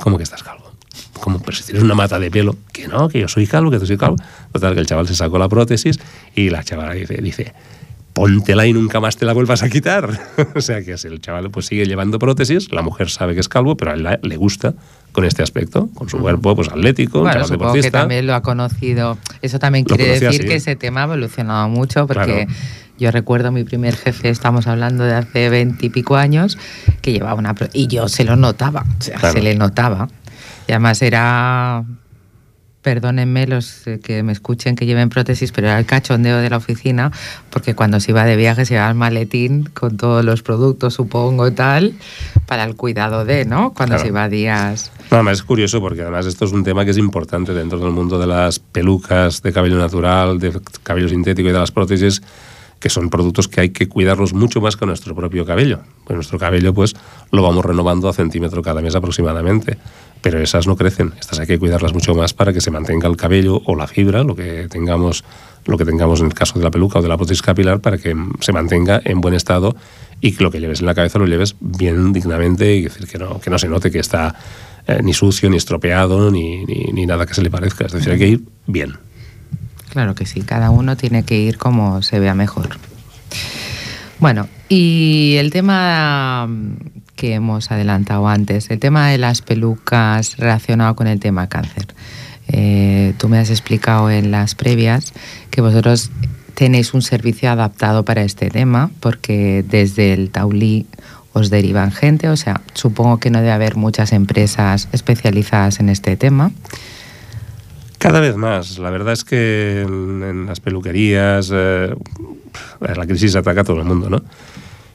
¿cómo 0.00 0.16
que 0.16 0.24
estás 0.24 0.42
calvo? 0.42 0.72
Como, 1.20 1.38
pero 1.38 1.56
si 1.56 1.62
tienes 1.62 1.84
una 1.84 1.94
mata 1.94 2.18
de 2.18 2.28
pelo, 2.28 2.56
que 2.72 2.88
no, 2.88 3.08
que 3.08 3.20
yo 3.20 3.28
soy 3.28 3.46
calvo, 3.46 3.70
que 3.70 3.78
tú 3.78 3.86
soy 3.86 3.96
calvo. 3.96 4.16
Total, 4.52 4.74
que 4.74 4.80
el 4.80 4.86
chaval 4.86 5.06
se 5.06 5.14
sacó 5.14 5.38
la 5.38 5.48
prótesis 5.48 6.00
y 6.34 6.50
la 6.50 6.64
chavala 6.64 6.92
dice, 6.92 7.14
dice 7.22 7.54
póntela 8.14 8.64
y 8.66 8.72
nunca 8.72 9.00
más 9.00 9.16
te 9.16 9.26
la 9.26 9.34
vuelvas 9.34 9.62
a 9.62 9.68
quitar. 9.68 10.08
o 10.54 10.60
sea 10.60 10.82
que 10.82 10.92
el 10.92 11.20
chaval 11.20 11.50
pues 11.50 11.66
sigue 11.66 11.84
llevando 11.84 12.18
prótesis, 12.18 12.72
la 12.72 12.80
mujer 12.80 13.10
sabe 13.10 13.34
que 13.34 13.40
es 13.40 13.48
calvo, 13.48 13.76
pero 13.76 13.90
a 13.90 13.94
él 13.94 14.08
le 14.22 14.36
gusta 14.36 14.72
con 15.12 15.24
este 15.24 15.42
aspecto, 15.42 15.90
con 15.94 16.08
su 16.08 16.18
cuerpo 16.18 16.56
pues 16.56 16.68
atlético, 16.68 17.20
bueno, 17.20 17.34
chaval 17.34 17.48
supongo 17.48 17.64
deportista. 17.72 17.98
que 17.98 18.02
también 18.02 18.26
lo 18.26 18.34
ha 18.34 18.42
conocido. 18.42 19.18
Eso 19.42 19.58
también 19.58 19.84
quiere 19.84 20.04
conocía, 20.04 20.28
decir 20.28 20.42
sí. 20.42 20.48
que 20.48 20.54
ese 20.54 20.76
tema 20.76 21.02
ha 21.02 21.04
evolucionado 21.04 21.68
mucho 21.68 22.06
porque... 22.06 22.46
Claro. 22.46 22.84
Yo 22.96 23.10
recuerdo 23.10 23.48
a 23.48 23.50
mi 23.50 23.64
primer 23.64 23.96
jefe, 23.96 24.28
estamos 24.28 24.68
hablando 24.68 25.02
de 25.02 25.14
hace 25.14 25.48
veintipico 25.48 26.14
años, 26.14 26.56
que 27.02 27.12
llevaba 27.12 27.34
una... 27.34 27.52
Y 27.72 27.88
yo 27.88 28.06
se 28.06 28.22
lo 28.22 28.36
notaba, 28.36 28.84
o 29.00 29.02
sea, 29.02 29.18
claro. 29.18 29.34
se 29.34 29.42
le 29.42 29.56
notaba. 29.56 30.06
Y 30.68 30.72
además 30.72 31.02
era 31.02 31.84
perdónenme 32.84 33.46
los 33.46 33.82
que 34.04 34.22
me 34.22 34.32
escuchen 34.32 34.76
que 34.76 34.84
lleven 34.84 35.08
prótesis, 35.08 35.52
pero 35.52 35.68
era 35.68 35.78
el 35.78 35.86
cachondeo 35.86 36.36
de 36.38 36.50
la 36.50 36.58
oficina, 36.58 37.10
porque 37.48 37.74
cuando 37.74 37.98
se 37.98 38.10
iba 38.10 38.24
de 38.24 38.36
viaje 38.36 38.66
se 38.66 38.74
llevaba 38.74 38.90
el 38.90 38.96
maletín 38.96 39.64
con 39.72 39.96
todos 39.96 40.22
los 40.22 40.42
productos, 40.42 40.92
supongo, 40.92 41.48
y 41.48 41.52
tal, 41.52 41.94
para 42.46 42.62
el 42.64 42.76
cuidado 42.76 43.24
de, 43.24 43.46
¿no? 43.46 43.72
Cuando 43.72 43.94
claro. 43.94 44.02
se 44.02 44.08
iba 44.08 44.22
a 44.24 44.28
días. 44.28 44.92
No, 45.10 45.16
además 45.16 45.38
es 45.38 45.42
curioso 45.42 45.80
porque 45.80 46.02
además 46.02 46.26
esto 46.26 46.44
es 46.44 46.52
un 46.52 46.62
tema 46.62 46.84
que 46.84 46.90
es 46.90 46.98
importante 46.98 47.54
dentro 47.54 47.78
del 47.78 47.90
mundo 47.90 48.18
de 48.18 48.26
las 48.26 48.58
pelucas, 48.58 49.40
de 49.40 49.52
cabello 49.52 49.78
natural, 49.78 50.38
de 50.38 50.52
cabello 50.82 51.08
sintético 51.08 51.48
y 51.48 51.52
de 51.52 51.58
las 51.58 51.72
prótesis 51.72 52.20
que 52.84 52.90
son 52.90 53.08
productos 53.08 53.48
que 53.48 53.62
hay 53.62 53.70
que 53.70 53.88
cuidarlos 53.88 54.34
mucho 54.34 54.60
más 54.60 54.76
que 54.76 54.84
nuestro 54.84 55.14
propio 55.14 55.46
cabello. 55.46 55.78
Pues 56.04 56.16
nuestro 56.16 56.38
cabello 56.38 56.74
pues 56.74 56.94
lo 57.32 57.42
vamos 57.42 57.64
renovando 57.64 58.10
a 58.10 58.12
centímetro 58.12 58.60
cada 58.60 58.82
mes 58.82 58.94
aproximadamente, 58.94 59.78
pero 60.20 60.38
esas 60.38 60.66
no 60.66 60.76
crecen, 60.76 61.14
estas 61.18 61.38
hay 61.38 61.46
que 61.46 61.58
cuidarlas 61.58 61.94
mucho 61.94 62.14
más 62.14 62.34
para 62.34 62.52
que 62.52 62.60
se 62.60 62.70
mantenga 62.70 63.08
el 63.08 63.16
cabello 63.16 63.62
o 63.64 63.74
la 63.74 63.86
fibra, 63.86 64.22
lo 64.22 64.36
que 64.36 64.68
tengamos, 64.68 65.24
lo 65.64 65.78
que 65.78 65.86
tengamos 65.86 66.20
en 66.20 66.26
el 66.26 66.34
caso 66.34 66.58
de 66.58 66.64
la 66.66 66.70
peluca 66.70 66.98
o 66.98 67.02
de 67.02 67.08
la 67.08 67.16
prótesis 67.16 67.40
capilar, 67.40 67.80
para 67.80 67.96
que 67.96 68.14
se 68.40 68.52
mantenga 68.52 69.00
en 69.02 69.22
buen 69.22 69.32
estado 69.32 69.74
y 70.20 70.32
que 70.32 70.44
lo 70.44 70.50
que 70.50 70.60
lleves 70.60 70.80
en 70.80 70.86
la 70.86 70.94
cabeza 70.94 71.18
lo 71.18 71.24
lleves 71.24 71.56
bien 71.60 72.12
dignamente 72.12 72.74
y 72.74 72.82
decir 72.82 73.06
que 73.06 73.16
no, 73.16 73.40
que 73.40 73.48
no 73.48 73.58
se 73.58 73.66
note 73.66 73.90
que 73.90 74.00
está 74.00 74.34
eh, 74.86 75.00
ni 75.02 75.14
sucio, 75.14 75.48
ni 75.48 75.56
estropeado, 75.56 76.30
ni, 76.30 76.66
ni, 76.66 76.92
ni 76.92 77.06
nada 77.06 77.24
que 77.24 77.32
se 77.32 77.40
le 77.40 77.48
parezca. 77.48 77.86
Es 77.86 77.92
decir, 77.92 78.12
hay 78.12 78.18
que 78.18 78.28
ir 78.28 78.42
bien. 78.66 78.98
Claro 79.94 80.16
que 80.16 80.26
sí, 80.26 80.40
cada 80.42 80.70
uno 80.70 80.96
tiene 80.96 81.22
que 81.22 81.38
ir 81.38 81.56
como 81.56 82.02
se 82.02 82.18
vea 82.18 82.34
mejor. 82.34 82.70
Bueno, 84.18 84.48
y 84.68 85.36
el 85.38 85.52
tema 85.52 86.48
que 87.14 87.34
hemos 87.34 87.70
adelantado 87.70 88.26
antes, 88.26 88.70
el 88.70 88.80
tema 88.80 89.08
de 89.10 89.18
las 89.18 89.40
pelucas 89.40 90.36
relacionado 90.36 90.96
con 90.96 91.06
el 91.06 91.20
tema 91.20 91.48
cáncer. 91.48 91.86
Eh, 92.48 93.14
tú 93.18 93.28
me 93.28 93.38
has 93.38 93.50
explicado 93.50 94.10
en 94.10 94.32
las 94.32 94.56
previas 94.56 95.12
que 95.50 95.60
vosotros 95.60 96.10
tenéis 96.54 96.92
un 96.92 97.02
servicio 97.02 97.48
adaptado 97.52 98.04
para 98.04 98.22
este 98.24 98.50
tema, 98.50 98.90
porque 98.98 99.64
desde 99.68 100.12
el 100.12 100.30
Taulí 100.30 100.86
os 101.32 101.50
derivan 101.50 101.92
gente, 101.92 102.28
o 102.28 102.36
sea, 102.36 102.62
supongo 102.74 103.20
que 103.20 103.30
no 103.30 103.38
debe 103.38 103.52
haber 103.52 103.76
muchas 103.76 104.12
empresas 104.12 104.88
especializadas 104.90 105.78
en 105.78 105.88
este 105.88 106.16
tema. 106.16 106.50
Cada 108.04 108.20
vez 108.20 108.36
más. 108.36 108.78
La 108.78 108.90
verdad 108.90 109.14
es 109.14 109.24
que 109.24 109.80
en, 109.80 110.44
las 110.44 110.60
peluquerías 110.60 111.50
eh, 111.50 111.94
la 112.80 113.06
crisis 113.06 113.34
ataca 113.34 113.62
a 113.62 113.64
todo 113.64 113.78
el 113.78 113.86
mundo, 113.86 114.10
¿no? 114.10 114.20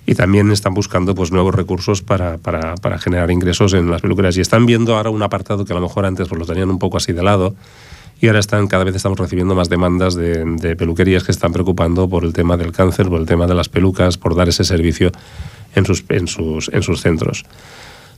Y 0.06 0.13
también 0.13 0.52
están 0.52 0.76
buscando 0.76 1.15
pues, 1.15 1.32
nuevos 1.32 1.56
recursos 1.56 2.04
para, 2.04 2.38
para, 2.38 2.76
para, 2.76 3.00
generar 3.00 3.32
ingresos 3.32 3.74
en 3.74 3.89
las 3.89 4.04
peluquerías. 4.04 4.38
Y 4.38 4.41
están 4.41 4.67
viendo 4.67 4.95
ahora 4.95 5.10
un 5.10 5.24
apartado 5.24 5.65
que 5.65 5.74
a 5.74 5.76
lo 5.76 5.82
mejor 5.82 6.06
antes 6.06 6.28
pues, 6.28 6.38
lo 6.38 6.45
tenían 6.45 6.69
un 6.69 6.78
poco 6.78 6.98
así 6.98 7.12
de 7.12 7.24
lado. 7.24 7.56
Y 8.22 8.28
ahora 8.28 8.41
están, 8.41 8.67
cada 8.67 8.84
vez 8.84 8.93
estamos 8.95 9.17
recibiendo 9.17 9.56
más 9.56 9.69
demandas 9.69 10.13
de, 10.13 10.45
de 10.45 10.76
peluquerías 10.76 11.24
que 11.24 11.32
están 11.32 11.52
preocupando 11.52 12.08
por 12.08 12.24
el 12.24 12.34
tema 12.34 12.58
del 12.58 12.72
cáncer, 12.72 13.08
por 13.08 13.19
el 13.19 13.26
tema 13.26 13.48
de 13.48 13.56
las 13.56 13.69
pelucas, 13.69 14.19
por 14.19 14.36
dar 14.36 14.50
ese 14.50 14.63
servicio 14.63 15.12
en 15.74 15.84
sus, 15.84 16.06
en 16.10 16.28
sus, 16.28 16.69
en 16.72 16.84
sus 16.84 17.02
centros. 17.02 17.43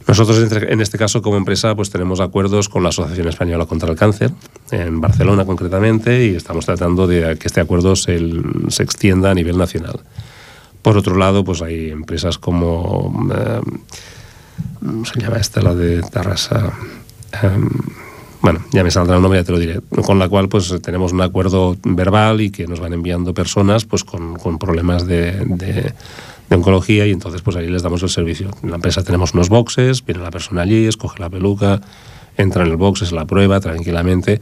Nosotros, 0.08 0.52
en 0.52 0.82
este 0.82 0.98
caso, 0.98 1.22
como 1.22 1.38
empresa, 1.38 1.76
pues 1.76 1.90
tenemos 1.90 2.20
acuerdos 2.20 2.70
con 2.70 2.84
la 2.84 2.90
Asociación 2.90 3.28
Española 3.28 3.66
contra 3.66 3.90
el 3.90 3.96
Cáncer, 3.96 4.32
en 4.72 5.00
Barcelona 5.00 5.46
concretamente, 5.46 6.26
y 6.26 6.36
estamos 6.36 6.66
tratando 6.66 7.08
de 7.08 7.38
que 7.38 7.48
este 7.48 7.62
acuerdo 7.62 7.96
se, 7.96 8.16
extienda 8.80 9.32
a 9.32 9.34
nivel 9.34 9.58
nacional. 9.58 10.00
Por 10.82 10.98
otro 10.98 11.16
lado, 11.16 11.44
pues 11.44 11.62
hay 11.62 11.92
empresas 11.92 12.38
como, 12.38 13.30
eh, 13.34 13.62
¿cómo 14.80 15.06
se 15.06 15.20
llama 15.20 15.38
esta? 15.38 15.62
La 15.62 15.76
de 15.76 16.02
Tarrasa. 16.02 16.74
Eh, 17.34 17.60
bueno, 18.42 18.60
ya 18.72 18.84
me 18.84 18.90
saldrá 18.90 19.18
el 19.18 19.22
nombre, 19.22 19.40
ya 19.40 19.46
te 19.46 19.52
lo 19.52 19.60
diré. 19.60 19.82
Con 20.04 20.18
la 20.18 20.28
cual, 20.28 20.50
pues 20.50 20.74
tenemos 20.82 21.14
un 21.14 21.22
acuerdo 21.22 21.78
verbal 21.84 22.42
y 22.42 22.50
que 22.50 22.66
nos 22.66 22.80
van 22.80 22.94
enviando 22.94 23.36
personas, 23.36 23.86
pues 23.86 24.04
con, 24.04 24.58
problemas 24.58 25.06
de 25.06 25.94
de 26.52 26.58
oncología 26.58 27.08
y 27.08 27.12
entonces 27.12 27.42
pues 27.42 27.56
ahí 27.56 27.70
les 27.70 27.82
damos 27.82 28.04
el 28.04 28.10
servicio. 28.10 28.52
En 28.62 28.72
la 28.72 28.76
empresa 28.76 29.04
tenemos 29.04 29.34
unos 29.34 29.48
boxes, 29.48 30.06
viene 30.06 30.22
la 30.22 30.32
persona 30.32 30.64
allí, 30.64 30.86
escoge 30.86 31.18
la 31.20 31.30
peluca, 31.30 31.80
entra 32.36 32.66
en 32.66 32.72
el 32.72 32.76
box, 32.76 33.04
es 33.04 33.14
la 33.14 33.26
prueba 33.26 33.62
tranquilamente 33.62 34.42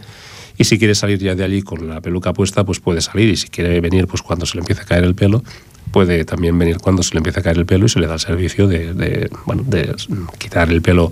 y 0.57 0.63
si 0.63 0.79
quiere 0.79 0.95
salir 0.95 1.19
ya 1.19 1.35
de 1.35 1.43
allí 1.43 1.61
con 1.61 1.87
la 1.87 2.01
peluca 2.01 2.33
puesta, 2.33 2.63
pues 2.65 2.79
puede 2.79 3.01
salir 3.01 3.29
y 3.29 3.35
si 3.35 3.47
quiere 3.47 3.79
venir 3.79 4.07
pues 4.07 4.23
cuando 4.23 4.47
se 4.47 4.55
le 4.55 4.61
empiece 4.61 4.81
a 4.81 4.85
caer 4.85 5.03
el 5.03 5.13
pelo, 5.13 5.43
puede 5.91 6.25
también 6.25 6.57
venir 6.57 6.79
cuando 6.79 7.03
se 7.03 7.13
le 7.13 7.19
empiece 7.19 7.41
a 7.41 7.43
caer 7.43 7.59
el 7.59 7.67
pelo 7.67 7.85
y 7.85 7.89
se 7.89 7.99
le 7.99 8.07
da 8.07 8.15
el 8.15 8.19
servicio 8.19 8.67
de, 8.67 8.91
de 8.95 9.29
bueno, 9.45 9.61
de 9.67 9.95
quitar 10.39 10.71
el 10.71 10.81
pelo, 10.81 11.11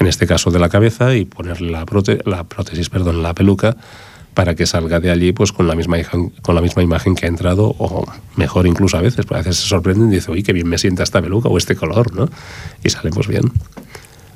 en 0.00 0.08
este 0.08 0.26
caso 0.26 0.50
de 0.50 0.58
la 0.58 0.68
cabeza 0.68 1.14
y 1.14 1.26
ponerle 1.26 1.70
la, 1.70 1.86
la 2.24 2.44
prótesis, 2.44 2.90
perdón, 2.90 3.22
la 3.22 3.34
peluca 3.34 3.76
para 4.34 4.54
que 4.54 4.66
salga 4.66 5.00
de 5.00 5.10
allí 5.10 5.32
pues 5.32 5.52
con 5.52 5.66
la 5.66 5.74
misma 5.74 5.98
imagen, 5.98 6.30
con 6.42 6.54
la 6.54 6.60
misma 6.60 6.82
imagen 6.82 7.14
que 7.14 7.26
ha 7.26 7.28
entrado 7.28 7.74
o 7.78 8.04
mejor 8.36 8.66
incluso 8.66 8.96
a 8.96 9.00
veces, 9.00 9.24
pues 9.26 9.38
a 9.38 9.42
veces 9.42 9.56
se 9.56 9.68
sorprenden 9.68 10.08
y 10.12 10.16
dicen, 10.16 10.34
uy, 10.34 10.42
qué 10.42 10.52
bien 10.52 10.68
me 10.68 10.76
sienta 10.76 11.04
esta 11.04 11.22
peluca 11.22 11.48
o 11.48 11.56
este 11.56 11.76
color, 11.76 12.12
¿no? 12.14 12.28
Y 12.82 12.90
sale 12.90 13.10
pues 13.10 13.28
bien. 13.28 13.44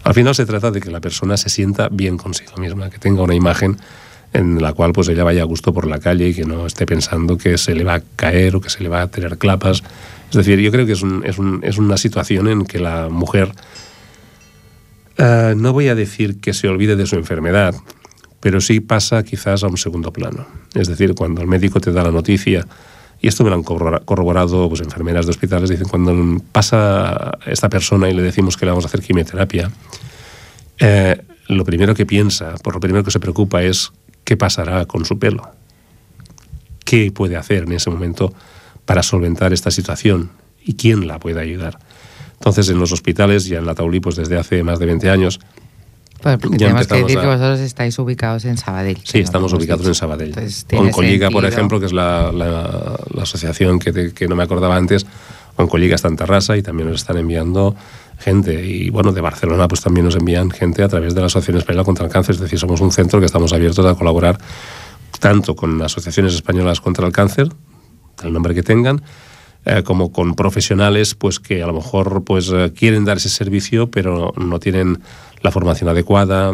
Al 0.05 0.15
final 0.15 0.35
se 0.35 0.47
trata 0.47 0.71
de 0.71 0.81
que 0.81 0.91
la 0.91 1.01
persona 1.01 1.37
se 1.37 1.51
sienta 1.51 1.89
bien 1.91 2.17
consigo 2.17 2.57
misma, 2.57 2.89
que 2.89 2.99
tenga 2.99 3.23
una 3.23 3.35
imagen 3.35 3.77
en 4.33 4.63
la 4.63 4.73
cual 4.73 4.93
pues 4.93 5.09
ella 5.09 5.25
vaya 5.25 5.43
a 5.43 5.45
gusto 5.45 5.73
por 5.73 5.87
la 5.87 5.99
calle 5.99 6.29
y 6.29 6.35
que 6.35 6.45
no 6.45 6.67
esté 6.67 6.87
pensando 6.87 7.37
que 7.37 7.59
se 7.59 7.75
le 7.75 7.85
va 7.85 7.95
a 7.95 8.03
caer 8.17 8.57
o 8.57 8.61
que 8.61 8.71
se 8.71 8.83
le 8.83 8.89
va 8.89 9.03
a 9.03 9.09
tener 9.09 9.37
clapas. 9.39 9.83
Es 10.31 10.37
decir, 10.37 10.61
yo 10.61 10.71
creo 10.71 10.87
que 10.87 10.93
es, 10.93 11.03
es, 11.25 11.37
es 11.63 11.79
una 11.79 11.97
situación 11.97 12.49
en 12.49 12.65
que 12.67 12.79
la 12.79 13.09
mujer, 13.09 13.51
uh, 15.19 15.55
no 15.57 15.73
voy 15.73 15.89
a 15.89 15.95
decir 15.95 16.41
que 16.41 16.53
se 16.53 16.69
olvide 16.69 16.95
de 16.95 17.07
su 17.07 17.17
enfermedad, 17.17 17.75
pero 18.41 18.61
sí 18.61 18.81
pasa 18.81 19.23
quizás 19.23 19.65
a 19.65 19.69
un 19.69 19.77
segundo 19.77 20.13
plano. 20.13 20.47
Es 20.75 20.89
decir, 20.89 21.15
cuando 21.15 21.41
el 21.41 21.49
médico 21.49 21.81
te 21.81 21.93
da 21.93 22.05
la 22.05 22.11
noticia, 22.11 22.67
y 23.21 23.27
esto 23.27 23.43
me 23.43 23.51
lo 23.51 23.57
han 23.57 23.63
corroborado 23.63 24.69
pues, 24.69 24.81
enfermeras 24.81 25.27
de 25.27 25.31
hospitales, 25.31 25.71
dicen, 25.71 25.89
cuando 25.89 26.41
pasa 26.53 27.33
esta 27.47 27.69
persona 27.69 28.09
y 28.09 28.15
le 28.15 28.23
decimos 28.23 28.57
que 28.57 28.65
le 28.65 28.71
vamos 28.71 28.85
a 28.85 28.89
hacer 28.89 29.03
quimioterapia, 29.03 29.71
eh, 30.79 31.21
lo 31.49 31.65
primero 31.65 31.95
que 31.95 32.07
piensa, 32.07 32.55
por 32.63 32.75
lo 32.75 32.81
primero 32.81 33.03
que 33.03 33.11
se 33.11 33.19
preocupa 33.19 33.63
es 33.63 33.93
qué 34.25 34.37
pasará 34.37 34.85
con 34.85 35.05
su 35.05 35.19
pelo. 35.19 35.51
¿Qué 36.85 37.11
puede 37.11 37.37
hacer 37.37 37.65
en 37.65 37.73
ese 37.73 37.91
momento 37.91 38.33
para 38.85 39.03
solventar 39.03 39.53
esta 39.53 39.71
situación? 39.71 40.31
¿Y 40.65 40.75
quién 40.75 41.09
la 41.09 41.19
puede 41.19 41.41
ayudar? 41.41 41.79
Entonces, 42.35 42.69
en 42.69 42.79
los 42.79 42.93
hospitales, 42.93 43.47
ya 43.47 43.59
en 43.59 43.67
la 43.67 43.75
Taulí, 43.75 43.99
pues 44.01 44.15
desde 44.15 44.39
hace 44.39 44.63
más 44.63 44.79
de 44.79 44.87
20 44.87 45.11
años, 45.11 45.41
pues 46.21 46.39
porque 46.39 46.59
tenemos 46.59 46.87
que 46.87 46.95
decir 47.03 47.19
que 47.19 47.27
vosotros 47.27 47.61
estáis 47.61 47.99
ubicados 47.99 48.45
en 48.45 48.57
Sabadell. 48.57 48.99
Sí, 49.05 49.21
estamos 49.21 49.53
ubicados 49.53 49.87
en 49.87 49.95
Sabadell. 49.95 50.35
Oncolliga, 50.73 51.31
por 51.31 51.45
ejemplo, 51.45 51.79
que 51.79 51.87
es 51.87 51.93
la, 51.93 52.33
la, 52.33 52.99
la 53.15 53.23
asociación 53.23 53.79
que, 53.79 54.13
que, 54.13 54.29
no 54.29 54.35
me 54.35 54.43
acordaba 54.43 54.77
antes, 54.77 55.07
Oncolliga 55.57 55.95
está 55.95 56.09
en 56.09 56.17
Tarrasa 56.17 56.57
y 56.57 56.63
también 56.63 56.91
nos 56.91 57.01
están 57.01 57.19
enviando 57.19 57.77
gente. 58.19 58.65
Y 58.65 58.91
bueno, 58.91 59.13
de 59.13 59.21
Barcelona 59.21 59.69
pues 59.69 59.81
también 59.81 60.05
nos 60.05 60.17
envían 60.17 60.51
gente 60.51 60.83
a 60.83 60.89
través 60.89 61.15
de 61.15 61.21
la 61.21 61.27
Asociación 61.27 61.59
Española 61.59 61.85
contra 61.85 62.05
el 62.05 62.13
Cáncer. 62.13 62.35
Es 62.35 62.41
decir, 62.41 62.59
somos 62.59 62.81
un 62.81 62.91
centro 62.91 63.21
que 63.21 63.27
estamos 63.27 63.53
abiertos 63.53 63.87
a 63.87 63.95
colaborar 63.95 64.39
tanto 65.19 65.57
con 65.57 65.81
asociaciones 65.83 66.35
españolas 66.35 66.81
contra 66.81 67.07
el 67.07 67.13
cáncer, 67.13 67.49
el 68.23 68.33
nombre 68.33 68.55
que 68.55 68.63
tengan, 68.63 69.03
eh, 69.65 69.83
como 69.83 70.13
con 70.13 70.35
profesionales 70.35 71.15
pues 71.15 71.41
que 71.41 71.63
a 71.63 71.67
lo 71.67 71.73
mejor 71.73 72.25
pues 72.25 72.51
eh, 72.55 72.73
quieren 72.75 73.05
dar 73.05 73.17
ese 73.17 73.29
servicio 73.29 73.91
pero 73.91 74.33
no 74.37 74.61
tienen 74.61 75.01
la 75.43 75.51
formación 75.51 75.89
adecuada, 75.89 76.53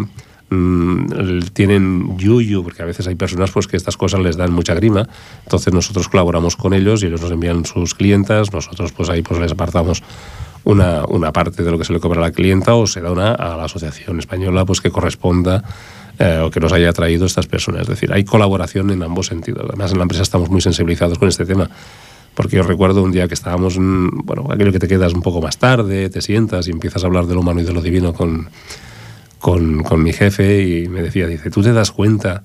mmm, 0.51 1.41
tienen 1.53 2.17
yuyu, 2.19 2.63
porque 2.63 2.83
a 2.83 2.87
veces 2.87 3.07
hay 3.07 3.15
personas 3.15 3.51
pues 3.51 3.67
que 3.67 3.77
estas 3.77 3.97
cosas 3.97 4.21
les 4.21 4.37
dan 4.37 4.53
mucha 4.53 4.75
grima, 4.75 5.09
entonces 5.45 5.73
nosotros 5.73 6.09
colaboramos 6.09 6.57
con 6.57 6.75
ellos 6.75 7.03
y 7.03 7.07
ellos 7.07 7.21
nos 7.21 7.31
envían 7.31 7.65
sus 7.65 7.95
clientas, 7.95 8.53
nosotros 8.53 8.93
pues 8.93 9.11
ahí 9.11 9.23
pues 9.23 9.41
les 9.41 9.53
apartamos 9.53 10.03
una, 10.65 11.05
una 11.07 11.33
parte 11.33 11.63
de 11.63 11.71
lo 11.71 11.79
que 11.79 11.85
se 11.85 11.93
le 11.93 12.01
cobra 12.01 12.21
a 12.21 12.23
la 12.23 12.33
clienta 12.33 12.75
o 12.75 12.87
se 12.87 13.01
da 13.01 13.13
una 13.13 13.35
a 13.35 13.57
la 13.57 13.65
asociación 13.65 14.19
española 14.19 14.65
pues 14.65 14.81
que 14.81 14.91
corresponda 14.91 15.63
eh, 16.19 16.39
o 16.45 16.51
que 16.51 16.61
nos 16.61 16.73
haya 16.73 16.93
traído 16.93 17.27
estas 17.27 17.47
personas. 17.47 17.83
Es 17.83 17.89
decir, 17.89 18.13
hay 18.13 18.25
colaboración 18.25 18.91
en 18.91 19.03
ambos 19.03 19.27
sentidos. 19.27 19.65
Además, 19.69 19.91
en 19.91 19.99
la 19.99 20.05
empresa 20.05 20.23
estamos 20.23 20.49
muy 20.49 20.61
sensibilizados 20.61 21.19
con 21.19 21.29
este 21.29 21.45
tema. 21.45 21.69
Porque 22.35 22.57
yo 22.57 22.63
recuerdo 22.65 23.03
un 23.03 23.13
día 23.13 23.29
que 23.29 23.35
estábamos, 23.35 23.77
bueno, 23.79 24.49
aquello 24.51 24.73
que 24.73 24.81
te 24.81 24.89
quedas 24.89 25.13
un 25.15 25.23
poco 25.23 25.41
más 25.41 25.57
tarde, 25.59 26.11
te 26.11 26.21
sientas 26.21 26.67
y 26.67 26.73
empiezas 26.73 27.05
a 27.05 27.07
hablar 27.07 27.27
de 27.27 27.35
lo 27.35 27.41
humano 27.41 27.61
y 27.61 27.65
de 27.65 27.73
lo 27.73 27.81
divino 27.81 28.13
con, 28.13 28.49
con, 29.39 29.83
con 29.83 30.03
mi 30.03 30.13
jefe 30.13 30.63
y 30.63 30.89
me 30.89 31.03
decía, 31.03 31.27
dice, 31.29 31.51
¿tú 31.51 31.63
te 31.63 31.73
das 31.73 31.93
cuenta 31.93 32.43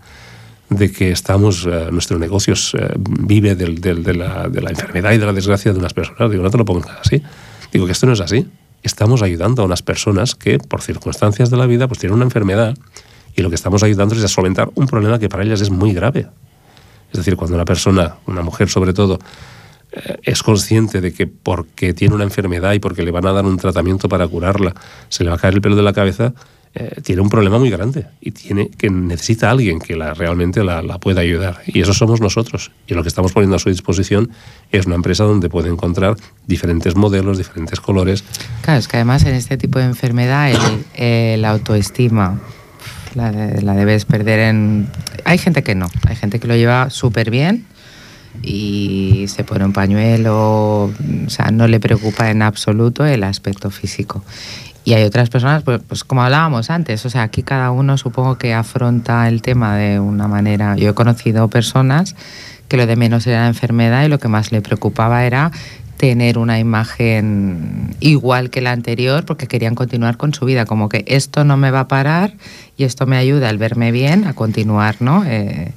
de 0.69 0.91
que 0.91 1.11
estamos, 1.11 1.65
uh, 1.65 1.91
nuestro 1.91 2.19
negocio 2.19 2.53
uh, 2.53 2.77
vive 2.97 3.55
del, 3.55 3.81
del, 3.81 4.03
de, 4.03 4.13
la, 4.13 4.47
de, 4.47 4.61
la, 4.61 4.69
enfermedad 4.69 5.13
y 5.13 5.17
de 5.17 5.25
la 5.25 5.33
desgracia 5.33 5.73
de 5.73 5.79
unas 5.79 5.93
personas? 5.93 6.29
Digo, 6.29 6.43
no 6.43 6.51
te 6.51 6.57
lo 6.59 6.65
pongas 6.65 6.97
así. 7.03 7.23
Digo 7.71 7.87
que 7.87 7.93
esto 7.93 8.05
no 8.05 8.13
es 8.13 8.21
así. 8.21 8.47
Estamos 8.83 9.23
ayudando 9.23 9.63
a 9.63 9.65
unas 9.65 9.81
personas 9.81 10.35
que, 10.35 10.59
por 10.59 10.81
circunstancias 10.81 11.49
de 11.49 11.57
la 11.57 11.65
vida, 11.65 11.87
pues 11.87 11.99
tienen 11.99 12.15
una 12.15 12.25
enfermedad 12.25 12.77
y 13.35 13.41
lo 13.41 13.49
que 13.49 13.55
estamos 13.55 13.81
ayudando 13.81 14.13
es 14.15 14.23
a 14.23 14.27
solventar 14.27 14.69
un 14.75 14.85
problema 14.85 15.17
que 15.17 15.29
para 15.29 15.43
ellas 15.43 15.61
es 15.61 15.71
muy 15.71 15.93
grave. 15.93 16.27
Es 17.11 17.17
decir, 17.17 17.35
cuando 17.35 17.55
una 17.55 17.65
persona, 17.65 18.17
una 18.27 18.43
mujer 18.43 18.69
sobre 18.69 18.93
todo, 18.93 19.19
es 20.23 20.43
consciente 20.43 21.01
de 21.01 21.13
que 21.13 21.27
porque 21.27 21.93
tiene 21.93 22.15
una 22.15 22.23
enfermedad 22.23 22.73
y 22.73 22.79
porque 22.79 23.03
le 23.03 23.11
van 23.11 23.25
a 23.25 23.31
dar 23.31 23.45
un 23.45 23.57
tratamiento 23.57 24.07
para 24.07 24.27
curarla, 24.27 24.73
se 25.09 25.23
le 25.23 25.29
va 25.29 25.35
a 25.35 25.39
caer 25.39 25.55
el 25.55 25.61
pelo 25.61 25.75
de 25.75 25.83
la 25.83 25.93
cabeza, 25.93 26.33
eh, 26.75 27.01
tiene 27.01 27.23
un 27.23 27.29
problema 27.29 27.57
muy 27.57 27.71
grande 27.71 28.05
y 28.21 28.29
tiene 28.29 28.69
que 28.69 28.91
necesita 28.91 29.49
alguien 29.49 29.79
que 29.79 29.95
la, 29.95 30.13
realmente 30.13 30.63
la, 30.63 30.83
la, 30.83 30.99
pueda 30.99 31.21
ayudar. 31.21 31.61
Y 31.65 31.81
eso 31.81 31.93
somos 31.93 32.21
nosotros. 32.21 32.71
Y 32.85 32.93
lo 32.93 33.01
que 33.01 33.09
estamos 33.09 33.33
poniendo 33.33 33.55
a 33.55 33.59
su 33.59 33.69
disposición 33.69 34.29
es 34.71 34.85
una 34.85 34.93
empresa 34.93 35.23
donde 35.23 35.49
puede 35.49 35.69
encontrar 35.69 36.15
diferentes 36.45 36.95
modelos, 36.95 37.39
diferentes 37.39 37.79
colores. 37.79 38.23
Claro, 38.61 38.79
es 38.79 38.87
que 38.87 38.97
además 38.97 39.25
en 39.25 39.33
este 39.33 39.57
tipo 39.57 39.79
de 39.79 39.85
enfermedad 39.85 40.51
el, 40.51 40.85
el 41.03 41.45
autoestima 41.45 42.39
la, 43.15 43.31
la 43.31 43.73
debes 43.73 44.05
perder 44.05 44.39
en... 44.39 44.87
Hay 45.25 45.39
gente 45.39 45.63
que 45.63 45.73
no, 45.73 45.89
hay 46.07 46.15
gente 46.15 46.39
que 46.39 46.47
lo 46.47 46.55
lleva 46.55 46.91
súper 46.91 47.31
bien 47.31 47.65
y 48.41 49.25
se 49.27 49.43
pone 49.43 49.65
un 49.65 49.73
pañuelo, 49.73 50.83
o 50.85 50.93
sea, 51.27 51.51
no 51.51 51.67
le 51.67 51.79
preocupa 51.79 52.29
en 52.31 52.41
absoluto 52.41 53.05
el 53.05 53.23
aspecto 53.23 53.69
físico. 53.69 54.23
Y 54.85 54.93
hay 54.93 55.03
otras 55.03 55.29
personas, 55.29 55.63
pues, 55.63 55.81
pues, 55.87 56.03
como 56.03 56.23
hablábamos 56.23 56.69
antes, 56.69 57.05
o 57.05 57.09
sea, 57.09 57.23
aquí 57.23 57.43
cada 57.43 57.71
uno 57.71 57.97
supongo 57.97 58.37
que 58.37 58.53
afronta 58.53 59.27
el 59.27 59.41
tema 59.41 59.75
de 59.75 59.99
una 59.99 60.27
manera. 60.27 60.75
Yo 60.77 60.89
he 60.89 60.93
conocido 60.93 61.47
personas 61.49 62.15
que 62.67 62.77
lo 62.77 62.87
de 62.87 62.95
menos 62.95 63.27
era 63.27 63.41
la 63.41 63.47
enfermedad 63.47 64.05
y 64.05 64.07
lo 64.07 64.19
que 64.19 64.29
más 64.29 64.51
le 64.51 64.61
preocupaba 64.61 65.25
era 65.25 65.51
tener 65.97 66.37
una 66.37 66.59
imagen 66.59 67.93
igual 67.99 68.49
que 68.49 68.61
la 68.61 68.71
anterior 68.71 69.25
porque 69.25 69.47
querían 69.47 69.75
continuar 69.75 70.15
con 70.15 70.33
su 70.33 70.45
vida, 70.45 70.65
como 70.65 70.87
que 70.87 71.03
esto 71.07 71.43
no 71.43 71.57
me 71.57 71.71
va 71.71 71.81
a 71.81 71.87
parar 71.89 72.35
y 72.77 72.85
esto 72.85 73.05
me 73.05 73.17
ayuda 73.17 73.49
al 73.49 73.57
verme 73.57 73.91
bien 73.91 74.25
a 74.25 74.33
continuar, 74.33 74.95
¿no? 75.01 75.25
Eh, 75.25 75.73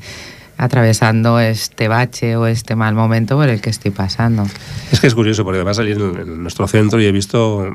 atravesando 0.62 1.40
este 1.40 1.88
bache 1.88 2.36
o 2.36 2.46
este 2.46 2.76
mal 2.76 2.94
momento 2.94 3.34
por 3.34 3.48
el 3.48 3.60
que 3.60 3.68
estoy 3.68 3.90
pasando. 3.90 4.44
Es 4.92 5.00
que 5.00 5.08
es 5.08 5.14
curioso, 5.14 5.42
porque 5.42 5.56
además 5.56 5.80
allí 5.80 5.90
en, 5.90 6.40
nuestro 6.40 6.68
centro 6.68 7.00
y 7.00 7.06
he 7.06 7.10
visto 7.10 7.66
eh, 7.66 7.74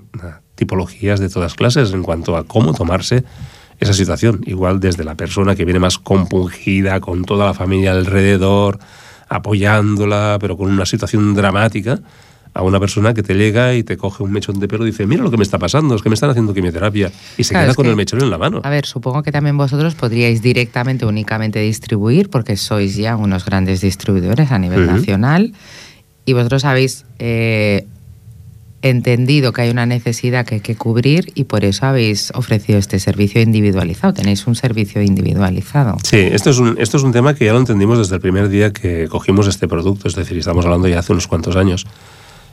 tipologías 0.56 1.20
de 1.20 1.28
todas 1.28 1.54
clases 1.54 1.92
en 1.92 2.02
cuanto 2.02 2.38
a 2.38 2.46
cómo 2.46 2.74
tomarse 2.74 3.26
esa 3.82 3.92
situación. 3.92 4.40
Igual 4.46 4.80
desde 4.80 5.04
la 5.04 5.16
persona 5.16 5.54
que 5.54 5.66
viene 5.66 5.82
más 5.82 5.98
compungida, 5.98 7.02
con 7.02 7.26
toda 7.26 7.48
la 7.48 7.54
familia 7.54 7.92
alrededor, 7.92 8.80
apoyándola, 9.28 10.38
pero 10.40 10.56
con 10.56 10.72
una 10.72 10.86
situación 10.86 11.34
dramática, 11.34 12.00
a 12.58 12.64
una 12.64 12.80
persona 12.80 13.14
que 13.14 13.24
te 13.24 13.36
llega 13.36 13.76
y 13.76 13.84
te 13.84 13.98
coge 13.98 14.24
un 14.24 14.32
mechón 14.32 14.60
de 14.60 14.68
pelo 14.68 14.84
y 14.84 14.92
dice, 14.92 15.06
mira 15.06 15.24
lo 15.24 15.32
que 15.32 15.38
me 15.38 15.44
está 15.44 15.60
pasando, 15.60 15.96
es 15.96 16.02
que 16.02 16.10
me 16.10 16.16
están 16.16 16.30
haciendo 16.30 16.54
quimioterapia 16.54 17.12
y 17.38 17.44
se 17.44 17.54
claro, 17.54 17.68
queda 17.68 17.76
con 17.76 17.84
que, 17.86 17.90
el 17.92 17.96
mechón 17.96 18.22
en 18.22 18.30
la 18.30 18.38
mano. 18.38 18.62
A 18.64 18.70
ver, 18.70 18.86
supongo 18.86 19.24
que 19.24 19.32
también 19.32 19.58
vosotros 19.58 19.96
podríais 19.96 20.42
directamente, 20.42 21.06
únicamente 21.06 21.60
distribuir, 21.60 22.30
porque 22.30 22.58
sois 22.58 22.96
ya 22.96 23.16
unos 23.16 23.46
grandes 23.46 23.82
distribuidores 23.82 24.52
a 24.52 24.58
nivel 24.58 24.82
uh 24.82 24.84
-huh. 24.84 24.96
nacional 24.98 25.54
y 26.26 26.34
vosotros 26.34 26.66
habéis 26.66 27.06
eh, 27.20 27.86
entendido 28.82 29.54
que 29.54 29.62
hay 29.64 29.70
una 29.70 29.86
necesidad 29.86 30.46
que 30.46 30.56
hay 30.56 30.62
que 30.62 30.76
cubrir 30.76 31.32
y 31.36 31.46
por 31.46 31.64
eso 31.64 31.86
habéis 31.86 32.32
ofrecido 32.36 32.78
este 32.80 33.00
servicio 33.00 33.42
individualizado. 33.42 34.14
Tenéis 34.14 34.46
un 34.48 34.56
servicio 34.56 35.02
individualizado. 35.02 35.98
Sí, 36.04 36.18
esto 36.18 36.50
es 36.50 36.60
un, 36.60 36.76
esto 36.80 36.98
es 36.98 37.04
un 37.04 37.12
tema 37.12 37.34
que 37.34 37.46
ya 37.46 37.54
lo 37.54 37.60
entendimos 37.60 37.98
desde 37.98 38.16
el 38.16 38.22
primer 38.22 38.50
día 38.50 38.72
que 38.72 39.08
cogimos 39.08 39.48
este 39.48 39.68
producto, 39.68 40.08
es 40.08 40.16
decir, 40.16 40.38
estamos 40.38 40.66
hablando 40.66 40.88
ya 40.88 41.00
hace 41.00 41.14
unos 41.14 41.28
cuantos 41.28 41.56
años. 41.56 41.86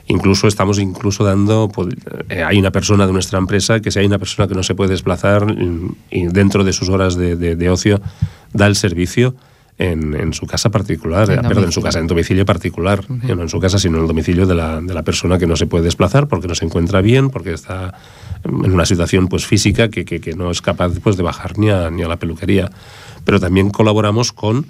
Incluso 0.07 0.47
estamos 0.47 0.77
incluso 0.77 1.23
dando, 1.23 1.69
pues, 1.73 1.95
eh, 2.29 2.43
hay 2.43 2.59
una 2.59 2.71
persona 2.71 3.07
de 3.07 3.13
nuestra 3.13 3.39
empresa 3.39 3.79
que 3.79 3.89
si 3.89 3.99
hay 3.99 4.05
una 4.05 4.19
persona 4.19 4.47
que 4.47 4.53
no 4.53 4.61
se 4.61 4.75
puede 4.75 4.91
desplazar 4.91 5.55
y 6.11 6.27
dentro 6.27 6.63
de 6.63 6.73
sus 6.73 6.89
horas 6.89 7.15
de, 7.15 7.35
de, 7.35 7.55
de 7.55 7.69
ocio 7.69 8.01
da 8.53 8.67
el 8.67 8.75
servicio 8.75 9.35
en, 9.77 10.13
en, 10.13 10.33
su 10.33 10.45
casa 10.45 10.69
particular, 10.69 11.29
en 11.29 11.41
perdón, 11.41 11.65
en 11.65 11.71
su 11.71 11.81
casa, 11.81 11.99
en 11.99 12.07
domicilio 12.07 12.45
particular, 12.45 13.01
uh 13.09 13.13
-huh. 13.13 13.35
no 13.35 13.41
en 13.41 13.49
su 13.49 13.59
casa, 13.59 13.79
sino 13.79 13.97
en 13.97 14.03
el 14.03 14.07
domicilio 14.07 14.45
de 14.45 14.55
la, 14.55 14.79
de 14.79 14.93
la 14.93 15.03
persona 15.03 15.37
que 15.37 15.47
no 15.47 15.57
se 15.57 15.65
puede 15.65 15.83
desplazar 15.83 16.27
porque 16.27 16.47
no 16.47 16.55
se 16.55 16.65
encuentra 16.65 17.01
bien, 17.01 17.29
porque 17.29 17.51
está 17.53 17.93
en 18.43 18.71
una 18.71 18.85
situación 18.85 19.27
pues 19.27 19.45
física 19.45 19.89
que, 19.89 20.05
que, 20.05 20.21
que 20.21 20.33
no 20.33 20.51
es 20.51 20.61
capaz 20.61 20.91
pues, 21.03 21.17
de 21.17 21.23
bajar 21.23 21.57
ni 21.57 21.71
a, 21.71 21.89
ni 21.89 22.03
a 22.03 22.07
la 22.07 22.17
peluquería. 22.17 22.69
Pero 23.25 23.39
también 23.39 23.71
colaboramos 23.71 24.31
con 24.31 24.67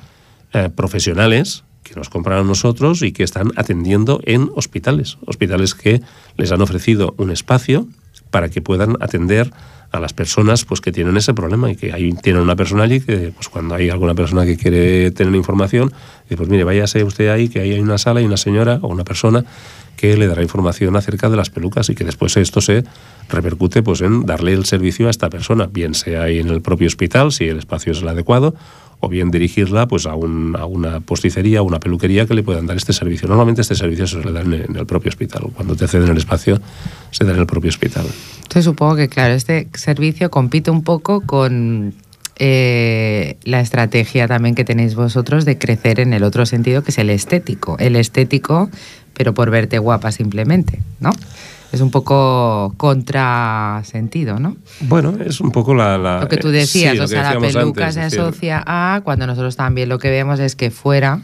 eh, 0.54 0.70
profesionales 0.74 1.65
que 1.86 1.96
nos 1.96 2.10
compran 2.10 2.40
a 2.40 2.44
nosotros 2.44 3.02
y 3.04 3.14
que 3.14 3.24
están 3.24 3.52
atendiendo 3.56 4.20
en 4.26 4.50
hospitales, 4.56 5.18
hospitales 5.26 5.76
que 5.76 6.02
les 6.36 6.52
han 6.52 6.62
ofrecido 6.62 7.14
un 7.18 7.32
espacio 7.32 7.88
para 8.32 8.50
que 8.50 8.62
puedan 8.62 8.98
atender 9.00 9.54
a 9.92 10.00
las 10.00 10.12
personas 10.12 10.66
pues 10.66 10.82
que 10.82 10.92
tienen 10.92 11.16
ese 11.16 11.34
problema 11.34 11.72
y 11.72 11.76
que 11.76 11.94
hay, 11.94 12.12
tienen 12.14 12.42
una 12.42 12.56
persona 12.56 12.84
allí 12.84 13.00
que 13.00 13.32
pues 13.34 13.48
cuando 13.48 13.76
hay 13.76 13.90
alguna 13.90 14.16
persona 14.16 14.46
que 14.46 14.58
quiere 14.58 15.12
tener 15.12 15.34
información, 15.36 15.94
dice, 16.24 16.36
pues 16.36 16.50
mire, 16.50 16.64
váyase 16.64 17.04
usted 17.04 17.30
ahí, 17.30 17.48
que 17.48 17.62
ahí 17.62 17.74
hay 17.74 17.80
una 17.80 17.98
sala 17.98 18.20
y 18.20 18.26
una 18.26 18.36
señora 18.36 18.80
o 18.82 18.88
una 18.88 19.04
persona 19.04 19.46
que 19.96 20.18
le 20.18 20.28
dará 20.28 20.42
información 20.42 20.96
acerca 20.96 21.30
de 21.30 21.38
las 21.38 21.50
pelucas 21.50 21.90
y 21.90 21.96
que 21.96 22.04
después 22.04 22.36
esto 22.36 22.60
se 22.60 22.84
repercute 23.30 23.84
pues 23.84 24.02
en 24.02 24.26
darle 24.26 24.54
el 24.54 24.66
servicio 24.66 25.08
a 25.08 25.12
esta 25.12 25.30
persona, 25.30 25.68
bien 25.68 25.94
sea 25.94 26.24
ahí 26.24 26.40
en 26.40 26.50
el 26.50 26.62
propio 26.62 26.88
hospital, 26.88 27.32
si 27.32 27.46
el 27.46 27.60
espacio 27.60 27.94
es 27.94 28.02
el 28.02 28.08
adecuado, 28.10 28.56
o 29.00 29.10
bien 29.10 29.32
dirigirla 29.32 29.88
pues 29.88 30.06
a, 30.06 30.16
un, 30.16 30.56
a 30.58 30.66
una 30.66 31.00
posticería, 31.00 31.60
a 31.60 31.62
una 31.62 31.80
peluquería 31.80 32.26
que 32.26 32.34
le 32.34 32.44
puedan 32.44 32.66
dar 32.66 32.78
este 32.78 32.94
servicio. 32.94 33.28
Normalmente 33.28 33.62
este 33.62 33.76
servicio 33.76 34.08
se 34.08 34.24
le 34.24 34.32
da 34.32 34.42
en, 34.42 34.54
en 34.54 34.76
el 34.76 34.86
propio 34.86 35.10
hospital. 35.10 35.44
Cuando 35.54 35.76
te 35.76 35.88
ceden 35.88 36.10
el 36.10 36.18
espacio, 36.18 36.60
se 37.12 37.24
da 37.24 37.34
en 37.34 37.40
el 37.40 37.46
propio 37.46 37.70
hospital. 37.70 38.06
Entonces 38.38 38.66
supongo 38.66 38.96
que, 38.96 39.10
claro, 39.10 39.34
este 39.34 39.68
servicio 39.74 40.30
compite 40.30 40.72
un 40.72 40.84
poco 40.84 41.22
con 41.22 41.94
eh, 42.38 43.38
la 43.44 43.62
estrategia 43.62 44.28
también 44.28 44.56
que 44.56 44.66
tenéis 44.66 44.96
vosotros 44.96 45.46
de 45.46 45.58
crecer 45.58 46.00
en 46.00 46.14
el 46.14 46.24
otro 46.24 46.46
sentido, 46.46 46.84
que 46.84 46.92
es 46.92 46.98
el 46.98 47.10
estético. 47.10 47.78
El 47.80 47.96
estético, 47.96 48.70
pero 49.14 49.34
por 49.34 49.50
verte 49.50 49.80
guapa 49.80 50.12
simplemente, 50.12 50.82
¿no? 51.00 51.12
Es 51.76 51.82
un 51.82 51.92
poco 51.92 52.74
contrasentido, 52.78 54.40
¿no? 54.40 54.56
Bueno, 54.82 55.14
es 55.26 55.42
un 55.42 55.52
poco 55.52 55.74
la... 55.74 55.98
la- 55.98 56.22
Lo 56.22 56.30
que 56.30 56.38
tú 56.38 56.48
eh, 56.48 56.52
decías, 56.54 56.94
sí, 56.94 57.00
o 57.00 57.08
sea, 57.08 57.34
la 57.34 57.40
peluca 57.40 57.88
antes, 57.88 57.94
se 57.96 58.02
asocia 58.22 58.64
a 58.66 59.02
cuando 59.04 59.28
nosotros 59.28 59.58
también 59.58 59.90
lo 59.90 60.00
que 60.00 60.10
vemos 60.10 60.40
es 60.40 60.56
que 60.56 60.72
fuera 60.72 61.20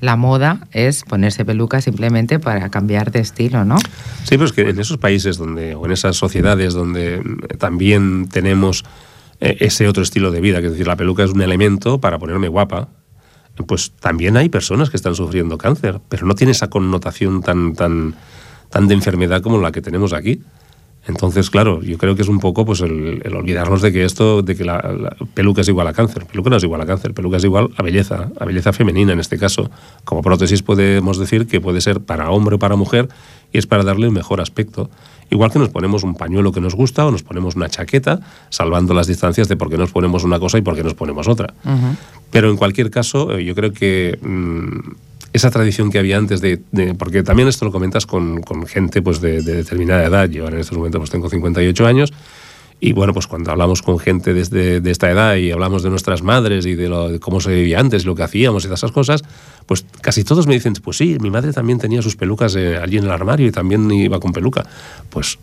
la 0.00 0.16
moda 0.16 0.66
es 0.72 1.04
ponerse 1.04 1.44
peluca 1.44 1.80
simplemente 1.80 2.40
para 2.40 2.68
cambiar 2.70 3.12
de 3.12 3.20
estilo, 3.20 3.64
¿no? 3.64 3.76
Sí, 4.24 4.30
pero 4.30 4.46
es 4.46 4.52
que 4.52 4.68
en 4.68 4.80
esos 4.80 4.98
países 4.98 5.38
donde, 5.38 5.76
o 5.76 5.86
en 5.86 5.92
esas 5.92 6.16
sociedades 6.16 6.74
donde 6.74 7.22
también 7.58 8.28
tenemos 8.28 8.84
eh, 9.40 9.56
ese 9.60 9.86
otro 9.86 10.02
estilo 10.02 10.32
de 10.32 10.40
vida, 10.40 10.60
que 10.60 10.66
es 10.66 10.72
decir, 10.72 10.88
la 10.88 10.96
peluca 10.96 11.22
es 11.22 11.30
un 11.30 11.40
elemento 11.40 12.00
para 12.00 12.18
ponerme 12.18 12.48
guapa, 12.48 12.88
pues 13.68 13.92
también 14.00 14.36
hay 14.36 14.48
personas 14.48 14.90
que 14.90 14.96
están 14.96 15.14
sufriendo 15.14 15.56
cáncer, 15.56 16.00
pero 16.08 16.26
no 16.26 16.34
tiene 16.34 16.50
esa 16.50 16.68
connotación 16.68 17.40
tan, 17.42 17.74
tan, 17.74 18.16
tan 18.74 18.88
de 18.88 18.94
enfermedad 18.94 19.40
como 19.40 19.58
la 19.58 19.70
que 19.70 19.80
tenemos 19.80 20.12
aquí. 20.12 20.40
Entonces, 21.06 21.48
claro, 21.48 21.80
yo 21.80 21.96
creo 21.96 22.16
que 22.16 22.22
es 22.22 22.28
un 22.28 22.40
poco 22.40 22.64
pues 22.64 22.80
el, 22.80 23.22
el 23.22 23.36
olvidarnos 23.36 23.82
de 23.82 23.92
que 23.92 24.04
esto, 24.04 24.42
de 24.42 24.56
que 24.56 24.64
la, 24.64 24.78
la 24.78 25.16
peluca 25.32 25.60
es 25.60 25.68
igual 25.68 25.86
a 25.86 25.92
cáncer. 25.92 26.26
Peluca 26.26 26.50
no 26.50 26.56
es 26.56 26.64
igual 26.64 26.80
a 26.80 26.86
cáncer, 26.86 27.14
peluca 27.14 27.36
es 27.36 27.44
igual 27.44 27.70
a 27.76 27.82
belleza, 27.84 28.30
a 28.36 28.44
belleza 28.44 28.72
femenina 28.72 29.12
en 29.12 29.20
este 29.20 29.38
caso. 29.38 29.70
Como 30.02 30.22
prótesis 30.22 30.62
podemos 30.62 31.18
decir 31.18 31.46
que 31.46 31.60
puede 31.60 31.80
ser 31.80 32.00
para 32.00 32.30
hombre 32.30 32.56
o 32.56 32.58
para 32.58 32.74
mujer 32.74 33.08
y 33.52 33.58
es 33.58 33.66
para 33.68 33.84
darle 33.84 34.08
un 34.08 34.14
mejor 34.14 34.40
aspecto. 34.40 34.90
Igual 35.30 35.52
que 35.52 35.60
nos 35.60 35.68
ponemos 35.68 36.02
un 36.02 36.16
pañuelo 36.16 36.50
que 36.50 36.60
nos 36.60 36.74
gusta 36.74 37.06
o 37.06 37.12
nos 37.12 37.22
ponemos 37.22 37.54
una 37.54 37.68
chaqueta, 37.68 38.18
salvando 38.48 38.92
las 38.92 39.06
distancias 39.06 39.46
de 39.46 39.56
por 39.56 39.70
qué 39.70 39.78
nos 39.78 39.92
ponemos 39.92 40.24
una 40.24 40.40
cosa 40.40 40.58
y 40.58 40.62
por 40.62 40.74
qué 40.74 40.82
nos 40.82 40.94
ponemos 40.94 41.28
otra. 41.28 41.54
Pero 42.32 42.50
en 42.50 42.56
cualquier 42.56 42.90
caso, 42.90 43.36
eh, 43.36 43.44
yo 43.44 43.54
creo 43.54 43.72
que 43.72 44.18
mm, 44.20 45.13
esa 45.34 45.50
tradición 45.50 45.90
que 45.90 45.98
había 45.98 46.16
antes 46.16 46.40
de, 46.40 46.62
de- 46.72 46.94
porque 46.94 47.22
también 47.22 47.48
esto 47.48 47.66
lo 47.66 47.72
comentas 47.72 48.06
con, 48.06 48.40
con 48.40 48.66
gente 48.66 49.02
pues 49.02 49.20
de, 49.20 49.42
de 49.42 49.56
determinada 49.56 50.04
edad, 50.04 50.30
yo 50.30 50.48
en 50.48 50.58
estos 50.58 50.78
momentos 50.78 51.00
pues 51.00 51.10
tengo 51.10 51.28
58 51.28 51.86
años, 51.86 52.12
y 52.80 52.92
bueno, 52.92 53.12
pues 53.14 53.26
cuando 53.26 53.50
hablamos 53.50 53.82
con 53.82 53.98
gente 53.98 54.34
desde 54.34 54.80
de 54.80 54.90
esta 54.90 55.10
edad 55.10 55.36
y 55.36 55.50
hablamos 55.52 55.82
de 55.82 55.90
nuestras 55.90 56.22
madres 56.22 56.66
y 56.66 56.74
de, 56.74 56.88
de 56.88 57.20
cómo 57.20 57.40
se 57.40 57.50
vivía 57.54 57.80
antes, 57.80 58.04
lo 58.04 58.14
que 58.14 58.22
hacíamos 58.24 58.64
y 58.64 58.66
todas 58.66 58.80
esas 58.80 58.92
cosas, 58.92 59.22
pues 59.66 59.86
casi 60.02 60.22
todos 60.24 60.46
me 60.46 60.54
dicen, 60.54 60.74
pues 60.82 60.96
sí, 60.98 61.16
mi 61.20 61.30
madre 61.30 61.52
también 61.52 61.78
tenía 61.78 62.02
sus 62.02 62.16
pelucas 62.16 62.54
eh, 62.56 62.76
allí 62.76 62.98
en 62.98 63.04
el 63.04 63.10
armario 63.10 63.46
y 63.46 63.52
también 63.52 63.90
iba 63.90 64.20
con 64.20 64.32
peluca. 64.32 64.66
Pues 65.08 65.38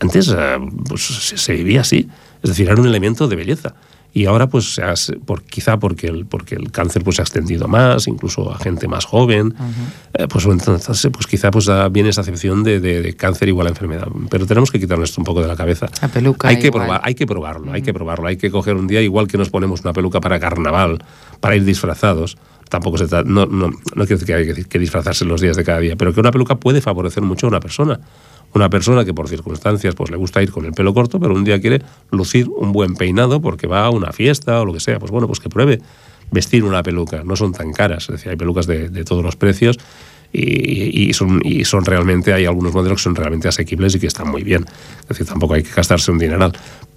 antes 0.00 0.28
eh, 0.36 0.56
pues, 0.88 1.02
se, 1.06 1.36
se 1.36 1.52
vivía 1.52 1.82
así, 1.82 2.08
es 2.42 2.50
decir, 2.50 2.68
era 2.68 2.80
un 2.80 2.86
elemento 2.86 3.28
de 3.28 3.36
belleza. 3.36 3.74
Y 4.14 4.24
ahora, 4.26 4.48
pues, 4.48 4.80
por, 5.26 5.42
quizá 5.42 5.78
porque 5.78 6.06
el, 6.08 6.26
porque 6.26 6.54
el 6.56 6.72
cáncer 6.72 7.04
pues, 7.04 7.16
se 7.16 7.22
ha 7.22 7.24
extendido 7.24 7.68
más, 7.68 8.08
incluso 8.08 8.50
a 8.52 8.58
gente 8.58 8.88
más 8.88 9.04
joven, 9.04 9.54
eh, 10.14 10.26
pues 10.28 10.44
entonces, 10.46 11.08
pues 11.12 11.26
quizá 11.26 11.50
pues, 11.50 11.66
da- 11.66 11.88
viene 11.88 12.08
esa 12.08 12.22
acepción 12.22 12.64
de, 12.64 12.80
de- 12.80 13.02
de 13.02 13.14
cáncer 13.16 13.48
igual 13.48 13.66
a 13.66 13.70
enfermedad. 13.70 14.08
Pero 14.30 14.46
tenemos 14.46 14.70
que 14.70 14.80
quitarnos 14.80 15.10
esto 15.10 15.20
un 15.20 15.24
poco 15.26 15.40
de 15.42 15.46
la 15.46 15.56
cabeza. 15.56 15.86
La 16.02 16.08
peluca 16.08 16.48
hay 16.48 16.58
que 16.58 16.70
probar, 16.72 17.00
hay 17.04 17.14
que 17.14 17.26
probarlo, 17.26 17.72
hay 17.72 17.82
que 17.82 17.92
probarlo. 17.94 18.26
Hay 18.28 18.36
que 18.38 18.50
coger 18.50 18.74
un 18.76 18.86
día, 18.88 19.02
igual 19.02 19.28
que 19.28 19.38
nos 19.38 19.50
ponemos 19.50 19.82
una 19.82 19.92
peluca 19.92 20.20
para 20.20 20.40
carnaval, 20.40 21.04
para 21.40 21.54
ir 21.54 21.64
disfrazados. 21.64 22.38
Tampoco 22.70 22.98
se 22.98 23.06
trata, 23.08 23.28
no, 23.28 23.46
no, 23.46 23.68
no 23.68 23.72
quiero 24.06 24.06
decir 24.18 24.26
que 24.26 24.34
hay 24.34 24.52
que, 24.54 24.64
que 24.64 24.78
disfrazarse 24.78 25.24
los 25.24 25.40
días 25.40 25.56
de 25.56 25.64
cada 25.64 25.78
día, 25.78 25.96
pero 25.96 26.12
que 26.12 26.20
una 26.20 26.30
peluca 26.32 26.56
puede 26.56 26.80
favorecer 26.80 27.22
mucho 27.22 27.46
a 27.46 27.48
una 27.50 27.60
persona. 27.60 28.00
Una 28.54 28.70
persona 28.70 29.04
que 29.04 29.14
por 29.14 29.28
circunstancias 29.28 29.94
pues 29.94 30.10
le 30.10 30.16
gusta 30.16 30.42
ir 30.42 30.50
con 30.50 30.64
el 30.64 30.72
pelo 30.72 30.94
corto, 30.94 31.20
pero 31.20 31.34
un 31.34 31.44
día 31.44 31.60
quiere 31.60 31.82
lucir 32.10 32.48
un 32.48 32.72
buen 32.72 32.94
peinado 32.94 33.40
porque 33.40 33.66
va 33.66 33.84
a 33.84 33.90
una 33.90 34.12
fiesta 34.12 34.60
o 34.60 34.64
lo 34.64 34.72
que 34.72 34.80
sea. 34.80 34.98
Pues 34.98 35.10
bueno, 35.10 35.26
pues 35.26 35.40
que 35.40 35.48
pruebe 35.48 35.80
vestir 36.30 36.64
una 36.64 36.82
peluca. 36.82 37.22
No 37.24 37.36
son 37.36 37.52
tan 37.52 37.72
caras, 37.72 38.04
es 38.04 38.16
decir, 38.16 38.30
hay 38.30 38.36
pelucas 38.36 38.66
de, 38.66 38.88
de 38.88 39.04
todos 39.04 39.22
los 39.22 39.36
precios 39.36 39.78
y, 40.32 41.12
son, 41.14 41.40
y 41.44 41.64
son 41.64 41.84
realmente, 41.84 42.32
hay 42.32 42.44
algunos 42.44 42.74
modelos 42.74 42.98
que 42.98 43.04
son 43.04 43.14
realmente 43.14 43.48
asequibles 43.48 43.94
y 43.94 44.00
que 44.00 44.06
están 44.06 44.28
muy 44.28 44.42
bien. 44.42 44.64
Es 45.02 45.08
decir, 45.08 45.26
tampoco 45.26 45.54
hay 45.54 45.62
que 45.62 45.72
gastarse 45.74 46.10
un 46.10 46.18
dineral. 46.18 46.52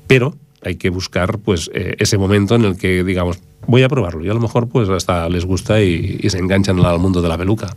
Pero 0.08 0.36
hay 0.62 0.76
que 0.76 0.89
buscar 0.89 1.39
pues 1.39 1.72
eh, 1.74 1.95
ese 1.97 2.18
momento 2.18 2.56
en 2.56 2.66
el 2.66 2.78
que 2.78 3.04
digamos 3.04 3.39
voy 3.66 3.82
a 3.82 3.89
probarlo 3.89 4.24
y 4.24 4.30
a 4.30 4.34
lo 4.34 4.39
mejor 4.39 4.68
pues 4.70 4.89
hasta 4.89 5.28
les 5.28 5.43
gusta 5.45 5.82
y, 5.82 6.20
y 6.22 6.30
se 6.30 6.38
enganchan 6.38 6.80
al 6.86 6.99
mundo 6.99 7.22
de 7.22 7.30
la 7.30 7.38
peluca. 7.38 7.76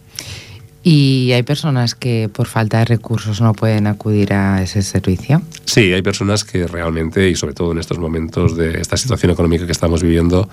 Y 0.87 1.33
hay 1.33 1.43
personas 1.43 1.95
que 1.95 2.29
por 2.31 2.47
falta 2.47 2.81
de 2.81 2.85
recursos 2.85 3.41
no 3.41 3.55
pueden 3.55 3.87
acudir 3.87 4.35
a 4.35 4.63
ese 4.63 4.83
servicio. 4.83 5.41
Sí, 5.65 5.95
hay 5.95 6.03
personas 6.03 6.45
que 6.45 6.67
realmente, 6.67 7.31
y 7.31 7.37
sobre 7.37 7.55
todo 7.55 7.73
en 7.73 7.79
estos 7.79 7.99
momentos 7.99 8.55
de 8.55 8.79
esta 8.83 8.99
situación 8.99 9.33
económica 9.33 9.65
que 9.65 9.73
estamos 9.73 10.03
viviendo, 10.03 10.47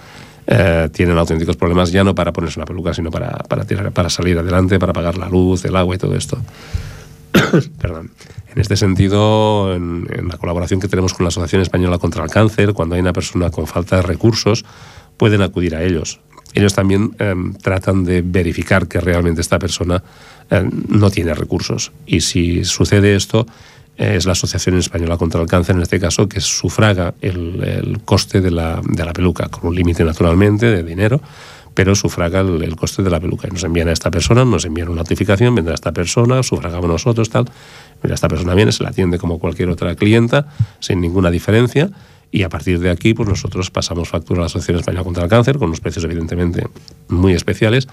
eh, 0.47 0.87
tienen 0.93 1.17
auténticos 1.17 1.57
problemas 1.57 1.91
ya 1.91 2.05
no 2.05 2.15
para 2.15 2.31
ponerse 2.31 2.59
una 2.59 2.65
peluca, 2.65 2.93
sino 2.93 3.11
para, 3.11 3.39
para, 3.39 4.09
salir 4.09 4.37
adelante, 4.37 4.79
para 4.79 4.93
pagar 4.93 5.17
la 5.17 5.27
luz, 5.27 5.65
el 5.65 5.75
agua 5.75 5.95
y 5.95 5.97
todo 5.97 6.15
esto. 6.15 6.37
Perdón. 7.81 8.11
En 8.55 8.61
este 8.61 8.77
sentido, 8.77 9.75
en, 9.75 10.07
en 10.13 10.29
la 10.29 10.37
colaboración 10.37 10.79
que 10.79 10.87
tenemos 10.87 11.13
con 11.13 11.25
la 11.25 11.27
Asociación 11.27 11.61
Española 11.61 11.97
contra 11.97 12.23
el 12.23 12.29
Cáncer, 12.29 12.71
cuando 12.73 12.95
hay 12.95 13.01
una 13.01 13.13
persona 13.13 13.49
con 13.49 13.67
falta 13.67 13.97
de 13.97 14.01
recursos, 14.03 14.63
pueden 15.17 15.41
acudir 15.41 15.75
a 15.75 15.83
ellos. 15.83 16.21
Ellos 16.53 16.73
también 16.73 17.15
eh, 17.19 17.33
tratan 17.61 18.03
de 18.03 18.21
verificar 18.21 18.87
que 18.87 18.99
realmente 18.99 19.41
esta 19.41 19.59
persona 19.59 20.03
eh, 20.49 20.69
no 20.89 21.09
tiene 21.09 21.33
recursos. 21.33 21.91
Y 22.05 22.21
si 22.21 22.65
sucede 22.65 23.15
esto, 23.15 23.45
eh, 23.97 24.15
es 24.17 24.25
la 24.25 24.33
Asociación 24.33 24.77
Española 24.77 25.17
contra 25.17 25.41
el 25.41 25.47
Cáncer, 25.47 25.75
en 25.75 25.81
este 25.81 25.99
caso, 25.99 26.27
que 26.27 26.41
sufraga 26.41 27.13
el, 27.21 27.99
coste 28.03 28.41
de 28.41 28.51
la, 28.51 28.81
de 28.83 29.05
la 29.05 29.13
peluca, 29.13 29.47
con 29.47 29.69
un 29.69 29.75
límite 29.75 30.03
naturalmente 30.03 30.65
de 30.65 30.83
dinero, 30.83 31.21
pero 31.73 31.95
sufraga 31.95 32.41
el, 32.41 32.61
el, 32.63 32.75
coste 32.75 33.01
de 33.01 33.09
la 33.09 33.19
peluca. 33.19 33.47
Y 33.47 33.51
nos 33.51 33.63
envían 33.63 33.87
a 33.87 33.93
esta 33.93 34.11
persona, 34.11 34.43
nos 34.43 34.65
envían 34.65 34.89
una 34.89 35.03
notificación, 35.03 35.55
vendrá 35.55 35.73
esta 35.73 35.93
persona, 35.93 36.43
sufragamos 36.43 36.89
nosotros, 36.89 37.29
tal. 37.29 37.45
Mira, 38.03 38.15
esta 38.15 38.27
persona 38.27 38.55
viene, 38.55 38.71
se 38.71 38.83
la 38.83 38.89
atiende 38.89 39.17
como 39.17 39.39
cualquier 39.39 39.69
otra 39.69 39.95
clienta, 39.95 40.47
sin 40.79 40.99
ninguna 40.99 41.31
diferencia. 41.31 41.91
Y 42.31 42.43
a 42.43 42.49
partir 42.49 42.79
de 42.79 42.89
aquí, 42.89 43.13
pues 43.13 43.27
nosotros 43.27 43.69
pasamos 43.71 44.07
factura 44.07 44.39
a 44.39 44.41
la 44.41 44.45
Asociación 44.45 44.77
Española 44.77 45.03
contra 45.03 45.23
el 45.23 45.29
Cáncer, 45.29 45.57
con 45.57 45.67
unos 45.67 45.81
precios 45.81 46.05
evidentemente 46.05 46.65
muy 47.09 47.33
especiales. 47.33 47.87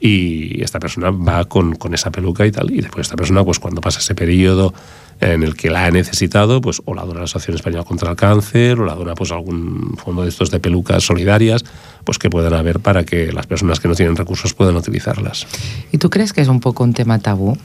Y 0.00 0.62
esta 0.62 0.78
persona 0.78 1.10
va 1.10 1.44
con, 1.46 1.76
con 1.76 1.94
esa 1.94 2.10
peluca 2.10 2.44
y 2.44 2.50
tal. 2.50 2.70
Y 2.72 2.80
después 2.80 3.06
esta 3.06 3.16
persona, 3.16 3.44
pues 3.44 3.58
cuando 3.58 3.80
pasa 3.80 4.00
ese 4.00 4.14
periodo 4.14 4.74
en 5.20 5.42
el 5.42 5.56
que 5.56 5.70
la 5.70 5.86
ha 5.86 5.90
necesitado, 5.90 6.60
pues 6.60 6.82
o 6.84 6.94
la 6.94 7.04
dona 7.04 7.20
la 7.20 7.24
Asociación 7.24 7.56
Española 7.56 7.84
contra 7.84 8.10
el 8.10 8.16
Cáncer, 8.16 8.80
o 8.80 8.84
la 8.84 8.94
dona 8.94 9.14
pues 9.14 9.30
algún 9.30 9.96
fondo 9.96 10.22
de 10.22 10.28
estos 10.28 10.50
de 10.50 10.60
pelucas 10.60 11.04
solidarias, 11.04 11.64
pues 12.04 12.18
que 12.18 12.28
puedan 12.28 12.52
haber 12.52 12.80
para 12.80 13.04
que 13.04 13.32
las 13.32 13.46
personas 13.46 13.80
que 13.80 13.88
no 13.88 13.94
tienen 13.94 14.16
recursos 14.16 14.52
puedan 14.52 14.76
utilizarlas. 14.76 15.46
¿Y 15.92 15.98
tú 15.98 16.10
crees 16.10 16.32
que 16.32 16.42
es 16.42 16.48
un 16.48 16.60
poco 16.60 16.84
un 16.84 16.92
tema 16.92 17.18
tabú? 17.18 17.56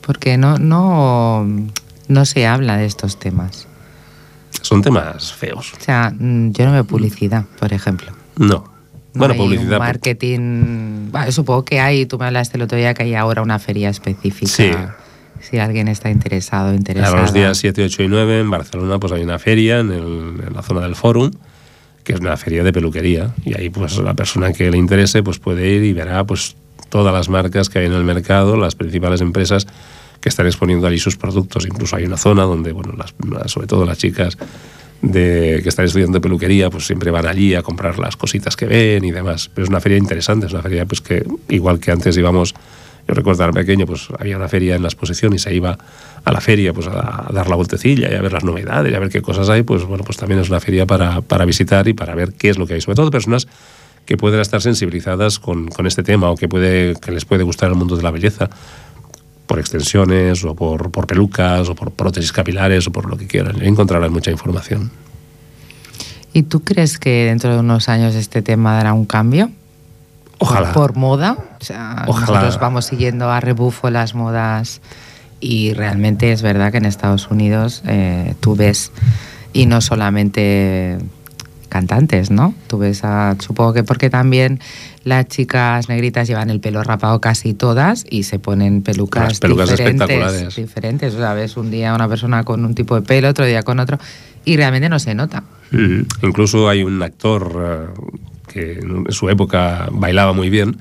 Porque 0.00 0.38
no, 0.38 0.58
no, 0.58 1.46
no 2.08 2.24
se 2.24 2.46
habla 2.46 2.76
de 2.76 2.86
estos 2.86 3.18
temas. 3.18 3.68
Son 4.62 4.82
temas 4.82 5.32
feos. 5.32 5.72
O 5.78 5.80
sea, 5.80 6.12
mm, 6.16 6.52
yo 6.52 6.66
no 6.66 6.72
veo 6.72 6.84
publicidad, 6.84 7.44
por 7.58 7.72
ejemplo. 7.72 8.12
No. 8.36 8.64
No 9.14 9.20
bueno, 9.20 9.34
hay 9.34 9.40
publicidad. 9.40 9.72
un 9.72 9.78
marketing. 9.78 11.10
Bueno, 11.10 11.32
supongo 11.32 11.64
que 11.64 11.80
hay, 11.80 12.06
tú 12.06 12.18
me 12.18 12.26
hablaste 12.26 12.56
el 12.56 12.62
otro 12.62 12.76
día 12.76 12.92
que 12.92 13.04
hay 13.04 13.14
ahora 13.14 13.42
una 13.42 13.58
feria 13.58 13.88
específica. 13.88 14.48
Sí. 14.48 14.72
Si 15.40 15.58
alguien 15.58 15.88
está 15.88 16.10
interesado, 16.10 16.74
interesado. 16.74 17.18
A 17.18 17.20
los 17.22 17.32
días 17.32 17.56
7, 17.58 17.84
8 17.84 18.02
y 18.02 18.08
9 18.08 18.40
en 18.40 18.50
Barcelona 18.50 18.98
pues 18.98 19.12
hay 19.12 19.22
una 19.22 19.38
feria 19.38 19.80
en, 19.80 19.90
el, 19.92 20.40
en 20.46 20.52
la 20.54 20.62
zona 20.62 20.80
del 20.80 20.96
Fórum, 20.96 21.30
que 22.04 22.14
es 22.14 22.20
una 22.20 22.36
feria 22.36 22.64
de 22.64 22.72
peluquería. 22.72 23.34
Y 23.44 23.56
ahí 23.56 23.70
pues 23.70 23.98
la 23.98 24.14
persona 24.14 24.52
que 24.52 24.70
le 24.70 24.76
interese 24.76 25.22
pues 25.22 25.38
puede 25.38 25.68
ir 25.68 25.84
y 25.84 25.92
verá 25.92 26.24
pues 26.24 26.56
todas 26.88 27.12
las 27.12 27.28
marcas 27.28 27.68
que 27.68 27.78
hay 27.78 27.86
en 27.86 27.92
el 27.92 28.04
mercado, 28.04 28.56
las 28.56 28.74
principales 28.74 29.20
empresas 29.20 29.66
que 30.20 30.28
están 30.28 30.46
exponiendo 30.46 30.86
allí 30.86 30.98
sus 30.98 31.16
productos. 31.16 31.66
Incluso 31.66 31.96
hay 31.96 32.04
una 32.04 32.16
zona 32.16 32.42
donde, 32.42 32.72
bueno, 32.72 32.92
sobre 33.46 33.66
todo 33.66 33.84
las 33.84 33.98
chicas 33.98 34.36
de, 35.02 35.60
que 35.62 35.68
están 35.68 35.84
estudiando 35.84 36.20
peluquería, 36.20 36.70
pues 36.70 36.86
siempre 36.86 37.10
van 37.10 37.26
allí 37.26 37.54
a 37.54 37.62
comprar 37.62 37.98
las 37.98 38.16
cositas 38.16 38.56
que 38.56 38.66
ven 38.66 39.04
y 39.04 39.10
demás. 39.10 39.50
Pero 39.54 39.64
es 39.64 39.70
una 39.70 39.80
feria 39.80 39.98
interesante, 39.98 40.46
es 40.46 40.52
una 40.52 40.62
feria 40.62 40.86
pues 40.86 41.00
que, 41.00 41.26
igual 41.48 41.78
que 41.78 41.90
antes 41.90 42.16
íbamos, 42.16 42.54
yo 43.06 43.14
recuerdo 43.14 43.44
era 43.44 43.52
pequeño, 43.52 43.86
pues 43.86 44.08
había 44.18 44.36
una 44.36 44.48
feria 44.48 44.74
en 44.74 44.82
la 44.82 44.88
exposición 44.88 45.32
y 45.32 45.38
se 45.38 45.54
iba 45.54 45.78
a 46.24 46.32
la 46.32 46.40
feria 46.40 46.72
pues 46.72 46.88
a, 46.88 47.28
a, 47.28 47.32
dar 47.32 47.48
la 47.48 47.54
vueltecilla 47.54 48.10
y 48.10 48.14
a 48.14 48.20
ver 48.20 48.32
las 48.32 48.42
novedades 48.42 48.92
y 48.92 48.96
a 48.96 48.98
ver 48.98 49.10
qué 49.10 49.22
cosas 49.22 49.48
hay, 49.48 49.62
pues 49.62 49.84
bueno, 49.84 50.02
pues 50.02 50.18
también 50.18 50.40
es 50.40 50.48
una 50.48 50.60
feria 50.60 50.86
para, 50.86 51.20
para 51.20 51.44
visitar 51.44 51.86
y 51.86 51.92
para 51.92 52.14
ver 52.14 52.32
qué 52.32 52.48
es 52.48 52.58
lo 52.58 52.66
que 52.66 52.74
hay. 52.74 52.80
Sobre 52.80 52.96
todo 52.96 53.10
personas 53.10 53.46
que 54.06 54.16
pueden 54.16 54.40
estar 54.40 54.62
sensibilizadas 54.62 55.38
con, 55.38 55.68
con 55.68 55.86
este 55.86 56.02
tema 56.02 56.30
o 56.30 56.36
que, 56.36 56.48
puede, 56.48 56.94
que 56.94 57.10
les 57.10 57.24
puede 57.24 57.42
gustar 57.42 57.68
el 57.68 57.74
mundo 57.74 57.96
de 57.96 58.02
la 58.02 58.12
belleza 58.12 58.48
por 59.46 59.58
extensiones 59.58 60.44
o 60.44 60.54
por, 60.54 60.90
por, 60.90 61.06
pelucas 61.06 61.68
o 61.68 61.74
por 61.74 61.92
prótesis 61.92 62.32
capilares 62.32 62.86
o 62.86 62.92
por 62.92 63.08
lo 63.08 63.16
que 63.16 63.26
quieran. 63.26 63.62
Encontrarán 63.62 64.12
mucha 64.12 64.30
información. 64.30 64.90
¿Y 66.32 66.42
tú 66.42 66.62
crees 66.62 66.98
que 66.98 67.24
dentro 67.24 67.52
de 67.52 67.60
unos 67.60 67.88
años 67.88 68.14
este 68.14 68.42
tema 68.42 68.74
dará 68.74 68.92
un 68.92 69.06
cambio? 69.06 69.50
Ojalá. 70.38 70.72
¿Por, 70.72 70.92
por 70.92 70.96
moda? 70.96 71.38
O 71.60 71.64
sea, 71.64 72.04
Ojalá. 72.06 72.26
nosotros 72.26 72.60
vamos 72.60 72.84
siguiendo 72.84 73.30
a 73.30 73.40
rebufo 73.40 73.88
las 73.88 74.14
modas 74.14 74.82
Y 75.40 75.72
realmente 75.72 76.32
es 76.32 76.42
verdad 76.42 76.72
que 76.72 76.78
en 76.78 76.84
Estados 76.84 77.30
Unidos 77.30 77.82
eh, 77.86 78.34
tú 78.40 78.56
ves, 78.56 78.92
y 79.52 79.66
no 79.66 79.80
solamente 79.80 80.98
cantantes, 81.76 82.30
¿no? 82.30 82.54
Tú 82.68 82.78
ves 82.78 83.04
a, 83.04 83.36
supongo 83.38 83.74
que 83.74 83.84
porque 83.84 84.08
también 84.08 84.60
las 85.04 85.26
chicas 85.28 85.90
negritas 85.90 86.26
llevan 86.26 86.48
el 86.48 86.58
pelo 86.58 86.82
rapado 86.82 87.20
casi 87.20 87.52
todas 87.52 88.06
y 88.08 88.22
se 88.22 88.38
ponen 88.38 88.80
pelucas, 88.80 89.28
Las 89.28 89.40
pelucas 89.40 89.70
diferentes, 89.70 90.08
espectaculares. 90.08 90.56
diferentes. 90.56 91.14
O 91.14 91.18
sea, 91.18 91.34
ves 91.34 91.58
un 91.58 91.70
día 91.70 91.94
una 91.94 92.08
persona 92.08 92.44
con 92.44 92.64
un 92.64 92.74
tipo 92.74 92.94
de 92.94 93.02
pelo, 93.02 93.28
otro 93.28 93.44
día 93.44 93.62
con 93.62 93.78
otro, 93.78 93.98
y 94.46 94.56
realmente 94.56 94.88
no 94.88 94.98
se 94.98 95.14
nota. 95.14 95.42
Mm. 95.70 96.00
Incluso 96.22 96.66
hay 96.66 96.82
un 96.82 97.02
actor 97.02 97.92
eh, 97.94 98.00
que 98.50 98.78
en 98.78 99.12
su 99.12 99.28
época 99.28 99.88
bailaba 99.92 100.32
muy 100.32 100.48
bien, 100.48 100.78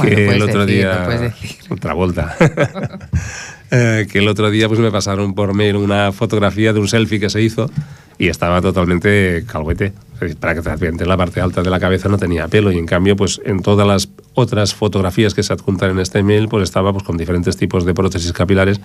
que 0.00 0.28
el 0.28 0.40
otro 0.40 0.66
decir, 0.66 0.82
día... 0.82 1.34
Otra 1.68 1.94
vuelta. 1.94 2.36
Eh, 3.74 4.06
que 4.12 4.18
el 4.18 4.28
otro 4.28 4.50
día 4.50 4.68
pues 4.68 4.80
me 4.80 4.90
pasaron 4.90 5.32
por 5.34 5.54
mail 5.54 5.76
una 5.76 6.12
fotografía 6.12 6.74
de 6.74 6.80
un 6.80 6.88
selfie 6.88 7.18
que 7.18 7.30
se 7.30 7.40
hizo 7.40 7.70
y 8.18 8.28
estaba 8.28 8.60
totalmente 8.60 9.44
calvete. 9.46 9.94
Para 10.38 10.54
que 10.54 10.60
te 10.60 11.06
la 11.06 11.16
parte 11.16 11.40
alta 11.40 11.62
de 11.62 11.70
la 11.70 11.80
cabeza 11.80 12.10
no 12.10 12.18
tenía 12.18 12.48
pelo 12.48 12.70
y 12.70 12.76
en 12.76 12.84
cambio 12.84 13.16
pues 13.16 13.40
en 13.46 13.62
todas 13.62 13.88
las 13.88 14.10
otras 14.34 14.74
fotografías 14.74 15.32
que 15.32 15.42
se 15.42 15.54
adjuntan 15.54 15.92
en 15.92 16.00
este 16.00 16.22
mail 16.22 16.48
pues 16.48 16.64
estaba 16.64 16.92
pues 16.92 17.02
con 17.02 17.16
diferentes 17.16 17.56
tipos 17.56 17.86
de 17.86 17.94
prótesis 17.94 18.34
capilares 18.34 18.78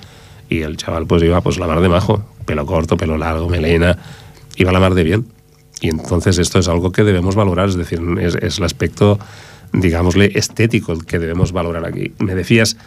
y 0.47 0.61
el 0.61 0.77
chaval 0.77 1.05
pues 1.05 1.21
iba 1.21 1.41
pues 1.41 1.59
la 1.59 1.67
mar 1.67 1.81
de 1.81 1.89
majo, 1.89 2.23
pelo 2.45 2.65
corto, 2.65 2.95
pelo 2.95 3.17
largo, 3.17 3.49
melena, 3.49 3.97
iba 4.55 4.71
la 4.71 4.79
mar 4.79 4.93
de 4.93 5.03
bien. 5.03 5.27
Y 5.81 5.89
entonces 5.89 6.37
esto 6.37 6.59
es 6.59 6.69
algo 6.69 6.93
que 6.93 7.03
debemos 7.03 7.35
valorar, 7.35 7.67
es 7.67 7.75
decir, 7.75 7.99
es, 8.21 8.35
es 8.35 8.57
el 8.57 8.63
aspecto, 8.63 9.19
digámosle, 9.73 10.31
estético 10.33 10.93
el 10.93 11.05
que 11.05 11.19
debemos 11.19 11.51
valorar 11.51 11.85
aquí. 11.85 12.13
Me 12.19 12.35
decías, 12.35 12.77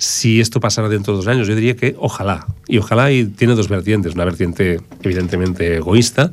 si 0.00 0.40
esto 0.40 0.60
pasara 0.60 0.88
dentro 0.88 1.12
de 1.12 1.18
dos 1.18 1.26
años, 1.26 1.46
yo 1.46 1.54
diría 1.54 1.76
que 1.76 1.94
ojalá. 1.98 2.46
Y 2.66 2.78
ojalá 2.78 3.12
y 3.12 3.26
tiene 3.26 3.54
dos 3.54 3.68
vertientes, 3.68 4.14
una 4.14 4.24
vertiente 4.24 4.80
evidentemente 5.02 5.76
egoísta 5.76 6.32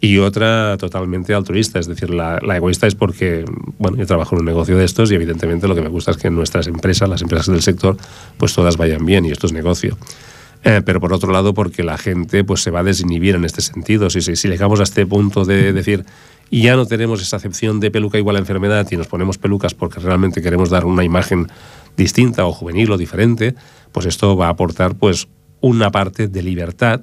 y 0.00 0.16
otra 0.16 0.78
totalmente 0.78 1.34
altruista. 1.34 1.78
Es 1.78 1.86
decir, 1.86 2.08
la, 2.08 2.38
egoísta 2.38 2.86
es 2.86 2.94
porque, 2.94 3.44
bueno, 3.78 3.98
yo 3.98 4.06
trabajo 4.06 4.34
en 4.34 4.40
un 4.40 4.46
negocio 4.46 4.78
de 4.78 4.86
estos 4.86 5.12
y 5.12 5.14
evidentemente 5.14 5.68
lo 5.68 5.74
que 5.74 5.82
me 5.82 5.90
gusta 5.90 6.12
es 6.12 6.16
que 6.16 6.30
nuestras 6.30 6.66
empresas, 6.68 7.06
las 7.06 7.20
empresas 7.20 7.48
del 7.48 7.60
sector, 7.60 7.98
pues 8.38 8.54
todas 8.54 8.78
vayan 8.78 9.04
bien 9.04 9.26
y 9.26 9.30
esto 9.30 9.46
es 9.46 9.52
negocio. 9.52 9.98
Eh, 10.64 10.80
pero 10.82 10.98
por 10.98 11.12
otro 11.12 11.32
lado, 11.32 11.52
porque 11.52 11.82
la 11.82 11.98
gente 11.98 12.44
pues, 12.44 12.62
se 12.62 12.70
va 12.70 12.80
a 12.80 12.84
desinhibir 12.84 13.34
en 13.34 13.44
este 13.44 13.60
sentido. 13.60 14.08
Si, 14.08 14.22
si, 14.22 14.36
si 14.36 14.48
llegamos 14.48 14.80
a 14.80 14.84
este 14.84 15.04
punto 15.04 15.44
de 15.44 15.74
decir, 15.74 16.06
ya 16.50 16.76
no 16.76 16.86
tenemos 16.86 17.20
esa 17.20 17.36
acepción 17.36 17.78
de 17.78 17.90
peluca 17.90 18.16
igual 18.16 18.36
a 18.36 18.38
enfermedad 18.38 18.86
y 18.90 18.96
nos 18.96 19.06
ponemos 19.06 19.38
pelucas 19.38 19.74
porque 19.74 20.00
realmente 20.00 20.40
queremos 20.40 20.70
dar 20.70 20.84
una 20.84 21.04
imagen 21.04 21.48
distinta 21.96 22.46
o 22.46 22.52
juvenil 22.52 22.90
o 22.92 22.96
diferente, 22.98 23.54
pues 23.92 24.06
esto 24.06 24.36
va 24.36 24.46
a 24.46 24.50
aportar 24.50 24.94
pues, 24.94 25.28
una 25.60 25.90
parte 25.90 26.28
de 26.28 26.42
libertad 26.42 27.00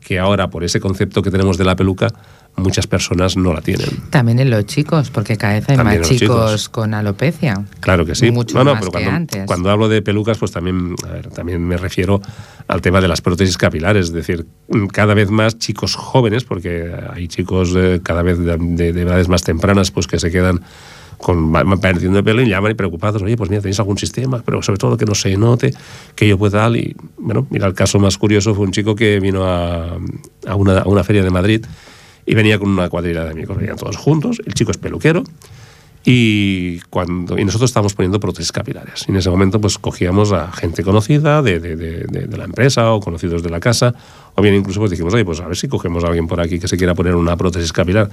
que 0.00 0.18
ahora, 0.18 0.50
por 0.50 0.64
ese 0.64 0.80
concepto 0.80 1.22
que 1.22 1.30
tenemos 1.30 1.56
de 1.56 1.64
la 1.64 1.76
peluca, 1.76 2.08
muchas 2.56 2.86
personas 2.86 3.38
no 3.38 3.54
la 3.54 3.62
tienen. 3.62 3.88
También 4.10 4.38
en 4.38 4.50
los 4.50 4.66
chicos, 4.66 5.08
porque 5.10 5.38
cada 5.38 5.54
vez 5.54 5.64
hay 5.70 5.76
También 5.78 6.00
más 6.00 6.08
chicos, 6.10 6.20
chicos. 6.50 6.68
con 6.68 6.92
alopecia. 6.92 7.64
Claro 7.80 8.04
que 8.04 8.14
sí. 8.14 8.30
Mucho 8.30 8.58
no, 8.58 8.64
no, 8.64 8.72
más 8.74 8.80
pero 8.80 8.92
que 8.92 8.98
cuando, 8.98 9.10
antes. 9.16 9.46
cuando 9.46 9.70
hablo 9.70 9.88
de 9.88 10.02
pelucas, 10.02 10.36
pues 10.36 10.52
también, 10.52 10.94
a 11.08 11.12
ver, 11.12 11.28
también 11.30 11.66
me 11.66 11.78
refiero 11.78 12.20
al 12.68 12.82
tema 12.82 13.00
de 13.00 13.08
las 13.08 13.22
prótesis 13.22 13.56
capilares. 13.56 14.06
Es 14.06 14.12
decir, 14.12 14.46
cada 14.92 15.14
vez 15.14 15.30
más 15.30 15.58
chicos 15.58 15.96
jóvenes, 15.96 16.44
porque 16.44 16.92
hay 17.14 17.26
chicos 17.26 17.72
eh, 17.74 18.00
cada 18.02 18.22
vez 18.22 18.38
de, 18.38 18.58
de- 18.58 18.92
de 18.92 19.00
edades 19.00 19.28
más 19.28 19.42
tempranas 19.42 19.90
pues 19.90 20.06
que 20.06 20.18
se 20.20 20.30
quedan 20.30 20.60
con 21.18 21.52
perdiendo 21.80 22.18
el 22.18 22.24
pelo 22.24 22.42
y 22.42 22.48
llaman 22.48 22.72
y 22.72 22.74
preocupados, 22.74 23.22
oye, 23.22 23.36
pues 23.36 23.50
mira, 23.50 23.62
tenéis 23.62 23.78
algún 23.78 23.98
sistema, 23.98 24.42
pero 24.44 24.62
sobre 24.62 24.78
todo 24.78 24.96
que 24.96 25.04
no 25.04 25.14
se 25.14 25.36
note, 25.36 25.74
que 26.14 26.28
yo 26.28 26.38
pueda 26.38 26.60
tal. 26.60 26.76
Y 26.76 26.96
bueno, 27.18 27.46
mira, 27.50 27.66
el 27.66 27.74
caso 27.74 27.98
más 27.98 28.16
curioso 28.18 28.54
fue 28.54 28.64
un 28.64 28.72
chico 28.72 28.94
que 28.94 29.20
vino 29.20 29.44
a, 29.44 29.98
a 30.46 30.54
una, 30.54 30.80
a 30.80 30.88
una 30.88 31.04
feria 31.04 31.22
de 31.22 31.30
Madrid 31.30 31.64
y 32.26 32.34
venía 32.34 32.58
con 32.58 32.70
una 32.70 32.88
cuadrilla 32.88 33.24
de 33.24 33.30
amigos, 33.30 33.56
venían 33.56 33.76
todos 33.76 33.96
juntos, 33.96 34.40
el 34.44 34.54
chico 34.54 34.70
es 34.70 34.78
peluquero, 34.78 35.24
y, 36.06 36.80
cuando, 36.90 37.38
y 37.38 37.44
nosotros 37.44 37.70
estábamos 37.70 37.94
poniendo 37.94 38.20
prótesis 38.20 38.52
capilares. 38.52 39.04
Y 39.08 39.10
en 39.10 39.16
ese 39.16 39.30
momento 39.30 39.60
pues 39.60 39.78
cogíamos 39.78 40.32
a 40.32 40.52
gente 40.52 40.82
conocida 40.82 41.40
de, 41.40 41.60
de- 41.60 42.36
la 42.36 42.44
empresa 42.44 42.92
o 42.92 43.00
conocidos 43.00 43.42
de 43.42 43.48
la 43.50 43.58
casa, 43.60 43.94
o 44.34 44.42
bien 44.42 44.54
incluso 44.54 44.80
pues 44.80 44.90
dijimos, 44.90 45.14
oye, 45.14 45.24
pues 45.24 45.40
a 45.40 45.46
ver 45.46 45.56
si 45.56 45.66
cogemos 45.68 46.04
a 46.04 46.08
alguien 46.08 46.26
por 46.26 46.40
aquí 46.40 46.58
que 46.58 46.68
se 46.68 46.76
quiera 46.76 46.94
poner 46.94 47.14
una 47.14 47.36
prótesis 47.36 47.72
capilar. 47.72 48.10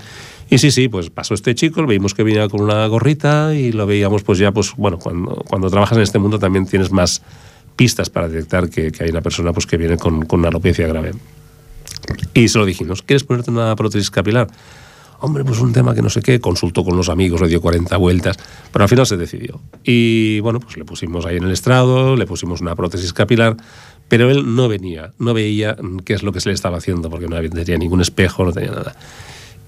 Y 0.50 0.58
sí, 0.58 0.72
sí, 0.72 0.88
pues 0.88 1.10
pasó 1.10 1.34
este 1.34 1.54
chico, 1.56 1.86
veíamos 1.86 2.14
que 2.14 2.24
venía 2.24 2.48
con 2.48 2.62
una 2.62 2.86
gorrita 2.88 3.54
y 3.56 3.72
lo 3.72 3.86
veíamos 3.86 4.24
pues 4.24 4.40
ya, 4.40 4.52
pues 4.52 4.74
bueno, 4.78 4.98
cuando, 4.98 5.44
cuando 5.50 5.70
trabajas 5.70 5.98
en 5.98 6.04
este 6.04 6.20
mundo 6.20 6.40
también 6.40 6.66
tienes 6.66 6.92
más 6.92 7.22
pistas 7.76 8.10
para 8.10 8.28
detectar 8.30 8.70
que, 8.70 8.92
que 8.92 9.04
hay 9.04 9.10
una 9.10 9.22
persona 9.22 9.52
pues 9.54 9.66
que 9.66 9.76
viene 9.78 9.98
con, 9.98 10.26
con 10.26 10.40
una 10.40 10.50
alopecia 10.50 10.88
grave. 10.88 11.12
Y 12.34 12.48
se 12.48 12.58
lo 12.58 12.66
dijimos, 12.66 13.02
¿quieres 13.02 13.24
ponerte 13.24 13.52
una 13.52 13.76
prótesis 13.76 14.10
capilar? 14.12 14.48
Hombre, 15.24 15.46
pues 15.46 15.60
un 15.60 15.72
tema 15.72 15.94
que 15.94 16.02
no 16.02 16.10
sé 16.10 16.22
qué, 16.22 16.40
consultó 16.40 16.84
con 16.84 16.98
los 16.98 17.08
amigos, 17.08 17.40
le 17.42 17.48
dio 17.48 17.62
40 17.62 17.96
vueltas, 17.98 18.38
pero 18.72 18.84
al 18.84 18.90
final 18.90 19.06
se 19.06 19.18
decidió. 19.18 19.62
Y 19.84 20.40
bueno, 20.40 20.60
pues 20.60 20.78
le 20.78 20.84
pusimos 20.84 21.28
ahí 21.28 21.38
en 21.38 21.44
el 21.44 21.52
estrado, 21.52 22.16
le 22.16 22.26
pusimos 22.26 22.60
una 22.60 22.76
prótesis 22.76 23.14
capilar, 23.14 23.56
pero 24.08 24.32
él 24.32 24.56
no 24.56 24.68
venía, 24.68 25.14
no 25.20 25.36
veía 25.36 25.78
qué 26.06 26.16
es 26.16 26.24
lo 26.24 26.32
que 26.32 26.42
se 26.42 26.50
le 26.50 26.56
estaba 26.56 26.78
haciendo, 26.78 27.12
porque 27.12 27.28
no 27.28 27.40
tenía 27.40 27.78
ningún 27.78 28.02
espejo, 28.02 28.44
no 28.44 28.52
tenía 28.52 28.72
nada. 28.72 28.96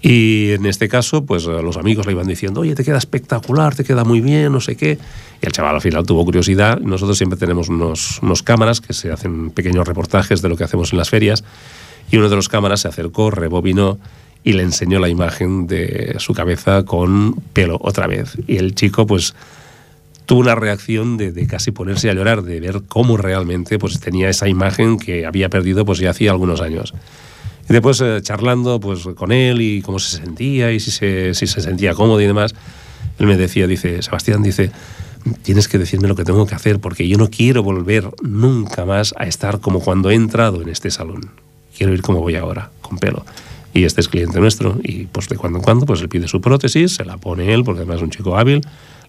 Y 0.01 0.51
en 0.53 0.65
este 0.65 0.89
caso, 0.89 1.23
pues 1.23 1.45
los 1.45 1.77
amigos 1.77 2.07
le 2.07 2.13
iban 2.13 2.27
diciendo, 2.27 2.61
oye, 2.61 2.73
te 2.73 2.83
queda 2.83 2.97
espectacular, 2.97 3.75
te 3.75 3.83
queda 3.83 4.03
muy 4.03 4.21
bien, 4.21 4.51
no 4.51 4.59
sé 4.59 4.75
qué. 4.75 4.97
Y 5.41 5.45
el 5.45 5.51
chaval 5.51 5.75
al 5.75 5.81
final 5.81 6.03
tuvo 6.03 6.25
curiosidad. 6.25 6.79
Nosotros 6.79 7.15
siempre 7.15 7.37
tenemos 7.37 7.69
unos, 7.69 8.19
unos 8.21 8.41
cámaras 8.43 8.81
que 8.81 8.91
se 8.91 9.11
hacen 9.11 9.51
pequeños 9.51 9.87
reportajes 9.87 10.41
de 10.41 10.49
lo 10.49 10.57
que 10.57 10.65
hacemos 10.65 10.91
en 10.91 10.97
las 10.97 11.09
ferias. 11.09 11.43
Y 12.11 12.17
uno 12.17 12.27
de 12.27 12.35
los 12.35 12.49
cámaras 12.49 12.81
se 12.81 12.89
acercó, 12.89 13.31
rebobinó 13.31 13.97
y 14.43 14.53
le 14.53 14.63
enseñó 14.63 14.99
la 14.99 15.09
imagen 15.09 15.67
de 15.67 16.15
su 16.19 16.33
cabeza 16.33 16.83
con 16.83 17.35
pelo 17.53 17.77
otra 17.81 18.07
vez. 18.07 18.37
Y 18.47 18.57
el 18.57 18.75
chico, 18.75 19.07
pues, 19.07 19.33
tuvo 20.25 20.41
una 20.41 20.55
reacción 20.55 21.17
de, 21.17 21.47
casi 21.47 21.71
ponerse 21.71 22.09
a 22.09 22.13
llorar, 22.13 22.43
de 22.43 22.59
ver 22.59 22.81
cómo 22.87 23.17
realmente 23.17 23.79
pues, 23.79 23.99
tenía 23.99 24.29
esa 24.29 24.47
imagen 24.47 24.97
que 24.97 25.25
había 25.25 25.49
perdido 25.49 25.85
pues, 25.85 25.99
ya 25.99 26.11
hacía 26.11 26.31
algunos 26.31 26.61
años. 26.61 26.93
Y 27.69 27.73
después, 27.73 28.01
eh, 28.01 28.19
charlando 28.21 28.79
pues, 28.79 29.03
con 29.15 29.31
él 29.31 29.61
y 29.61 29.81
cómo 29.81 29.99
se 29.99 30.17
sentía 30.17 30.71
y 30.71 30.79
si 30.79 30.91
se, 30.91 31.33
si 31.33 31.47
se 31.47 31.61
sentía 31.61 31.93
cómodo 31.93 32.19
y 32.19 32.25
demás, 32.25 32.53
él 33.19 33.27
me 33.27 33.37
decía, 33.37 33.67
dice, 33.67 34.01
Sebastián, 34.01 34.43
dice, 34.43 34.71
tienes 35.43 35.67
que 35.67 35.77
decirme 35.77 36.07
lo 36.07 36.15
que 36.15 36.25
tengo 36.25 36.45
que 36.45 36.55
hacer 36.55 36.79
porque 36.79 37.07
yo 37.07 37.17
no 37.17 37.29
quiero 37.29 37.63
volver 37.63 38.09
nunca 38.21 38.85
más 38.85 39.13
a 39.17 39.25
estar 39.25 39.59
como 39.59 39.79
cuando 39.79 40.09
he 40.09 40.15
entrado 40.15 40.61
en 40.61 40.69
este 40.69 40.91
salón. 40.91 41.29
Quiero 41.77 41.93
ir 41.93 42.01
como 42.01 42.19
voy 42.19 42.35
ahora, 42.35 42.69
con 42.81 42.97
pelo. 42.97 43.25
Y 43.73 43.85
este 43.85 44.01
es 44.01 44.07
cliente 44.07 44.39
nuestro 44.39 44.77
y 44.83 45.05
pues 45.05 45.27
de 45.29 45.35
cuando 45.35 45.59
en 45.59 45.63
cuando 45.63 45.85
pues 45.85 46.01
él 46.01 46.09
pide 46.09 46.27
su 46.27 46.41
prótesis, 46.41 46.95
se 46.95 47.05
la 47.05 47.17
pone 47.17 47.53
él 47.53 47.63
porque 47.63 47.81
además 47.81 47.97
es 47.97 48.03
un 48.03 48.09
chico 48.11 48.37
hábil, 48.37 48.61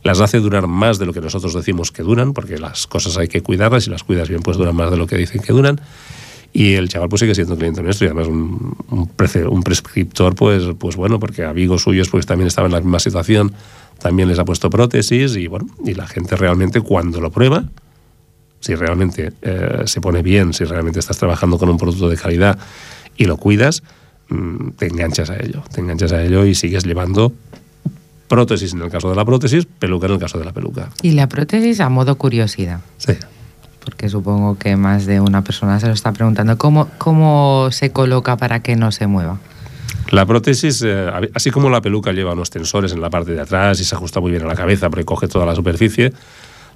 las 0.02 0.20
hace 0.20 0.40
durar 0.40 0.66
más 0.66 0.98
de 0.98 1.06
lo 1.06 1.12
que 1.12 1.20
nosotros 1.20 1.52
decimos 1.54 1.92
que 1.92 2.02
duran 2.02 2.32
porque 2.32 2.58
las 2.58 2.86
cosas 2.86 3.16
hay 3.18 3.28
que 3.28 3.42
cuidarlas 3.42 3.86
y 3.86 3.90
las 3.90 4.04
cuidas 4.04 4.28
bien 4.28 4.40
pues 4.40 4.56
duran 4.56 4.74
más 4.74 4.90
de 4.90 4.96
lo 4.96 5.06
que 5.06 5.16
dicen 5.16 5.42
que 5.42 5.52
duran. 5.52 5.80
Y 6.52 6.74
el 6.74 6.88
chaval 6.88 7.08
pues 7.08 7.20
sigue 7.20 7.34
siendo 7.34 7.56
cliente 7.56 7.82
nuestro 7.82 8.06
y 8.06 8.10
además 8.10 8.28
un, 8.28 8.76
un, 8.90 9.62
prescriptor 9.64 10.36
pues, 10.36 10.62
pues 10.78 10.94
bueno, 10.94 11.18
porque 11.18 11.44
amigos 11.44 11.82
suyos 11.82 12.08
pues 12.08 12.26
también 12.26 12.46
estaban 12.46 12.70
en 12.70 12.74
la 12.74 12.80
misma 12.80 13.00
situación, 13.00 13.52
también 13.98 14.28
les 14.28 14.38
ha 14.38 14.44
puesto 14.44 14.70
prótesis 14.70 15.34
y 15.36 15.48
bueno, 15.48 15.66
y 15.84 15.94
la 15.94 16.06
gente 16.06 16.36
realmente 16.36 16.80
cuando 16.80 17.20
lo 17.20 17.32
prueba, 17.32 17.64
si 18.60 18.76
realmente 18.76 19.32
eh, 19.42 19.82
se 19.86 20.00
pone 20.00 20.22
bien, 20.22 20.52
si 20.54 20.64
realmente 20.64 21.00
estás 21.00 21.18
trabajando 21.18 21.58
con 21.58 21.68
un 21.68 21.76
producto 21.76 22.08
de 22.08 22.16
calidad 22.16 22.56
y 23.16 23.24
lo 23.24 23.36
cuidas, 23.36 23.82
te 24.77 24.87
enganchas 24.87 25.31
a 25.31 25.37
ello, 25.37 25.62
te 25.72 25.81
enganchas 25.81 26.12
a 26.12 26.22
ello 26.22 26.45
y 26.45 26.55
sigues 26.55 26.85
llevando 26.85 27.33
prótesis 28.29 28.72
en 28.72 28.83
el 28.83 28.91
caso 28.91 29.11
de 29.11 29.16
la 29.16 29.25
prótesis, 29.25 29.66
peluca 29.66 30.07
en 30.07 30.14
el 30.14 30.18
caso 30.18 30.39
de 30.39 30.45
la 30.45 30.53
peluca. 30.53 30.89
Y 31.03 31.12
la 31.12 31.29
prótesis 31.29 31.81
a 31.81 31.89
modo 31.89 32.16
curiosidad, 32.16 32.81
Sí. 32.97 33.12
porque 33.85 34.09
supongo 34.09 34.59
que 34.59 34.77
más 34.77 35.05
de 35.07 35.20
una 35.20 35.43
persona 35.45 35.79
se 35.79 35.87
lo 35.87 35.93
está 35.93 36.12
preguntando, 36.12 36.57
¿cómo, 36.59 36.89
cómo 36.99 37.68
se 37.70 37.91
coloca 37.93 38.37
para 38.37 38.61
que 38.61 38.77
no 38.77 38.91
se 38.93 39.07
mueva? 39.07 39.39
La 40.11 40.25
prótesis, 40.27 40.83
eh, 40.85 41.11
así 41.35 41.51
como 41.51 41.68
la 41.70 41.81
peluca 41.81 42.12
lleva 42.12 42.33
unos 42.33 42.51
tensores 42.51 42.93
en 42.93 43.01
la 43.01 43.11
parte 43.11 43.33
de 43.33 43.41
atrás 43.41 43.81
y 43.81 43.85
se 43.85 43.95
ajusta 43.95 44.20
muy 44.20 44.31
bien 44.31 44.43
a 44.43 44.47
la 44.47 44.55
cabeza 44.55 44.89
porque 44.91 45.05
coge 45.05 45.29
toda 45.29 45.45
la 45.47 45.55
superficie, 45.55 46.12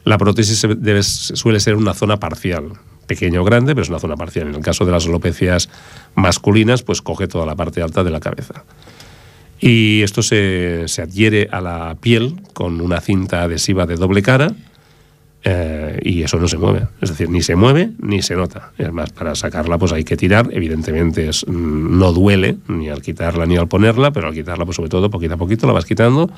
la 0.08 0.18
prótesis 0.18 0.62
debe- 0.62 1.02
suele 1.02 1.60
ser 1.60 1.74
una 1.76 1.94
zona 1.94 2.18
parcial, 2.18 2.72
pequeña 3.06 3.40
o 3.40 3.44
grande, 3.44 3.74
pero 3.74 3.82
es 3.82 3.88
una 3.88 3.98
zona 3.98 4.16
parcial. 4.16 4.48
En 4.48 4.54
el 4.54 4.60
caso 4.62 4.84
de 4.84 4.92
las 4.92 5.06
alopecias 5.06 5.68
masculinas, 6.14 6.82
pues 6.82 7.02
coge 7.02 7.26
toda 7.28 7.46
la 7.46 7.54
parte 7.56 7.82
alta 7.82 8.02
de 8.04 8.10
la 8.10 8.20
cabeza. 8.20 8.64
Y 9.60 10.02
esto 10.02 10.22
se, 10.22 10.86
adhiere 11.02 11.48
a 11.50 11.60
la 11.60 11.96
piel 12.00 12.40
con 12.52 12.80
una 12.80 13.00
cinta 13.00 13.42
adhesiva 13.42 13.86
de 13.86 13.96
doble 13.96 14.22
cara 14.22 14.52
eh, 15.44 15.98
y 16.02 16.22
eso 16.22 16.38
no 16.38 16.48
se 16.48 16.58
mueve. 16.58 16.86
Es 17.00 17.10
decir, 17.10 17.28
ni 17.30 17.42
se 17.42 17.56
mueve 17.56 17.90
ni 18.00 18.22
se 18.22 18.34
nota. 18.36 18.72
Es 18.78 18.92
más, 18.92 19.10
para 19.10 19.34
sacarla 19.34 19.78
pues 19.78 19.92
hay 19.92 20.04
que 20.04 20.16
tirar. 20.16 20.48
Evidentemente 20.52 21.28
mm, 21.46 21.98
no 21.98 22.12
duele 22.12 22.56
ni 22.68 22.88
al 22.88 23.02
quitarla 23.02 23.46
ni 23.46 23.56
al 23.56 23.68
ponerla, 23.68 24.10
pero 24.12 24.28
al 24.28 24.34
quitarla 24.34 24.64
pues 24.64 24.76
sobre 24.76 24.90
todo 24.90 25.10
poquito 25.10 25.34
a 25.34 25.36
poquito 25.36 25.66
la 25.66 25.72
vas 25.72 25.84
quitando. 25.84 26.30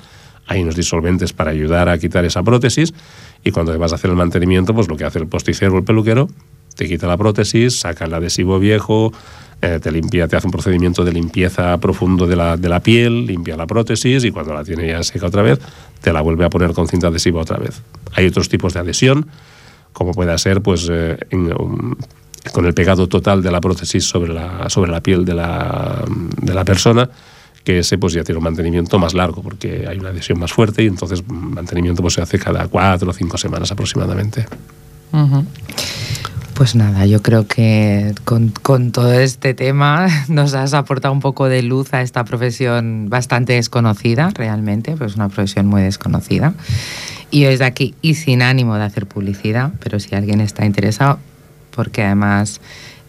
Hay 0.46 0.62
unos 0.62 0.76
disolventes 0.76 1.32
para 1.32 1.50
ayudar 1.50 1.88
a 1.88 1.98
quitar 1.98 2.24
esa 2.24 2.42
prótesis 2.42 2.92
y 3.44 3.50
cuando 3.50 3.76
vas 3.78 3.92
a 3.92 3.94
hacer 3.94 4.10
el 4.10 4.16
mantenimiento 4.16 4.74
pues 4.74 4.88
lo 4.88 4.96
que 4.96 5.04
hace 5.04 5.18
el 5.18 5.26
posticero 5.26 5.74
o 5.74 5.78
el 5.78 5.84
peluquero 5.84 6.28
te 6.80 6.88
quita 6.88 7.06
la 7.06 7.16
prótesis, 7.16 7.80
saca 7.80 8.06
el 8.06 8.14
adhesivo 8.14 8.58
viejo, 8.58 9.12
eh, 9.60 9.78
te 9.82 9.92
limpia, 9.92 10.26
te 10.28 10.36
hace 10.36 10.46
un 10.46 10.50
procedimiento 10.50 11.04
de 11.04 11.12
limpieza 11.12 11.76
profundo 11.78 12.26
de 12.26 12.36
la, 12.36 12.56
de 12.56 12.68
la 12.70 12.80
piel, 12.80 13.26
limpia 13.26 13.56
la 13.56 13.66
prótesis 13.66 14.24
y 14.24 14.30
cuando 14.30 14.54
la 14.54 14.64
tiene 14.64 14.88
ya 14.88 15.02
seca 15.02 15.26
otra 15.26 15.42
vez, 15.42 15.58
te 16.00 16.12
la 16.12 16.22
vuelve 16.22 16.46
a 16.46 16.48
poner 16.48 16.72
con 16.72 16.88
cinta 16.88 17.08
adhesiva 17.08 17.42
otra 17.42 17.58
vez. 17.58 17.82
Hay 18.14 18.26
otros 18.26 18.48
tipos 18.48 18.72
de 18.72 18.80
adhesión, 18.80 19.26
como 19.92 20.12
puede 20.12 20.36
ser 20.38 20.62
pues 20.62 20.88
eh, 20.90 21.18
con 22.54 22.64
el 22.64 22.72
pegado 22.72 23.06
total 23.08 23.42
de 23.42 23.50
la 23.50 23.60
prótesis 23.60 24.04
sobre 24.04 24.32
la, 24.32 24.70
sobre 24.70 24.90
la 24.90 25.02
piel 25.02 25.26
de 25.26 25.34
la, 25.34 26.02
de 26.40 26.54
la 26.54 26.64
persona, 26.64 27.10
que 27.64 27.80
ese 27.80 27.98
pues 27.98 28.12
ya 28.12 28.24
tiene 28.24 28.38
un 28.38 28.44
mantenimiento 28.44 28.98
más 28.98 29.14
largo 29.14 29.42
porque 29.42 29.86
hay 29.88 29.98
una 29.98 30.10
adhesión 30.10 30.38
más 30.38 30.52
fuerte 30.52 30.82
y 30.82 30.86
entonces 30.86 31.22
mantenimiento 31.28 32.02
pues 32.02 32.14
se 32.14 32.22
hace 32.22 32.38
cada 32.38 32.68
cuatro 32.68 33.10
o 33.10 33.12
cinco 33.12 33.36
semanas 33.36 33.70
aproximadamente. 33.70 34.46
Ujú. 35.12 35.44
Pues 36.60 36.74
nada, 36.74 37.06
yo 37.06 37.22
creo 37.22 37.46
que 37.46 38.14
con, 38.24 38.50
con 38.50 38.92
todo 38.92 39.14
este 39.14 39.54
tema 39.54 40.08
nos 40.28 40.52
has 40.52 40.74
aportado 40.74 41.14
un 41.14 41.20
poco 41.20 41.48
de 41.48 41.62
luz 41.62 41.94
a 41.94 42.02
esta 42.02 42.24
profesión 42.24 43.08
bastante 43.08 43.54
desconocida, 43.54 44.30
realmente, 44.34 44.94
pues 44.94 45.12
es 45.12 45.16
una 45.16 45.30
profesión 45.30 45.66
muy 45.66 45.80
desconocida. 45.80 46.52
Y 47.30 47.44
desde 47.44 47.64
aquí, 47.64 47.94
y 48.02 48.14
sin 48.14 48.42
ánimo 48.42 48.76
de 48.76 48.84
hacer 48.84 49.06
publicidad, 49.06 49.72
pero 49.82 50.00
si 50.00 50.14
alguien 50.14 50.42
está 50.42 50.66
interesado, 50.66 51.18
porque 51.70 52.02
además 52.02 52.60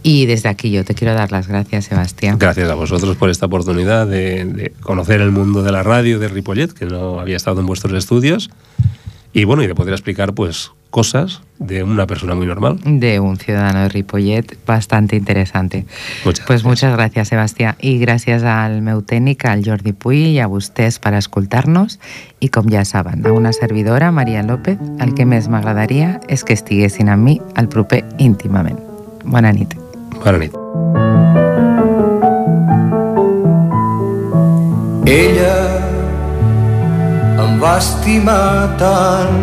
Y 0.02 0.26
desde 0.26 0.48
aquí 0.48 0.70
yo 0.70 0.84
te 0.84 0.94
quiero 0.94 1.14
dar 1.14 1.32
las 1.32 1.48
gracias, 1.48 1.86
Sebastián. 1.86 2.38
Gracias 2.38 2.70
a 2.70 2.74
vosotros 2.74 3.16
por 3.16 3.30
esta 3.30 3.46
oportunidad 3.46 4.06
de, 4.06 4.44
de 4.44 4.72
conocer 4.80 5.20
el 5.20 5.30
mundo 5.30 5.62
de 5.62 5.72
la 5.72 5.82
radio 5.82 6.18
de 6.18 6.28
Ripollet, 6.28 6.72
que 6.72 6.86
no 6.86 7.20
había 7.20 7.36
estado 7.36 7.60
en 7.60 7.66
vuestros 7.66 7.92
estudios. 7.94 8.50
Y 9.32 9.44
bueno, 9.44 9.62
y 9.62 9.66
de 9.66 9.74
poder 9.74 9.92
explicar 9.92 10.32
pues 10.32 10.72
cosas 10.90 11.42
de 11.58 11.82
una 11.82 12.06
persona 12.06 12.34
muy 12.34 12.46
normal. 12.46 12.78
De 12.84 13.20
un 13.20 13.36
ciudadano 13.36 13.80
de 13.82 13.88
Ripollet 13.88 14.56
bastante 14.66 15.16
interesante. 15.16 15.84
Muchas 16.24 16.46
pues 16.46 16.62
gracias. 16.62 16.64
muchas 16.64 16.96
gràcies, 16.96 17.28
Sebastià. 17.28 17.76
I 17.80 17.98
gràcies 18.00 18.42
al 18.42 18.80
meu 18.82 19.02
tècnic, 19.02 19.44
al 19.44 19.64
Jordi 19.66 19.92
Puy, 19.92 20.32
i 20.32 20.38
a 20.40 20.48
vostès 20.48 20.98
per 20.98 21.14
escoltar-nos. 21.18 21.98
I 22.40 22.48
com 22.48 22.70
ja 22.70 22.84
saben, 22.84 23.26
a 23.26 23.32
una 23.32 23.52
servidora, 23.52 24.10
Maria 24.12 24.42
López, 24.42 24.78
el 25.00 25.14
que 25.14 25.26
més 25.26 25.50
m'agradaria 25.50 26.20
és 26.28 26.44
que 26.44 26.56
estiguessin 26.56 27.12
amb 27.12 27.24
mi 27.24 27.36
al 27.54 27.68
proper 27.68 28.04
íntimament. 28.18 28.78
Bona 29.24 29.52
nit. 29.52 29.76
Bona 30.16 30.38
nit. 30.38 30.54
Ella 35.08 35.56
em 37.44 37.58
va 37.62 37.74
estimar 37.82 38.76
tant. 38.82 39.40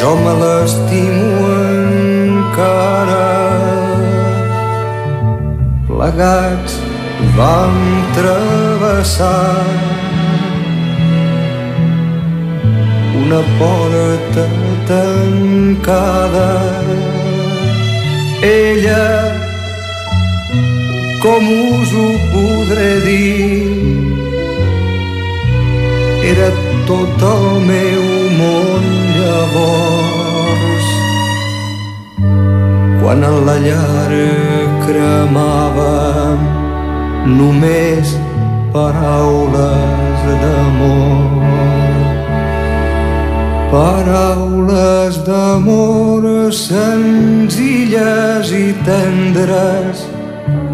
Jo 0.00 0.12
me 0.24 0.34
l'estimo 0.42 1.48
encara. 1.60 3.24
Plegats 5.88 6.78
vam 7.36 7.80
travessar 8.16 9.99
una 13.20 13.40
porta 13.58 14.44
tancada. 14.88 16.50
Ella 18.42 19.04
com 21.22 21.44
us 21.72 21.92
ho 21.92 22.08
podré 22.32 22.92
dir 23.06 23.90
era 26.30 26.48
tot 26.86 27.22
el 27.32 27.44
meu 27.66 28.04
món 28.38 28.86
llavors. 29.18 30.88
Quan 33.02 33.26
en 33.30 33.36
la 33.48 33.56
llar 33.66 34.20
cremava 34.86 35.92
només 37.40 38.16
paraules 38.72 40.26
d'amor 40.44 41.39
paraules 43.70 45.18
d'amor 45.26 46.52
senzilles 46.52 48.46
i 48.50 48.74
tendres. 48.86 50.06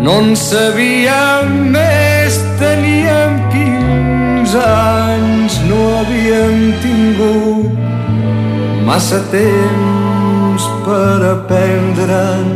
No 0.01 0.21
en 0.23 0.37
sabíem 0.37 1.73
més 1.75 2.41
teníem 2.61 3.41
15 3.53 4.57
anys 4.65 5.61
no 5.69 5.81
havíem 6.01 6.73
tingut 6.85 7.73
massa 8.87 9.19
temps 9.33 10.67
per 10.87 11.19
aprendre'n 11.33 12.47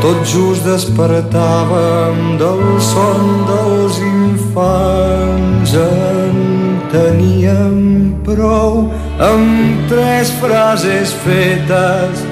tot 0.00 0.24
just 0.32 0.64
despertàvem 0.64 2.38
del 2.40 2.64
son 2.80 3.24
dels 3.50 4.00
infants 4.10 5.76
en 5.84 6.55
teníem 6.96 8.16
prou 8.24 8.88
amb 9.20 9.88
tres 9.88 10.30
frases 10.40 11.12
fetes 11.24 12.24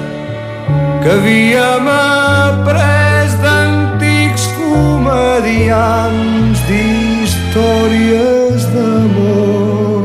que 1.03 1.09
havíem 1.13 1.87
après 1.89 3.29
d'antics 3.43 4.47
comedians 4.57 6.57
d'històries 6.69 8.65
d'amor 8.73 10.03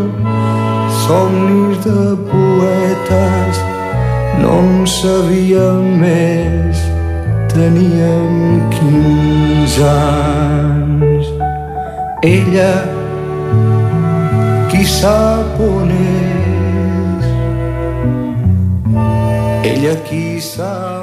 somnis 1.06 1.78
de 1.88 2.04
poetes 2.28 3.64
no 4.44 4.61
en 4.61 4.86
sabíem 4.98 5.82
més 6.04 6.76
teníem 7.56 8.32
15 8.76 9.88
anys. 9.88 11.26
Ella 12.22 12.99
sap 15.01 15.57
ella 19.64 19.94
és. 20.05 20.40
Sap 20.40 20.99